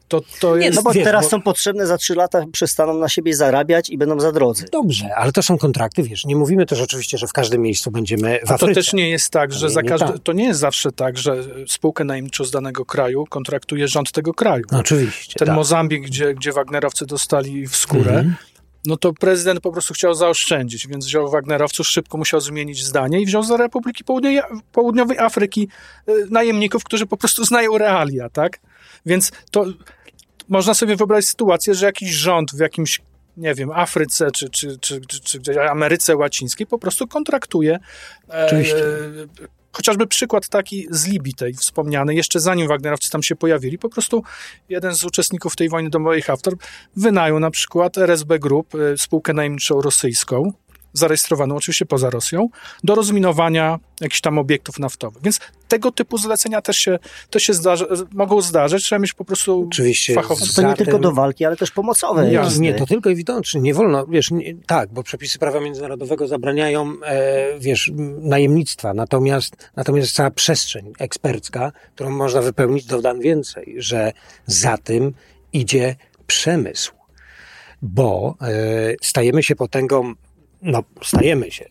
to, 0.09 0.21
to 0.41 0.57
Nie, 0.57 0.67
jest... 0.67 0.77
No 0.77 0.83
bo 0.83 0.93
Wiesz, 0.93 1.05
teraz 1.05 1.25
bo- 1.25 1.31
są 1.31 1.43
potrzebne, 1.43 1.87
za 1.87 1.99
trzy 1.99 2.15
lata 2.15 2.45
przestaną 2.53 2.95
na 2.95 3.09
siebie 3.09 3.37
zarabiać 3.37 3.91
i 3.91 3.99
będą 3.99 4.21
za 4.21 4.33
drodzy. 4.33 4.67
Dobrze, 4.73 5.15
ale 5.17 5.33
to 5.33 5.43
są 5.43 5.59
kontrakty, 5.59 6.03
wiesz. 6.03 6.25
Nie 6.25 6.37
mówimy 6.37 6.67
też 6.67 6.81
oczywiście, 6.81 7.19
że 7.19 7.27
w 7.27 7.33
każdym 7.33 7.63
miejscu 7.63 7.91
będziemy 7.91 8.39
w 8.41 8.45
A 8.45 8.47
to 8.47 8.55
Afryce. 8.55 8.75
też 8.75 8.93
nie 8.93 9.11
jest 9.11 9.31
tak, 9.31 9.53
że 9.53 9.67
Ale 9.67 9.75
za 9.75 9.81
nie 9.83 9.89
każdy, 9.89 10.07
tak. 10.07 10.23
to 10.23 10.33
nie 10.33 10.45
jest 10.45 10.61
zawsze 10.61 10.93
tak, 10.93 11.19
że 11.19 11.37
spółkę 11.69 12.05
najemniczą 12.05 12.45
z 12.45 12.51
danego 12.51 12.85
kraju 12.85 13.25
kontraktuje 13.31 13.89
rząd 13.89 14.13
tego 14.13 14.35
kraju. 14.35 14.65
No, 14.73 14.79
oczywiście. 14.79 15.35
Ten 15.39 15.47
tak. 15.47 15.57
Mozambik, 15.57 16.03
gdzie, 16.07 16.35
gdzie 16.35 16.53
Wagnerowcy 16.53 17.07
dostali 17.07 17.67
w 17.69 17.77
skórę, 17.77 18.11
Mhm. 18.11 18.35
No 18.87 18.97
to 18.97 19.13
prezydent 19.13 19.61
po 19.61 19.73
prostu 19.73 19.95
chciał 19.95 20.15
zaoszczędzić, 20.15 20.87
więc 20.87 21.07
wziął 21.07 21.31
Wagnerowców, 21.31 21.87
szybko 21.87 22.19
musiał 22.19 22.41
zmienić 22.41 22.85
zdanie 22.85 23.21
i 23.21 23.27
wziął 23.27 23.43
za 23.43 23.57
Republiki 23.57 24.05
Południowej, 24.73 25.19
Afryki 25.19 25.69
y, 26.09 26.27
najemników, 26.31 26.85
którzy 26.85 27.07
po 27.07 27.17
prostu 27.17 27.45
znają 27.45 27.79
realia, 27.79 28.29
tak? 28.29 28.61
Więc 29.07 29.33
to 29.51 29.65
można 30.49 30.75
sobie 30.75 30.97
wyobrazić 30.97 31.31
sytuację, 31.31 31.75
że 31.75 31.87
jakiś 31.87 32.11
rząd 32.11 32.53
w 32.53 32.59
jakimś 32.59 33.01
nie 33.37 33.55
wiem, 33.55 33.71
Afryce 33.71 34.31
czy, 34.31 34.51
czy, 34.51 34.79
czy, 34.79 35.01
czy, 35.41 35.61
Ameryce 35.71 36.17
Łacińskiej 36.17 36.67
po 36.67 36.79
prostu 36.79 37.07
kontraktuje. 37.07 37.79
Chociażby 39.77 40.07
przykład 40.07 40.49
taki 40.49 40.87
z 40.91 41.07
Libii 41.07 41.35
tej 41.35 41.55
wspomnianej, 41.55 42.17
jeszcze 42.17 42.41
zanim 42.41 42.69
Wagnerowcy 42.69 43.11
tam 43.11 43.23
się 43.23 43.37
pojawili, 43.37 43.79
po 43.79 43.89
prostu 43.89 44.23
jeden 44.69 44.95
z 44.95 45.05
uczestników 45.05 45.57
tej 45.57 45.69
wojny 45.69 45.91
domowej 45.91 46.23
Haftar 46.23 46.55
wynajął 46.97 47.41
na 47.41 47.51
przykład 47.51 47.99
RSB 47.99 48.39
Group, 48.39 48.75
e, 48.75 48.99
spółkę 48.99 49.33
najemniczą 49.33 49.81
rosyjską, 49.81 50.53
zarejestrowaną 50.99 51.57
oczywiście 51.57 51.87
poza 51.87 52.11
Rosją, 52.11 52.49
do 52.85 52.95
rozminowania 52.95 53.79
jakichś 54.01 54.21
tam 54.21 54.39
obiektów 54.39 54.79
naftowych. 54.79 55.23
Więc 55.23 55.41
tego 55.69 55.93
typu 55.93 56.19
zlecenia 56.19 56.63
też 56.63 56.77
się, 56.77 56.99
też 57.31 57.43
się 57.43 57.55
zdarza, 57.55 57.87
mogą 58.13 58.41
zdarzyć, 58.41 58.85
trzeba 58.85 58.99
mieć 58.99 59.13
po 59.13 59.25
prostu 59.25 59.67
Oczywiście. 59.67 60.15
fachowców. 60.15 60.55
To 60.55 60.63
nie 60.63 60.75
tylko 60.75 60.99
do 60.99 61.13
walki, 61.13 61.45
ale 61.45 61.57
też 61.57 61.71
pomocowe. 61.71 62.27
Nie, 62.27 62.33
jazdy. 62.33 62.61
nie, 62.61 62.75
to 62.75 62.87
tylko 62.87 63.11
i 63.11 63.15
widocznie. 63.15 63.61
Nie 63.61 63.75
wolno, 63.75 64.07
wiesz, 64.07 64.31
nie, 64.31 64.55
tak, 64.67 64.93
bo 64.93 65.03
przepisy 65.03 65.39
prawa 65.39 65.61
międzynarodowego 65.61 66.29
zabraniają, 66.29 66.93
e, 67.05 67.59
wiesz, 67.59 67.93
najemnictwa. 68.21 68.95
Natomiast, 68.95 69.71
natomiast 69.77 70.13
cała 70.13 70.31
przestrzeń 70.31 70.93
ekspercka, 70.99 71.73
którą 71.95 72.11
można 72.11 72.43
wypełnić, 72.43 72.85
dodam 72.85 73.21
więcej, 73.21 73.75
że 73.79 74.13
za 74.47 74.79
tym 74.79 75.13
idzie 75.53 75.97
przemysł. 76.27 76.93
Bo 77.83 78.35
e, 78.41 78.47
stajemy 79.03 79.43
się 79.43 79.57
potęgą, 79.57 80.15
no, 80.67 80.83
stajemy 81.03 81.51
się, 81.51 81.65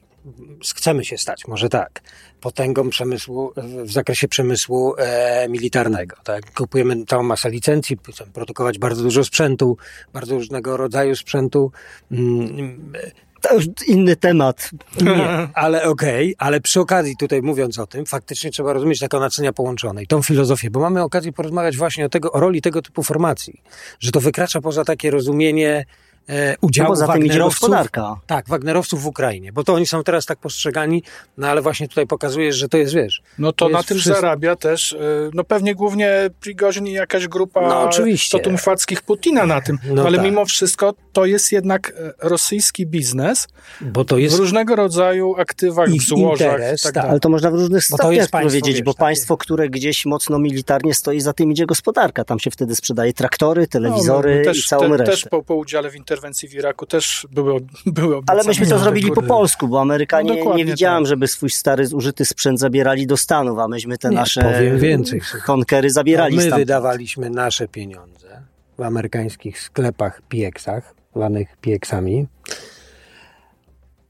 chcemy 0.75 1.05
się 1.05 1.17
stać, 1.17 1.47
może 1.47 1.69
tak, 1.69 2.01
potęgą 2.41 2.89
przemysłu, 2.89 3.51
w 3.83 3.91
zakresie 3.91 4.27
przemysłu 4.27 4.95
e, 4.97 5.49
militarnego. 5.49 6.15
Tak? 6.23 6.53
Kupujemy 6.53 7.05
całą 7.05 7.23
masę 7.23 7.49
licencji, 7.49 7.97
chcemy 8.13 8.31
produkować 8.31 8.79
bardzo 8.79 9.03
dużo 9.03 9.23
sprzętu, 9.23 9.77
bardzo 10.13 10.35
różnego 10.35 10.77
rodzaju 10.77 11.15
sprzętu. 11.15 11.71
Mm, 12.11 12.93
To 13.41 13.55
już 13.55 13.65
inny 13.87 14.15
temat. 14.15 14.71
nie, 15.01 15.47
ale 15.53 15.83
okej, 15.83 16.35
ale 16.37 16.61
przy 16.61 16.79
okazji 16.79 17.17
tutaj 17.17 17.41
mówiąc 17.41 17.79
o 17.79 17.87
tym, 17.87 18.05
faktycznie 18.05 18.51
trzeba 18.51 18.73
rozumieć 18.73 18.99
taką 18.99 19.19
naczynia 19.19 19.53
połączone 19.53 20.03
i 20.03 20.07
tą 20.07 20.21
filozofię, 20.23 20.69
bo 20.69 20.79
mamy 20.79 21.03
okazję 21.03 21.31
porozmawiać 21.33 21.77
właśnie 21.77 22.05
o, 22.05 22.09
tego, 22.09 22.31
o 22.31 22.39
roli 22.39 22.61
tego 22.61 22.81
typu 22.81 23.03
formacji, 23.03 23.61
że 23.99 24.11
to 24.11 24.19
wykracza 24.21 24.61
poza 24.61 24.83
takie 24.83 25.11
rozumienie 25.11 25.85
e, 26.29 26.49
No 26.51 26.55
udziału 26.61 26.89
poza 26.89 27.07
tym 27.07 27.17
idzie 27.17 27.27
Wagnerowców. 27.27 27.59
gospodarka. 27.61 28.15
Tak, 28.27 28.49
Wagnerowców 28.49 29.01
w 29.03 29.07
Ukrainie, 29.07 29.53
bo 29.53 29.63
to 29.63 29.73
oni 29.73 29.87
są 29.87 30.03
teraz 30.03 30.25
tak 30.25 30.39
postrzegani, 30.39 31.03
no 31.37 31.47
ale 31.47 31.61
właśnie 31.61 31.87
tutaj 31.87 32.07
pokazujesz, 32.07 32.55
że 32.55 32.69
to 32.69 32.77
jest, 32.77 32.93
wiesz, 32.93 33.21
No 33.39 33.51
to 33.53 33.65
To 33.65 33.71
na 33.71 33.83
tym 33.83 33.97
wszystko. 33.97 34.21
zarabia 34.21 34.55
też, 34.55 34.91
y, 34.91 34.97
no 35.33 35.43
pewnie 35.43 35.75
głównie 35.75 36.29
Prigozin 36.39 36.87
i 36.87 36.91
jakaś 36.91 37.27
grupa 37.27 37.61
No, 37.61 37.81
oczywiście. 37.81 38.37
Totumfackich 38.37 39.01
Putina 39.01 39.45
na 39.45 39.61
tym, 39.61 39.77
No 39.93 40.05
ale 40.05 40.17
tak. 40.17 40.25
mimo 40.25 40.45
wszystko 40.45 40.93
to 41.13 41.25
jest 41.25 41.51
jednak 41.51 41.93
e, 41.97 42.13
rosyjski 42.29 42.85
biznes 42.87 43.47
bo 43.81 44.05
to 44.05 44.15
w 44.15 44.19
jest 44.19 44.37
różnego 44.37 44.75
rodzaju 44.75 45.35
aktywach, 45.37 45.93
Ich 45.93 46.01
w 46.01 46.05
złożach 46.07 46.47
interes, 46.47 46.81
tak 46.81 46.93
tak. 46.93 47.05
Ale 47.05 47.19
to 47.19 47.29
można 47.29 47.51
w 47.51 47.53
różnych 47.53 47.87
to 47.87 47.97
stopniach 47.97 48.29
powiedzieć, 48.29 48.81
bo 48.83 48.93
takie- 48.93 48.99
państwo, 48.99 49.37
które 49.37 49.69
gdzieś 49.69 50.05
mocno 50.05 50.39
militarnie 50.39 50.93
stoi, 50.93 51.21
za 51.21 51.33
tym 51.33 51.51
idzie 51.51 51.65
gospodarka. 51.65 52.23
Tam 52.23 52.39
się 52.39 52.51
wtedy 52.51 52.75
sprzedaje 52.75 53.13
traktory, 53.13 53.67
telewizory 53.67 54.37
no, 54.39 54.45
też, 54.45 54.59
i 54.59 54.67
całą 54.67 54.89
te, 54.91 54.97
resztę. 54.97 55.11
Też 55.11 55.25
po, 55.25 55.43
po 55.43 55.55
udziale 55.55 55.89
w 55.89 55.95
interwencji 56.15 56.49
w 56.49 56.53
Iraku 56.53 56.85
też 56.85 57.27
były, 57.31 57.59
były 57.85 58.07
Ale 58.15 58.17
obiecane 58.17 58.43
myśmy 58.47 58.65
to 58.65 58.71
nowe 58.71 58.83
zrobili 58.83 59.11
po 59.11 59.21
polsku, 59.21 59.67
bo 59.67 59.81
Amerykanie 59.81 60.43
No 60.45 60.55
nie 60.55 60.65
widziałem, 60.65 61.03
tak. 61.03 61.07
żeby 61.09 61.27
swój 61.27 61.49
stary 61.49 61.87
zużyty 61.87 62.25
sprzęt 62.25 62.59
zabierali 62.59 63.07
do 63.07 63.17
Stanów, 63.17 63.59
a 63.59 63.67
myśmy 63.67 63.97
te 63.97 64.09
Nie, 64.09 64.15
nasze 64.15 64.41
powiem 64.41 64.79
więcej. 64.79 65.21
konkery 65.45 65.89
zabierali 65.91 66.35
My 66.35 66.41
stamtąd. 66.41 66.61
wydawaliśmy 66.61 67.29
nasze 67.29 67.67
pieniądze 67.67 68.41
w 68.77 68.81
amerykańskich 68.81 69.61
sklepach 69.61 70.21
PX-ach, 70.21 70.95
lanych 71.15 71.57
PX-ami, 71.61 72.27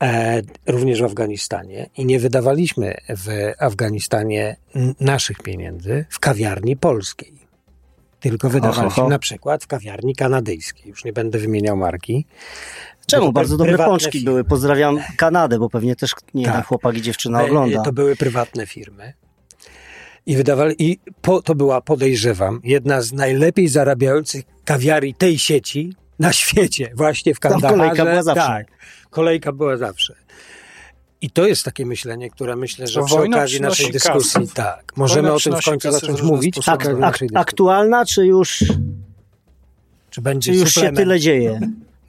e, 0.04 0.42
również 0.68 1.02
w 1.02 1.06
Afganistanie 1.06 1.90
i 1.98 2.06
nie 2.06 2.20
wydawaliśmy 2.20 2.94
w 3.10 3.52
Afganistanie 3.60 4.56
naszych 5.00 5.38
pieniędzy 5.38 6.06
w 6.10 6.20
kawiarni 6.20 6.78
polskiej. 6.78 7.35
Tylko 8.20 8.50
wydawaliśmy 8.50 9.02
Oho. 9.04 9.10
na 9.10 9.20
przykład 9.20 9.64
w 9.64 9.68
kawiarni 9.68 10.16
kanadyjskiej. 10.16 10.90
Już 10.90 11.04
nie 11.06 11.14
będę 11.14 11.40
wymieniał 11.40 11.78
marki. 11.78 12.26
Czemu? 13.08 13.32
Bardzo 13.34 13.58
dobre 13.58 13.78
pączki 13.78 14.12
firmy. 14.12 14.26
były. 14.32 14.44
Pozdrawiam 14.44 15.00
Kanadę, 15.18 15.60
bo 15.60 15.70
pewnie 15.70 15.96
też 15.96 16.12
nie 16.34 16.46
Tak. 16.46 16.66
chłopak 16.68 16.98
i 16.98 17.02
dziewczyna 17.02 17.44
ogląda. 17.44 17.82
To 17.84 17.94
były 17.94 18.16
prywatne 18.16 18.66
firmy. 18.68 19.14
I 20.26 20.36
wydawali, 20.36 20.76
i 20.80 21.00
po, 21.22 21.42
to 21.42 21.56
była, 21.56 21.82
podejrzewam, 21.82 22.60
jedna 22.64 23.02
z 23.02 23.14
najlepiej 23.14 23.68
zarabiających 23.68 24.46
kawiarii 24.66 25.14
tej 25.14 25.38
sieci 25.40 25.96
na 26.20 26.34
świecie, 26.34 26.92
właśnie 26.96 27.36
w 27.36 27.40
Tam 27.40 27.52
Kandaharze. 27.52 27.78
kolejka 27.80 28.06
była 28.06 28.24
zawsze. 28.24 28.42
Tak, 28.48 28.68
kolejka 29.10 29.52
była 29.52 29.78
zawsze. 29.78 30.16
I 31.26 31.30
to 31.30 31.48
jest 31.48 31.64
takie 31.66 31.86
myślenie, 31.86 32.30
które 32.30 32.56
myślę, 32.56 32.88
że 32.88 33.00
To 33.00 33.06
przy 33.06 33.16
okazji 33.16 33.62
naszej 33.62 33.92
dyskusji, 33.92 34.42
kasę. 34.42 34.54
tak, 34.54 34.98
możemy 34.98 35.22
Wojna 35.22 35.36
o 35.36 35.40
tym 35.40 35.62
w 35.62 35.66
końcu 35.66 35.92
zacząć 35.92 36.22
mówić. 36.22 36.56
sposoby. 36.56 36.78
przy 36.84 36.92
Ak- 37.06 37.22
aktualna, 37.36 38.06
czy 38.06 38.26
już, 38.26 38.64
Czy 40.10 40.22
będzie 40.22 40.52
czy 40.52 40.58
już 40.58 40.70
się 40.70 40.74
suplement? 40.74 40.98
tyle 40.98 41.20
dzieje? 41.20 41.60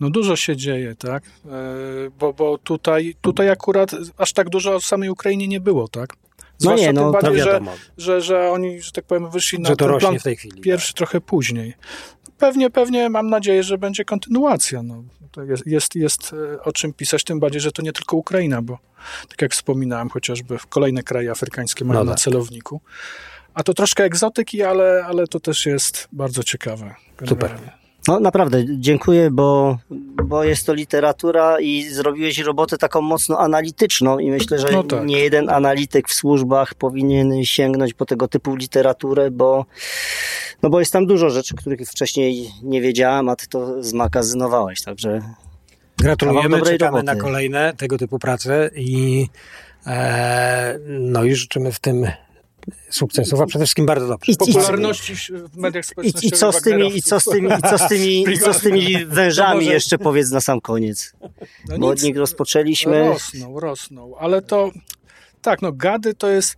No 0.00 0.10
dużo 0.10 0.36
się 0.36 0.56
dzieje, 0.56 0.94
tak? 0.94 1.22
E, 1.24 1.50
Bo, 2.18 2.32
bo 2.32 2.58
tutaj, 2.58 3.14
tutaj 3.20 3.50
akurat 3.50 3.90
aż 4.18 4.32
tak 4.32 4.48
dużo 4.48 4.74
o 4.74 4.80
samej 4.80 5.10
Ukrainie 5.10 5.48
nie 5.48 5.60
było, 5.60 5.88
tak? 5.88 6.10
No 6.10 6.70
nie, 6.74 6.76
Zwłaszcza 6.78 6.92
no, 6.92 7.00
tym 7.00 7.12
to 7.12 7.12
bardziej, 7.26 7.42
że, 7.42 7.46
wiadomo, 7.52 7.72
że, 7.98 8.20
że 8.20 8.50
oni, 8.50 8.82
że 8.82 8.92
tak 8.92 9.04
powiem, 9.04 9.30
wyszli 9.30 9.58
na 9.60 9.68
że 9.68 9.76
to 9.76 9.84
ten 9.84 9.88
rośnie 9.88 10.08
plan 10.08 10.18
w 10.20 10.22
tej 10.22 10.36
chwili. 10.36 10.60
pierwszy 10.60 10.94
trochę 10.94 11.20
później. 11.20 11.74
Pewnie, 12.38 12.70
pewnie 12.70 13.08
mam 13.10 13.30
nadzieję, 13.30 13.62
że 13.62 13.78
będzie 13.78 14.04
kontynuacja. 14.04 14.82
No, 14.82 15.02
to 15.32 15.42
jest, 15.42 15.66
jest, 15.66 15.94
jest 15.94 16.34
e, 16.54 16.62
o 16.62 16.72
czym 16.72 16.92
pisać, 16.92 17.24
tym 17.24 17.40
bardziej, 17.40 17.60
że 17.60 17.72
to 17.72 17.82
nie 17.82 17.92
tylko 17.92 18.16
Ukraina, 18.16 18.62
bo 18.62 18.78
tak 19.28 19.42
jak 19.42 19.52
wspominałem, 19.52 20.08
chociażby 20.08 20.56
kolejne 20.68 21.02
kraje 21.02 21.30
afrykańskie 21.30 21.84
mają 21.84 22.00
No 22.00 22.04
na 22.04 22.12
tak. 22.12 22.20
celowniku. 22.20 22.80
A 23.54 23.62
to 23.62 23.74
troszkę 23.74 24.04
egzotyki, 24.04 24.62
ale, 24.62 25.04
ale 25.06 25.26
to 25.26 25.40
też 25.40 25.66
jest 25.66 26.08
bardzo 26.12 26.42
ciekawe. 26.42 26.94
Super. 27.28 27.58
No 28.08 28.20
naprawdę, 28.20 28.64
dziękuję, 28.78 29.30
bo, 29.30 29.78
bo 30.24 30.44
jest 30.44 30.66
to 30.66 30.74
literatura 30.74 31.60
i 31.60 31.82
zrobiłeś 31.82 32.38
robotę 32.38 32.78
taką 32.78 33.00
mocno 33.00 33.38
analityczną 33.38 34.18
i 34.18 34.30
myślę, 34.30 34.58
że 34.58 34.68
No 34.72 34.82
tak. 34.82 35.06
nie 35.06 35.18
jeden 35.18 35.50
analityk 35.50 36.08
w 36.08 36.14
służbach 36.14 36.74
powinien 36.74 37.44
sięgnąć 37.44 37.94
po 37.94 38.06
tego 38.06 38.28
typu 38.28 38.56
literaturę, 38.56 39.30
bo, 39.30 39.64
no 40.62 40.70
bo 40.70 40.80
jest 40.80 40.92
tam 40.92 41.06
dużo 41.06 41.30
rzeczy, 41.30 41.54
których 41.54 41.80
wcześniej 41.80 42.50
nie 42.62 42.80
wiedziałem, 42.80 43.28
a 43.28 43.36
ty 43.36 43.46
to 43.48 43.82
zmagazynowałeś, 43.82 44.82
także 44.82 45.22
Gratulujemy, 45.98 46.62
czekamy 46.62 46.78
roboty. 46.78 47.04
na 47.04 47.16
kolejne 47.16 47.72
tego 47.76 47.98
typu 47.98 48.18
prace 48.18 48.70
i 48.76 49.26
e, 49.86 50.78
no 50.88 51.24
i 51.24 51.34
życzymy 51.34 51.72
w 51.72 51.80
tym 51.80 52.06
sukcesów, 52.90 53.40
a 53.40 53.46
przede 53.46 53.64
wszystkim 53.64 53.86
bardzo 53.86 54.08
dobrze. 54.08 54.32
I- 54.32 54.34
i- 54.34 54.36
Popularności 54.38 55.14
w 55.52 55.56
mediach 55.56 55.84
społecznościowych 55.86 56.24
i, 56.24 56.36
co 56.38 56.52
z 56.52 56.62
tymi, 56.62 56.96
i 56.96 57.02
co 57.02 57.20
z 57.20 57.24
tymi, 57.24 57.48
i 57.48 57.60
co 57.70 57.78
z 57.78 57.88
tymi, 57.88 58.28
i 58.34 58.38
co 58.38 58.52
z 58.54 58.60
tymi 58.60 59.06
wężami 59.06 59.60
może- 59.60 59.72
jeszcze 59.72 59.98
powiedz 59.98 60.30
na 60.30 60.40
sam 60.40 60.60
koniec, 60.60 61.12
No 61.68 61.78
bo 61.78 61.92
nic, 61.92 62.00
od 62.00 62.02
nich 62.02 62.16
rozpoczęliśmy. 62.16 63.08
Rosną, 63.08 63.60
rosną, 63.60 64.16
ale 64.18 64.42
to 64.42 64.70
tak, 65.42 65.62
no 65.62 65.72
gady 65.72 66.14
to 66.14 66.28
jest 66.30 66.56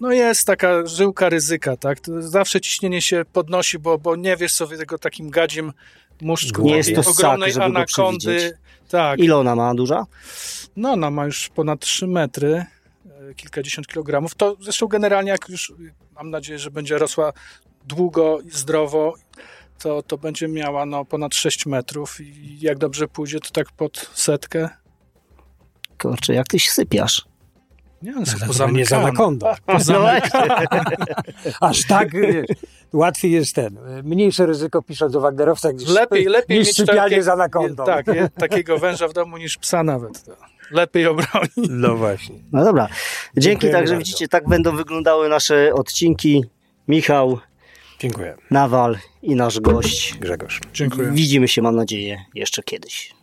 no 0.00 0.12
jest 0.12 0.46
taka 0.46 0.86
żyłka 0.86 1.28
ryzyka, 1.28 1.76
tak? 1.76 1.98
Zawsze 2.18 2.60
ciśnienie 2.60 3.02
się 3.02 3.22
podnosi, 3.32 3.78
bo, 3.78 3.98
bo 3.98 4.16
nie 4.16 4.36
wiesz 4.36 4.52
sobie 4.52 4.76
tego 4.76 4.98
takim 4.98 5.30
gadzim 5.30 5.72
muszczku, 6.20 6.62
Nie 6.62 6.76
jest 6.76 6.94
to 6.94 7.02
ssak, 7.02 7.14
ogromnej 7.14 7.52
żeby 7.52 7.58
go 7.60 7.64
anakondy. 7.78 8.18
przewidzieć. 8.18 8.52
Tak, 8.88 9.18
Ile 9.18 9.36
ona 9.36 9.56
ma 9.56 9.74
duża? 9.74 10.06
no 10.76 10.92
ona 10.92 11.10
ma 11.10 11.24
już 11.26 11.48
ponad 11.48 11.80
3 11.80 12.06
metry, 12.06 12.64
kilkadziesiąt 13.36 13.86
kilogramów. 13.86 14.34
To 14.34 14.56
zresztą 14.60 14.86
generalnie 14.86 15.30
jak 15.30 15.48
już 15.48 15.72
mam 16.14 16.30
nadzieję, 16.30 16.58
że 16.58 16.70
będzie 16.70 16.98
rosła 16.98 17.32
długo 17.84 18.40
i 18.40 18.50
zdrowo, 18.50 19.14
to, 19.78 20.02
to 20.02 20.18
będzie 20.18 20.48
miała 20.48 20.86
no, 20.86 21.04
ponad 21.04 21.34
6 21.34 21.66
metrów 21.66 22.20
i 22.20 22.60
jak 22.60 22.78
dobrze 22.78 23.08
pójdzie, 23.08 23.40
to 23.40 23.50
tak 23.50 23.72
pod 23.72 24.10
setkę. 24.14 24.68
Kurczę, 25.98 26.34
jak 26.34 26.48
ty 26.48 26.58
się 26.58 26.70
sypiasz? 26.70 27.24
Nie, 28.02 28.12
no, 28.16 28.22
to 28.40 28.46
poza 28.46 28.70
nie 28.70 28.86
z 28.86 28.92
anakondą. 28.92 29.46
No, 29.68 29.74
Aż 31.60 31.86
tak 31.86 32.12
wiesz, 32.12 32.46
łatwiej 32.92 33.32
jest 33.32 33.54
ten. 33.54 33.78
Mniejsze 34.04 34.46
ryzyko 34.46 34.82
pisząc 34.82 35.16
o 35.16 35.20
Wagnerowcach 35.20 35.74
niż, 35.74 35.88
Lepiej, 35.88 36.24
lepiej 36.24 36.58
niż 36.58 36.68
mieć 36.68 36.76
sypianie 36.76 37.10
takie- 37.10 37.22
z 37.22 37.28
anakondą. 37.28 37.84
Tak, 37.84 38.06
je, 38.06 38.28
takiego 38.28 38.78
węża 38.78 39.08
w 39.08 39.12
domu 39.12 39.36
niż 39.36 39.58
psa 39.58 39.82
nawet. 39.82 40.24
Lepiej 40.70 41.06
obroni. 41.06 41.68
No 41.70 41.96
właśnie. 41.96 42.36
no 42.52 42.64
dobra. 42.64 42.86
Dzięki, 42.86 43.40
Dziękujemy 43.40 43.78
także 43.78 43.94
bardzo. 43.94 43.98
widzicie, 43.98 44.28
tak 44.28 44.48
będą 44.48 44.76
wyglądały 44.76 45.28
nasze 45.28 45.74
odcinki. 45.74 46.44
Michał, 46.88 47.38
Dziękuję. 47.98 48.36
Nawal 48.50 48.98
i 49.22 49.34
nasz 49.34 49.60
gość. 49.60 50.14
Grzegorz. 50.20 50.60
Dziękuję. 50.74 51.10
Widzimy 51.12 51.48
się, 51.48 51.62
mam 51.62 51.76
nadzieję, 51.76 52.24
jeszcze 52.34 52.62
kiedyś. 52.62 53.14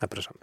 Zapraszamy. 0.00 0.38